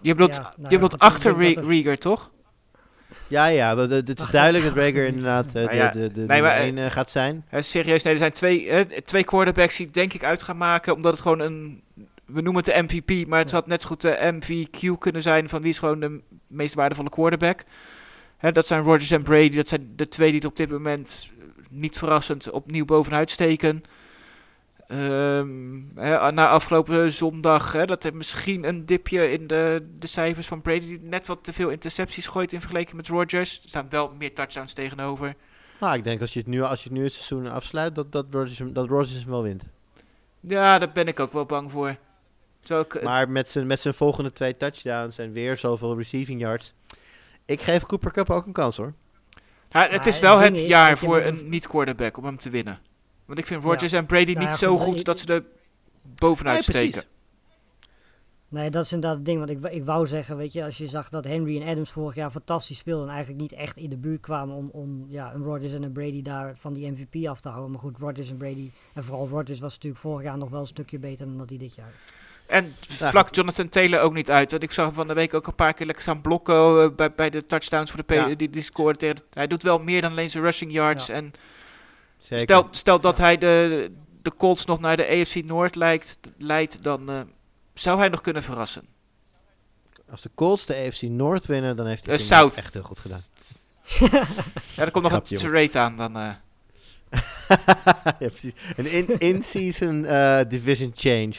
[0.01, 2.31] je bedoelt, Ja, nou je ja, bedoelt goed, achter Rieger, toch?
[3.27, 6.11] Ja, ja, het is Ach, duidelijk dat Rager inderdaad eh, de, Nou ja, de, de,
[6.11, 7.45] de nee, nummer maar, eh, één, gaat zijn.
[7.47, 10.57] Hè, serieus, nee, er zijn twee, hè, twee quarterbacks die het denk ik uit gaan
[10.57, 10.95] maken.
[10.95, 11.83] Omdat het gewoon een.
[12.25, 15.49] We noemen het de MVP, maar het had net zo goed de MVQ kunnen zijn.
[15.49, 17.63] Van wie is gewoon de meest waardevolle quarterback.
[18.37, 19.55] Hè, dat zijn Rodgers en Brady.
[19.55, 23.83] Dat zijn de twee die het op dit moment eh, niet verrassend opnieuw bovenuit steken.
[24.87, 30.47] Ehm, hè, na afgelopen zondag, hè, dat er misschien een dipje in de, de cijfers
[30.47, 30.85] van Brady.
[30.87, 33.59] Die net wat te veel intercepties gooit in vergelijking met Rodgers.
[33.63, 35.35] Er staan wel meer touchdowns tegenover.
[35.79, 38.11] Nou, ik denk als je het nu, als je het, nu het seizoen afsluit, dat,
[38.11, 39.63] dat, Rodgers, hem- dat Rodgers hem wel wint.
[40.39, 41.95] Ja, daar ben ik ook wel bang voor.
[42.67, 46.73] Ik, Maar met zijn, met zijn volgende twee touchdowns en weer zoveel receiving yards.
[47.45, 48.93] Ik geef Cooper Cup ook een kans hoor.
[49.69, 52.79] Ja, het Maar is wel het jaar voor een- niet-quarterback om hem te winnen.
[53.25, 53.67] Want ik vind Ja.
[53.69, 55.43] Rodgers en Brady Nou niet ja, zo goed, ik- dat ze er
[56.01, 57.03] bovenuit Nee, steken.
[58.47, 59.37] Nee, dat is inderdaad het ding.
[59.37, 62.15] Want ik, ik wou zeggen, weet je, als je zag dat Henry en Adams vorig
[62.15, 65.43] jaar fantastisch speelden en eigenlijk niet echt in de buurt kwamen om, om ja, een
[65.43, 67.71] Rodgers en een Brady daar van die MVP af te houden.
[67.71, 70.67] Maar goed, Rodgers en Brady, en vooral Rodgers was natuurlijk vorig jaar nog wel een
[70.67, 71.91] stukje beter dan dat hij dit jaar.
[72.47, 74.51] En vlak Jonathan Taylor ook niet uit.
[74.51, 77.13] Want ik zag van de week ook een paar keer lekker staan blokken eh, bij,
[77.15, 78.35] bij de touchdowns voor de P Ja.
[78.35, 79.17] die, die scoorde tegen.
[79.33, 81.07] Hij doet wel meer dan alleen zijn rushing yards.
[81.07, 81.13] Ja.
[81.13, 81.31] En
[82.27, 82.39] Zeker.
[82.39, 83.91] stel, stel dat hij de,
[84.21, 87.21] de Colts nog naar de AFC Noord lijkt, leidt, dan eh,
[87.73, 88.87] zou hij nog kunnen verrassen.
[90.11, 92.99] Als de Colts de AFC North winnen, dan heeft hij Eh, het echt heel goed
[92.99, 93.21] gedaan.
[94.75, 95.97] Ja, er komt nog Grapje, een rate aan.
[95.97, 96.31] Dan, eh.
[98.19, 98.53] ja, precies.
[98.75, 100.01] Een in- in-season
[100.47, 101.33] division change.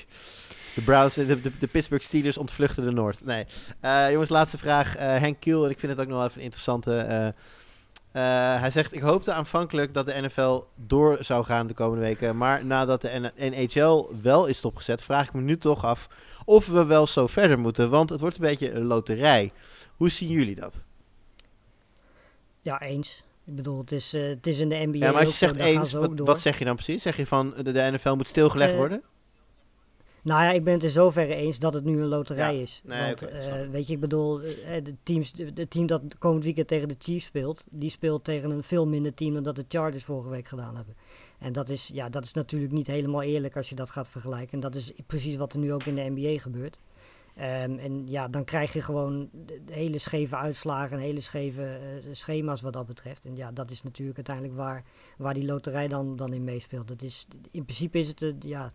[0.74, 3.24] De, Browns, de, de, de Pittsburgh Steelers ontvluchten de Noord.
[3.24, 3.46] Nee.
[4.10, 4.92] Jongens, laatste vraag.
[4.96, 7.34] Henk Kiel, en ik vind het ook nog wel even een interessante.
[8.16, 12.36] Eh, hij zegt, ik hoopte aanvankelijk dat de NFL door zou gaan de komende weken.
[12.36, 16.08] Maar nadat de NHL wel is stopgezet, vraag ik me nu toch af
[16.44, 17.90] of we wel zo verder moeten.
[17.90, 19.52] Want het wordt een beetje een loterij.
[19.96, 20.74] Hoe zien jullie dat?
[22.60, 23.22] Ja, eens.
[23.44, 25.56] Ik bedoel, het is, eh, het is in de NBA Ja, maar als je zegt
[25.56, 27.02] eens, wat, zeg je dan precies?
[27.02, 29.02] Zeg je van de, de NFL moet stilgelegd Eh, worden?
[30.26, 32.80] Nou ja, ik ben het in zoverre eens dat het nu een loterij Ja, is.
[32.84, 36.44] nee, Want, oké, eh, weet je, ik bedoel, eh, de, teams, de, team dat komend
[36.44, 39.64] weekend tegen de Chiefs speelt, die speelt tegen een veel minder team dan dat de
[39.68, 40.94] Chargers vorige week gedaan hebben.
[41.38, 44.52] En dat is, ja, dat is natuurlijk niet helemaal eerlijk als je dat gaat vergelijken.
[44.52, 46.78] En dat is precies wat er nu ook in de NBA gebeurt.
[47.36, 49.30] Ehm, en ja, dan krijg je gewoon
[49.70, 53.24] hele scheve uitslagen en hele scheve eh, schema's wat dat betreft.
[53.24, 54.84] En ja, dat is natuurlijk uiteindelijk waar,
[55.16, 56.88] waar die loterij dan, dan in meespeelt.
[56.88, 58.72] Dat is, in principe is het een ja,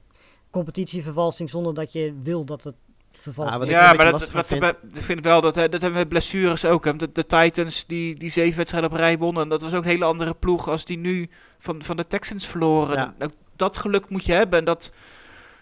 [0.51, 2.75] competitievervalsing zonder dat je wil dat het
[3.11, 3.71] vervalst Ah, wordt.
[3.71, 4.63] ik Ja, maar dat, wat, vind-
[4.95, 6.85] ik vind wel dat, hè, dat hebben we met blessures ook.
[6.85, 6.95] Hè.
[6.95, 9.43] De, de Titans die, die zeven wedstrijden op rij wonnen.
[9.43, 12.47] En dat was ook een hele andere ploeg als die nu van, van de Texans
[12.47, 12.95] verloren.
[12.97, 13.13] Ja.
[13.19, 14.59] Ook dat geluk moet je hebben.
[14.59, 14.93] En dat,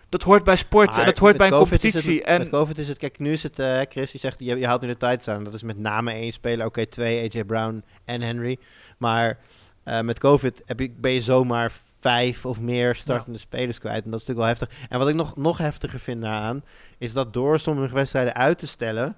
[0.10, 2.32] dat hoort bij sport en dat hoort met bij een COVID is het- competitie.
[2.38, 4.66] met en COVID is het, kijk, nu is het, eh Chris, die zegt, je, je
[4.66, 5.44] haalt nu de tijd aan.
[5.44, 8.58] Dat is met name één speler, oké, twee, AJ Brown en Henry.
[8.98, 9.38] Maar
[9.84, 14.04] eh, met COVID heb je, ben je zomaar vijf of meer startende spelers kwijt.
[14.04, 14.90] En dat is natuurlijk wel heftig.
[14.90, 16.64] En wat ik nog, nog heftiger vind daaraan,
[16.98, 19.16] is dat door sommige wedstrijden uit te stellen,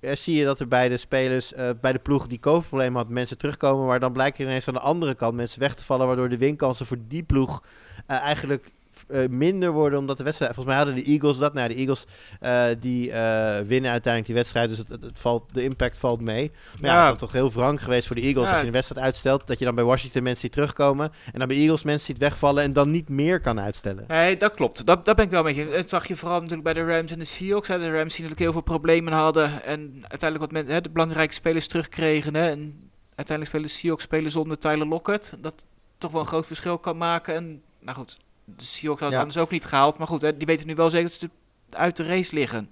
[0.00, 3.08] eh, zie je dat er bij de spelers, eh, bij de ploeg die COVID-problemen had,
[3.08, 3.86] mensen terugkomen.
[3.86, 6.86] Maar dan blijken ineens aan de andere kant mensen weg te vallen, waardoor de winkansen
[6.86, 7.62] voor die ploeg
[8.06, 8.70] eh, eigenlijk
[9.08, 10.54] eh, minder worden omdat de wedstrijd...
[10.54, 11.54] Volgens mij hadden de Eagles dat.
[11.54, 12.04] Nou, de Eagles
[12.40, 14.68] eh, die eh, winnen uiteindelijk die wedstrijd.
[14.68, 16.52] Dus het, het, het valt, de impact valt mee.
[16.80, 18.50] Maar ja, is toch heel wrang geweest voor de Eagles Ja.
[18.50, 19.46] als je een wedstrijd uitstelt.
[19.46, 21.12] Dat je dan bij Washington mensen ziet terugkomen.
[21.32, 24.04] En dan bij Eagles mensen ziet wegvallen en dan niet meer kan uitstellen.
[24.08, 24.86] Nee, dat klopt.
[24.86, 25.70] Dat, dat ben ik wel met je.
[25.70, 27.68] Dat zag je vooral natuurlijk bij de Rams en de Seahawks.
[27.68, 27.78] Hè.
[27.78, 29.64] De Rams die natuurlijk heel veel problemen hadden.
[29.64, 32.34] En uiteindelijk wat men, hè, de belangrijke spelers terugkregen.
[32.34, 32.50] Hè.
[32.50, 35.36] En uiteindelijk spelen de Seahawks spelen zonder Tyler Lockett.
[35.40, 35.64] Dat
[35.98, 37.34] toch wel een groot verschil kan maken.
[37.34, 39.24] En nou goed, de Seahawks hadden Ja.
[39.24, 39.98] het anders ook niet gehaald.
[39.98, 41.30] Maar goed, hè, die weten nu wel zeker dat ze
[41.70, 42.68] uit de race liggen.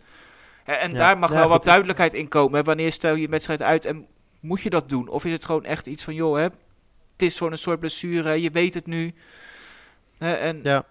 [0.65, 0.97] En Ja.
[0.97, 2.59] daar mag Ja, wel wat duidelijkheid in komen.
[2.59, 2.63] hè.
[2.65, 4.07] Wanneer stel je een wedstrijd uit en
[4.41, 5.09] moet je dat doen?
[5.09, 6.53] Of is het gewoon echt iets van, joh, hè, het
[7.17, 9.15] is gewoon een soort blessure, je weet het nu.
[10.19, 10.85] Hè, en Ja.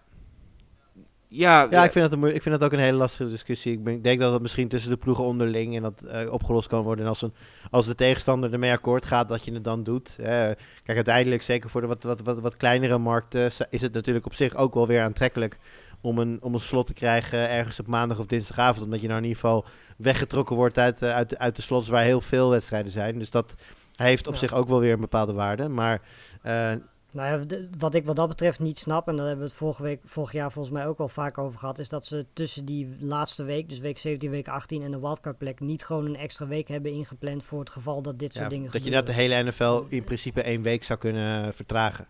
[1.33, 3.71] Ja, Ja, ik vind, dat een, ik vind dat ook een hele lastige discussie.
[3.73, 6.67] Ik, ben, ik denk dat het misschien tussen de ploegen onderling en dat eh, opgelost
[6.67, 7.03] kan worden.
[7.03, 7.33] En als, een,
[7.69, 10.15] als de tegenstander ermee akkoord gaat, dat je het dan doet.
[10.17, 14.33] Kijk, uiteindelijk, zeker voor de wat, wat, wat, wat kleinere markten, is het natuurlijk op
[14.33, 15.57] zich ook wel weer aantrekkelijk
[16.01, 18.85] om een, om een slot te krijgen ergens op maandag of dinsdagavond.
[18.85, 19.65] Omdat je nou in ieder geval
[19.97, 23.19] weggetrokken wordt uit, eh, uit, de- uit de slots waar heel veel wedstrijden zijn.
[23.19, 23.55] Dus dat
[23.95, 24.39] heeft op Ja.
[24.39, 25.67] zich ook wel weer een bepaalde waarde.
[25.69, 26.01] Maar
[26.41, 26.71] eh,
[27.11, 29.83] Nou ja, wat ik wat dat betreft niet snap, en daar hebben we het vorige
[29.83, 32.95] week, vorig jaar volgens mij ook al vaak over gehad, is dat ze tussen die
[32.99, 36.67] laatste week, dus week 17, week 18 en de wildcardplek, niet gewoon een extra week
[36.67, 39.05] hebben ingepland voor het geval dat dit ja, soort dingen dat je gebeuren.
[39.05, 42.07] net de hele NFL in principe één week zou kunnen eh, vertragen.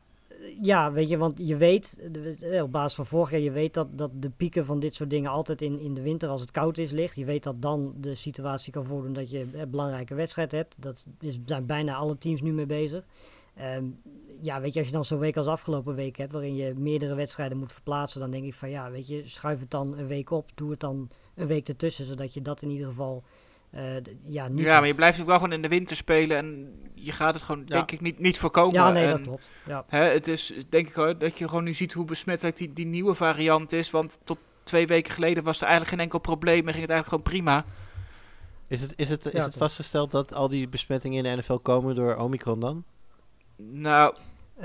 [0.62, 1.98] Ja, weet je, want je weet,
[2.42, 5.10] eh, op basis van vorig jaar, je weet dat, dat de pieken van dit soort
[5.10, 7.16] dingen altijd in, in de winter als het koud is ligt.
[7.16, 10.76] Je weet dat dan de situatie kan voordoen dat je een belangrijke wedstrijd hebt.
[10.80, 13.04] Dat is, zijn bijna alle teams nu mee bezig.
[13.56, 13.84] Ehm,
[14.42, 17.16] ja, weet je, als je dan zo'n week als afgelopen week hebt, waarin je meerdere
[17.16, 20.30] wedstrijden moet verplaatsen, dan denk ik van ja, weet je, schuif het dan een week
[20.30, 20.50] op.
[20.56, 23.24] Doe het dan een week ertussen, zodat je dat in ieder geval,
[23.70, 23.84] eh,
[24.26, 27.12] ja, niet ja, maar je blijft natuurlijk wel gewoon in de winter spelen en je
[27.12, 27.76] gaat het gewoon, Ja.
[27.76, 28.74] denk ik, niet, niet voorkomen.
[28.74, 29.50] Ja, nee, En- dat klopt.
[29.68, 29.86] Ja.
[29.88, 32.86] Hè, het is denk ik hoor, dat je gewoon nu ziet hoe besmettelijk die, die
[32.86, 33.92] nieuwe variant is.
[33.92, 37.08] Want tot twee weken geleden was er eigenlijk geen enkel probleem en ging het eigenlijk
[37.24, 37.66] gewoon prima.
[38.68, 41.54] Is het, is het, is Ja, het vastgesteld dat al die besmettingen in de NFL
[41.56, 42.84] komen door Omicron dan?
[43.58, 44.16] Nou,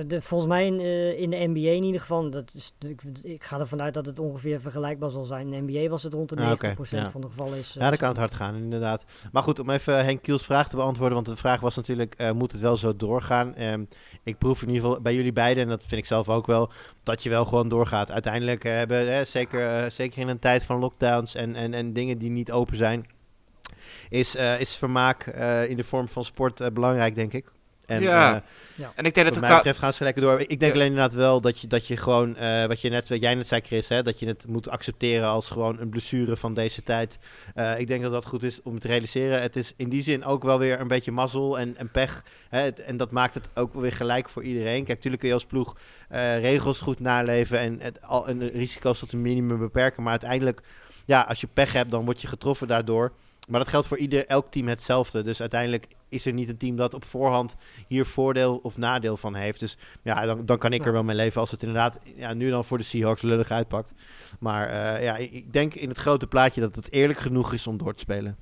[0.06, 3.44] De, volgens mij in, eh, in de NBA in ieder geval, dat is, ik, ik
[3.44, 5.52] ga ervan uit dat het ongeveer vergelijkbaar zal zijn.
[5.52, 7.10] In de NBA was het rond de Ah, 90% oké, ja.
[7.10, 7.58] van de gevallen.
[7.58, 9.04] Is, eh, Ja, dan kan het hard gaan, inderdaad.
[9.32, 12.30] Maar goed, om even Henk Kiels vraag te beantwoorden, want de vraag was natuurlijk, eh,
[12.30, 13.54] moet het wel zo doorgaan?
[13.54, 13.84] Ehm,
[14.22, 16.70] ik proef in ieder geval bij jullie beiden, en dat vind ik zelf ook wel,
[17.02, 18.10] dat je wel gewoon doorgaat.
[18.10, 21.92] Uiteindelijk eh, hebben, eh, zeker, eh, zeker in een tijd van lockdowns en, en, en
[21.92, 23.06] dingen die niet open zijn,
[24.08, 27.52] is, eh, is vermaak eh, in de vorm van sport eh, belangrijk, denk ik.
[27.86, 28.34] En, Ja.
[28.76, 30.40] eh, en ik denk dat mij betreft gaan ze lekker door.
[30.40, 30.70] Ik denk Ja.
[30.72, 33.46] alleen inderdaad wel dat je, dat je gewoon, eh, wat, je net, wat jij net
[33.46, 37.18] zei Chris, hè, dat je het moet accepteren als gewoon een blessure van deze tijd.
[37.54, 39.42] Eh, ik denk dat dat goed is om te realiseren.
[39.42, 42.22] Het is in die zin ook wel weer een beetje mazzel en, en pech.
[42.48, 44.76] Hè, het- en dat maakt het ook weer gelijk voor iedereen.
[44.84, 45.76] Kijk, natuurlijk kun je als ploeg
[46.08, 50.02] eh, regels goed naleven en, het, al, en de risico's tot een minimum beperken.
[50.02, 50.60] Maar uiteindelijk,
[51.04, 53.12] ja, als je pech hebt, dan word je getroffen daardoor.
[53.46, 55.22] Maar dat geldt voor ieder, elk team hetzelfde.
[55.22, 57.56] Dus uiteindelijk is er niet een team dat op voorhand
[57.88, 59.60] hier voordeel of nadeel van heeft.
[59.60, 62.50] Dus ja, dan, dan kan ik er wel mee leven als het inderdaad ja, nu
[62.50, 63.92] dan voor de Seahawks lullig uitpakt.
[64.38, 67.76] Maar eh, ja, ik denk in het grote plaatje dat het eerlijk genoeg is om
[67.76, 68.36] door te spelen.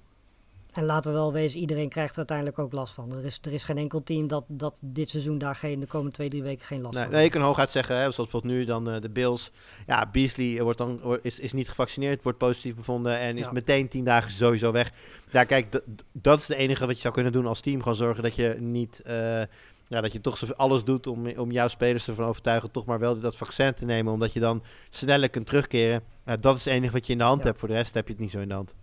[0.74, 3.12] En laten we wel wezen, iedereen krijgt er uiteindelijk ook last van.
[3.12, 6.12] Er is, er is geen enkel team dat, dat dit seizoen daar geen, de komende
[6.14, 8.52] twee, drie weken geen last Nee, van nee, je kan hooguit zeggen, hè, zoals bijvoorbeeld
[8.52, 9.50] nu dan eh, de Bills.
[9.86, 13.52] Ja, Beasley wordt dan, is, is niet gevaccineerd, wordt positief bevonden en is Ja.
[13.52, 14.90] meteen tien dagen sowieso weg.
[15.30, 15.80] Ja, kijk,
[16.12, 17.78] dat is het enige wat je zou kunnen doen als team.
[17.82, 19.40] Gewoon zorgen dat je niet, eh,
[19.88, 23.20] ja, dat je toch alles doet om, om jouw spelers ervan overtuigen toch maar wel
[23.20, 24.12] dat vaccin te nemen.
[24.12, 26.02] Omdat je dan sneller kunt terugkeren.
[26.26, 27.46] Ja, dat is het enige wat je in de hand Ja.
[27.46, 27.58] hebt.
[27.58, 28.74] Voor de rest heb je het niet zo in de hand.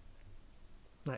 [1.04, 1.18] Nee.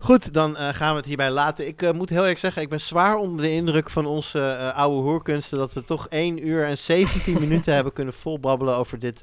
[0.00, 1.66] Goed, dan eh, gaan we het hierbij laten.
[1.66, 4.76] Ik eh, moet heel eerlijk zeggen, ik ben zwaar onder de indruk van onze eh,
[4.76, 5.58] oude hoerkunsten.
[5.58, 9.20] Dat we toch 1 uur en 17 minuten hebben kunnen volbabbelen over dit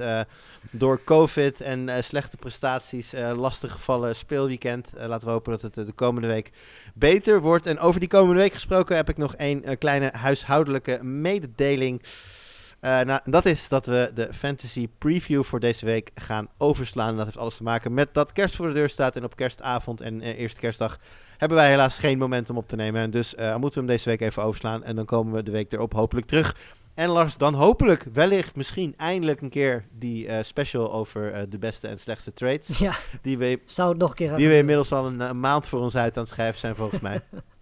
[0.71, 4.91] door COVID en slechte prestaties, eh lastig gevallen speelweekend.
[4.97, 6.51] Laten we hopen dat het de komende week
[6.93, 7.65] beter wordt.
[7.65, 12.01] En over die komende week gesproken heb ik nog één kleine huishoudelijke mededeling.
[12.85, 17.09] Eh, nou, dat is dat we de fantasy preview voor deze week gaan overslaan.
[17.09, 19.15] En dat heeft alles te maken met dat kerst voor de deur staat.
[19.15, 20.99] En op kerstavond en eh, eerste kerstdag
[21.37, 23.01] hebben wij helaas geen momentum op te nemen.
[23.01, 24.83] En dus eh, moeten we hem deze week even overslaan.
[24.83, 26.55] En dan komen we de week erop hopelijk terug.
[26.93, 31.99] En Lars, dan hopelijk, wellicht, misschien eindelijk een keer die special over de beste en
[31.99, 32.77] slechtste trades.
[32.77, 35.79] Ja, Die we, zou nog een keer die we inmiddels al een, eh, maand voor
[35.79, 37.19] ons uit aan het schrijven zijn, volgens mij.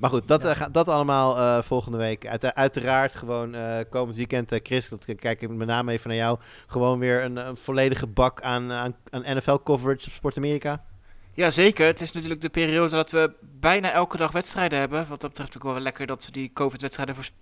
[0.00, 0.54] Maar goed, dat, Ja.
[0.56, 2.26] eh, dat allemaal eh, volgende week.
[2.26, 6.16] Uit, uiteraard gewoon eh, komend weekend, eh, Chris, dat kijk ik met name even naar
[6.18, 6.38] jou.
[6.66, 10.84] Gewoon weer een, een volledige bak aan, aan, aan NFL-coverage op Sport Amerika.
[11.32, 11.86] Ja, zeker.
[11.86, 15.08] Het is natuurlijk de periode dat we bijna elke dag wedstrijden hebben.
[15.08, 17.32] Wat dat betreft ook wel lekker dat ze die COVID-wedstrijden vers-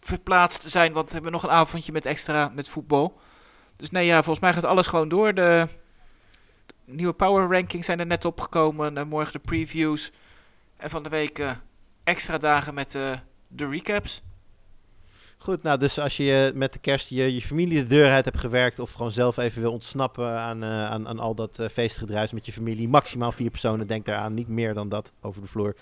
[0.00, 0.92] verplaatst zijn.
[0.92, 3.18] Want we hebben nog een avondje met extra met voetbal.
[3.76, 5.34] Dus nee, ja, volgens mij gaat alles gewoon door.
[5.34, 5.66] De
[6.84, 8.96] nieuwe power rankings zijn er net opgekomen.
[8.98, 10.12] En morgen de previews.
[10.76, 11.50] En van de week eh,
[12.04, 13.12] extra dagen met eh,
[13.48, 14.22] de recaps.
[15.42, 18.38] Goed, nou dus als je met de kerst je, je familie de deur uit hebt
[18.38, 18.78] gewerkt...
[18.78, 22.46] of gewoon zelf even wil ontsnappen aan, eh, aan, aan al dat eh, feestgedruis met
[22.46, 22.88] je familie...
[22.88, 25.76] maximaal vier personen, denk daaraan, niet meer dan dat over de vloer...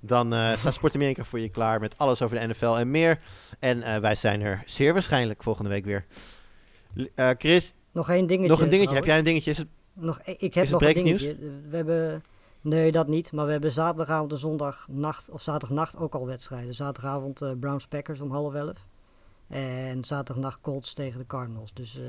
[0.00, 3.20] dan eh staat Sport Amerika voor je klaar met alles over de NFL en meer.
[3.58, 6.04] En eh, wij zijn er zeer waarschijnlijk volgende week weer.
[7.14, 8.50] Eh, Chris, Nog één dingetje.
[8.50, 8.94] Nog een dingetje.
[8.94, 9.50] Heb jij een dingetje?
[9.50, 9.68] Is het...
[9.92, 11.36] Nog, ik ik heb Is het nog een dingetje.
[11.68, 12.22] We hebben,
[12.64, 13.32] nee, dat niet.
[13.32, 16.74] Maar we hebben zaterdagavond en zondagnacht, of zaterdagnacht ook al wedstrijden.
[16.74, 18.86] Zaterdagavond eh, Browns Packers om half elf.
[19.48, 21.72] En zaterdagnacht Colts tegen de Cardinals.
[21.74, 22.02] Dus eh,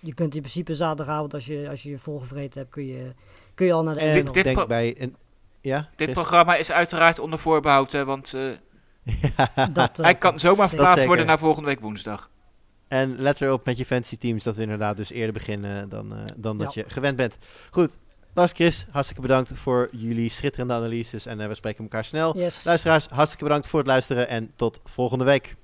[0.00, 3.14] je kunt in principe zaterdagavond, als je als je, je volgevreten hebt, kun je,
[3.54, 5.16] kun je al naar de En dit- dit- denk pro- bij een...
[5.60, 5.78] Ja?
[5.78, 6.12] Dit Chris?
[6.12, 11.38] programma is uiteraard onder voorbehoud, hè, want eh, Dat, hij kan zomaar verplaatst worden naar
[11.38, 12.30] volgende week woensdag.
[12.88, 16.18] En let erop met je fantasy teams dat we inderdaad dus eerder beginnen dan, eh,
[16.36, 17.36] dan dat je gewend bent.
[17.70, 17.96] Goed,
[18.38, 22.38] Lars, Chris, hartstikke bedankt voor jullie schitterende analyses en eh, we spreken elkaar snel.
[22.38, 22.64] Yes.
[22.64, 25.56] Luisteraars, hartstikke bedankt voor het luisteren en tot volgende week.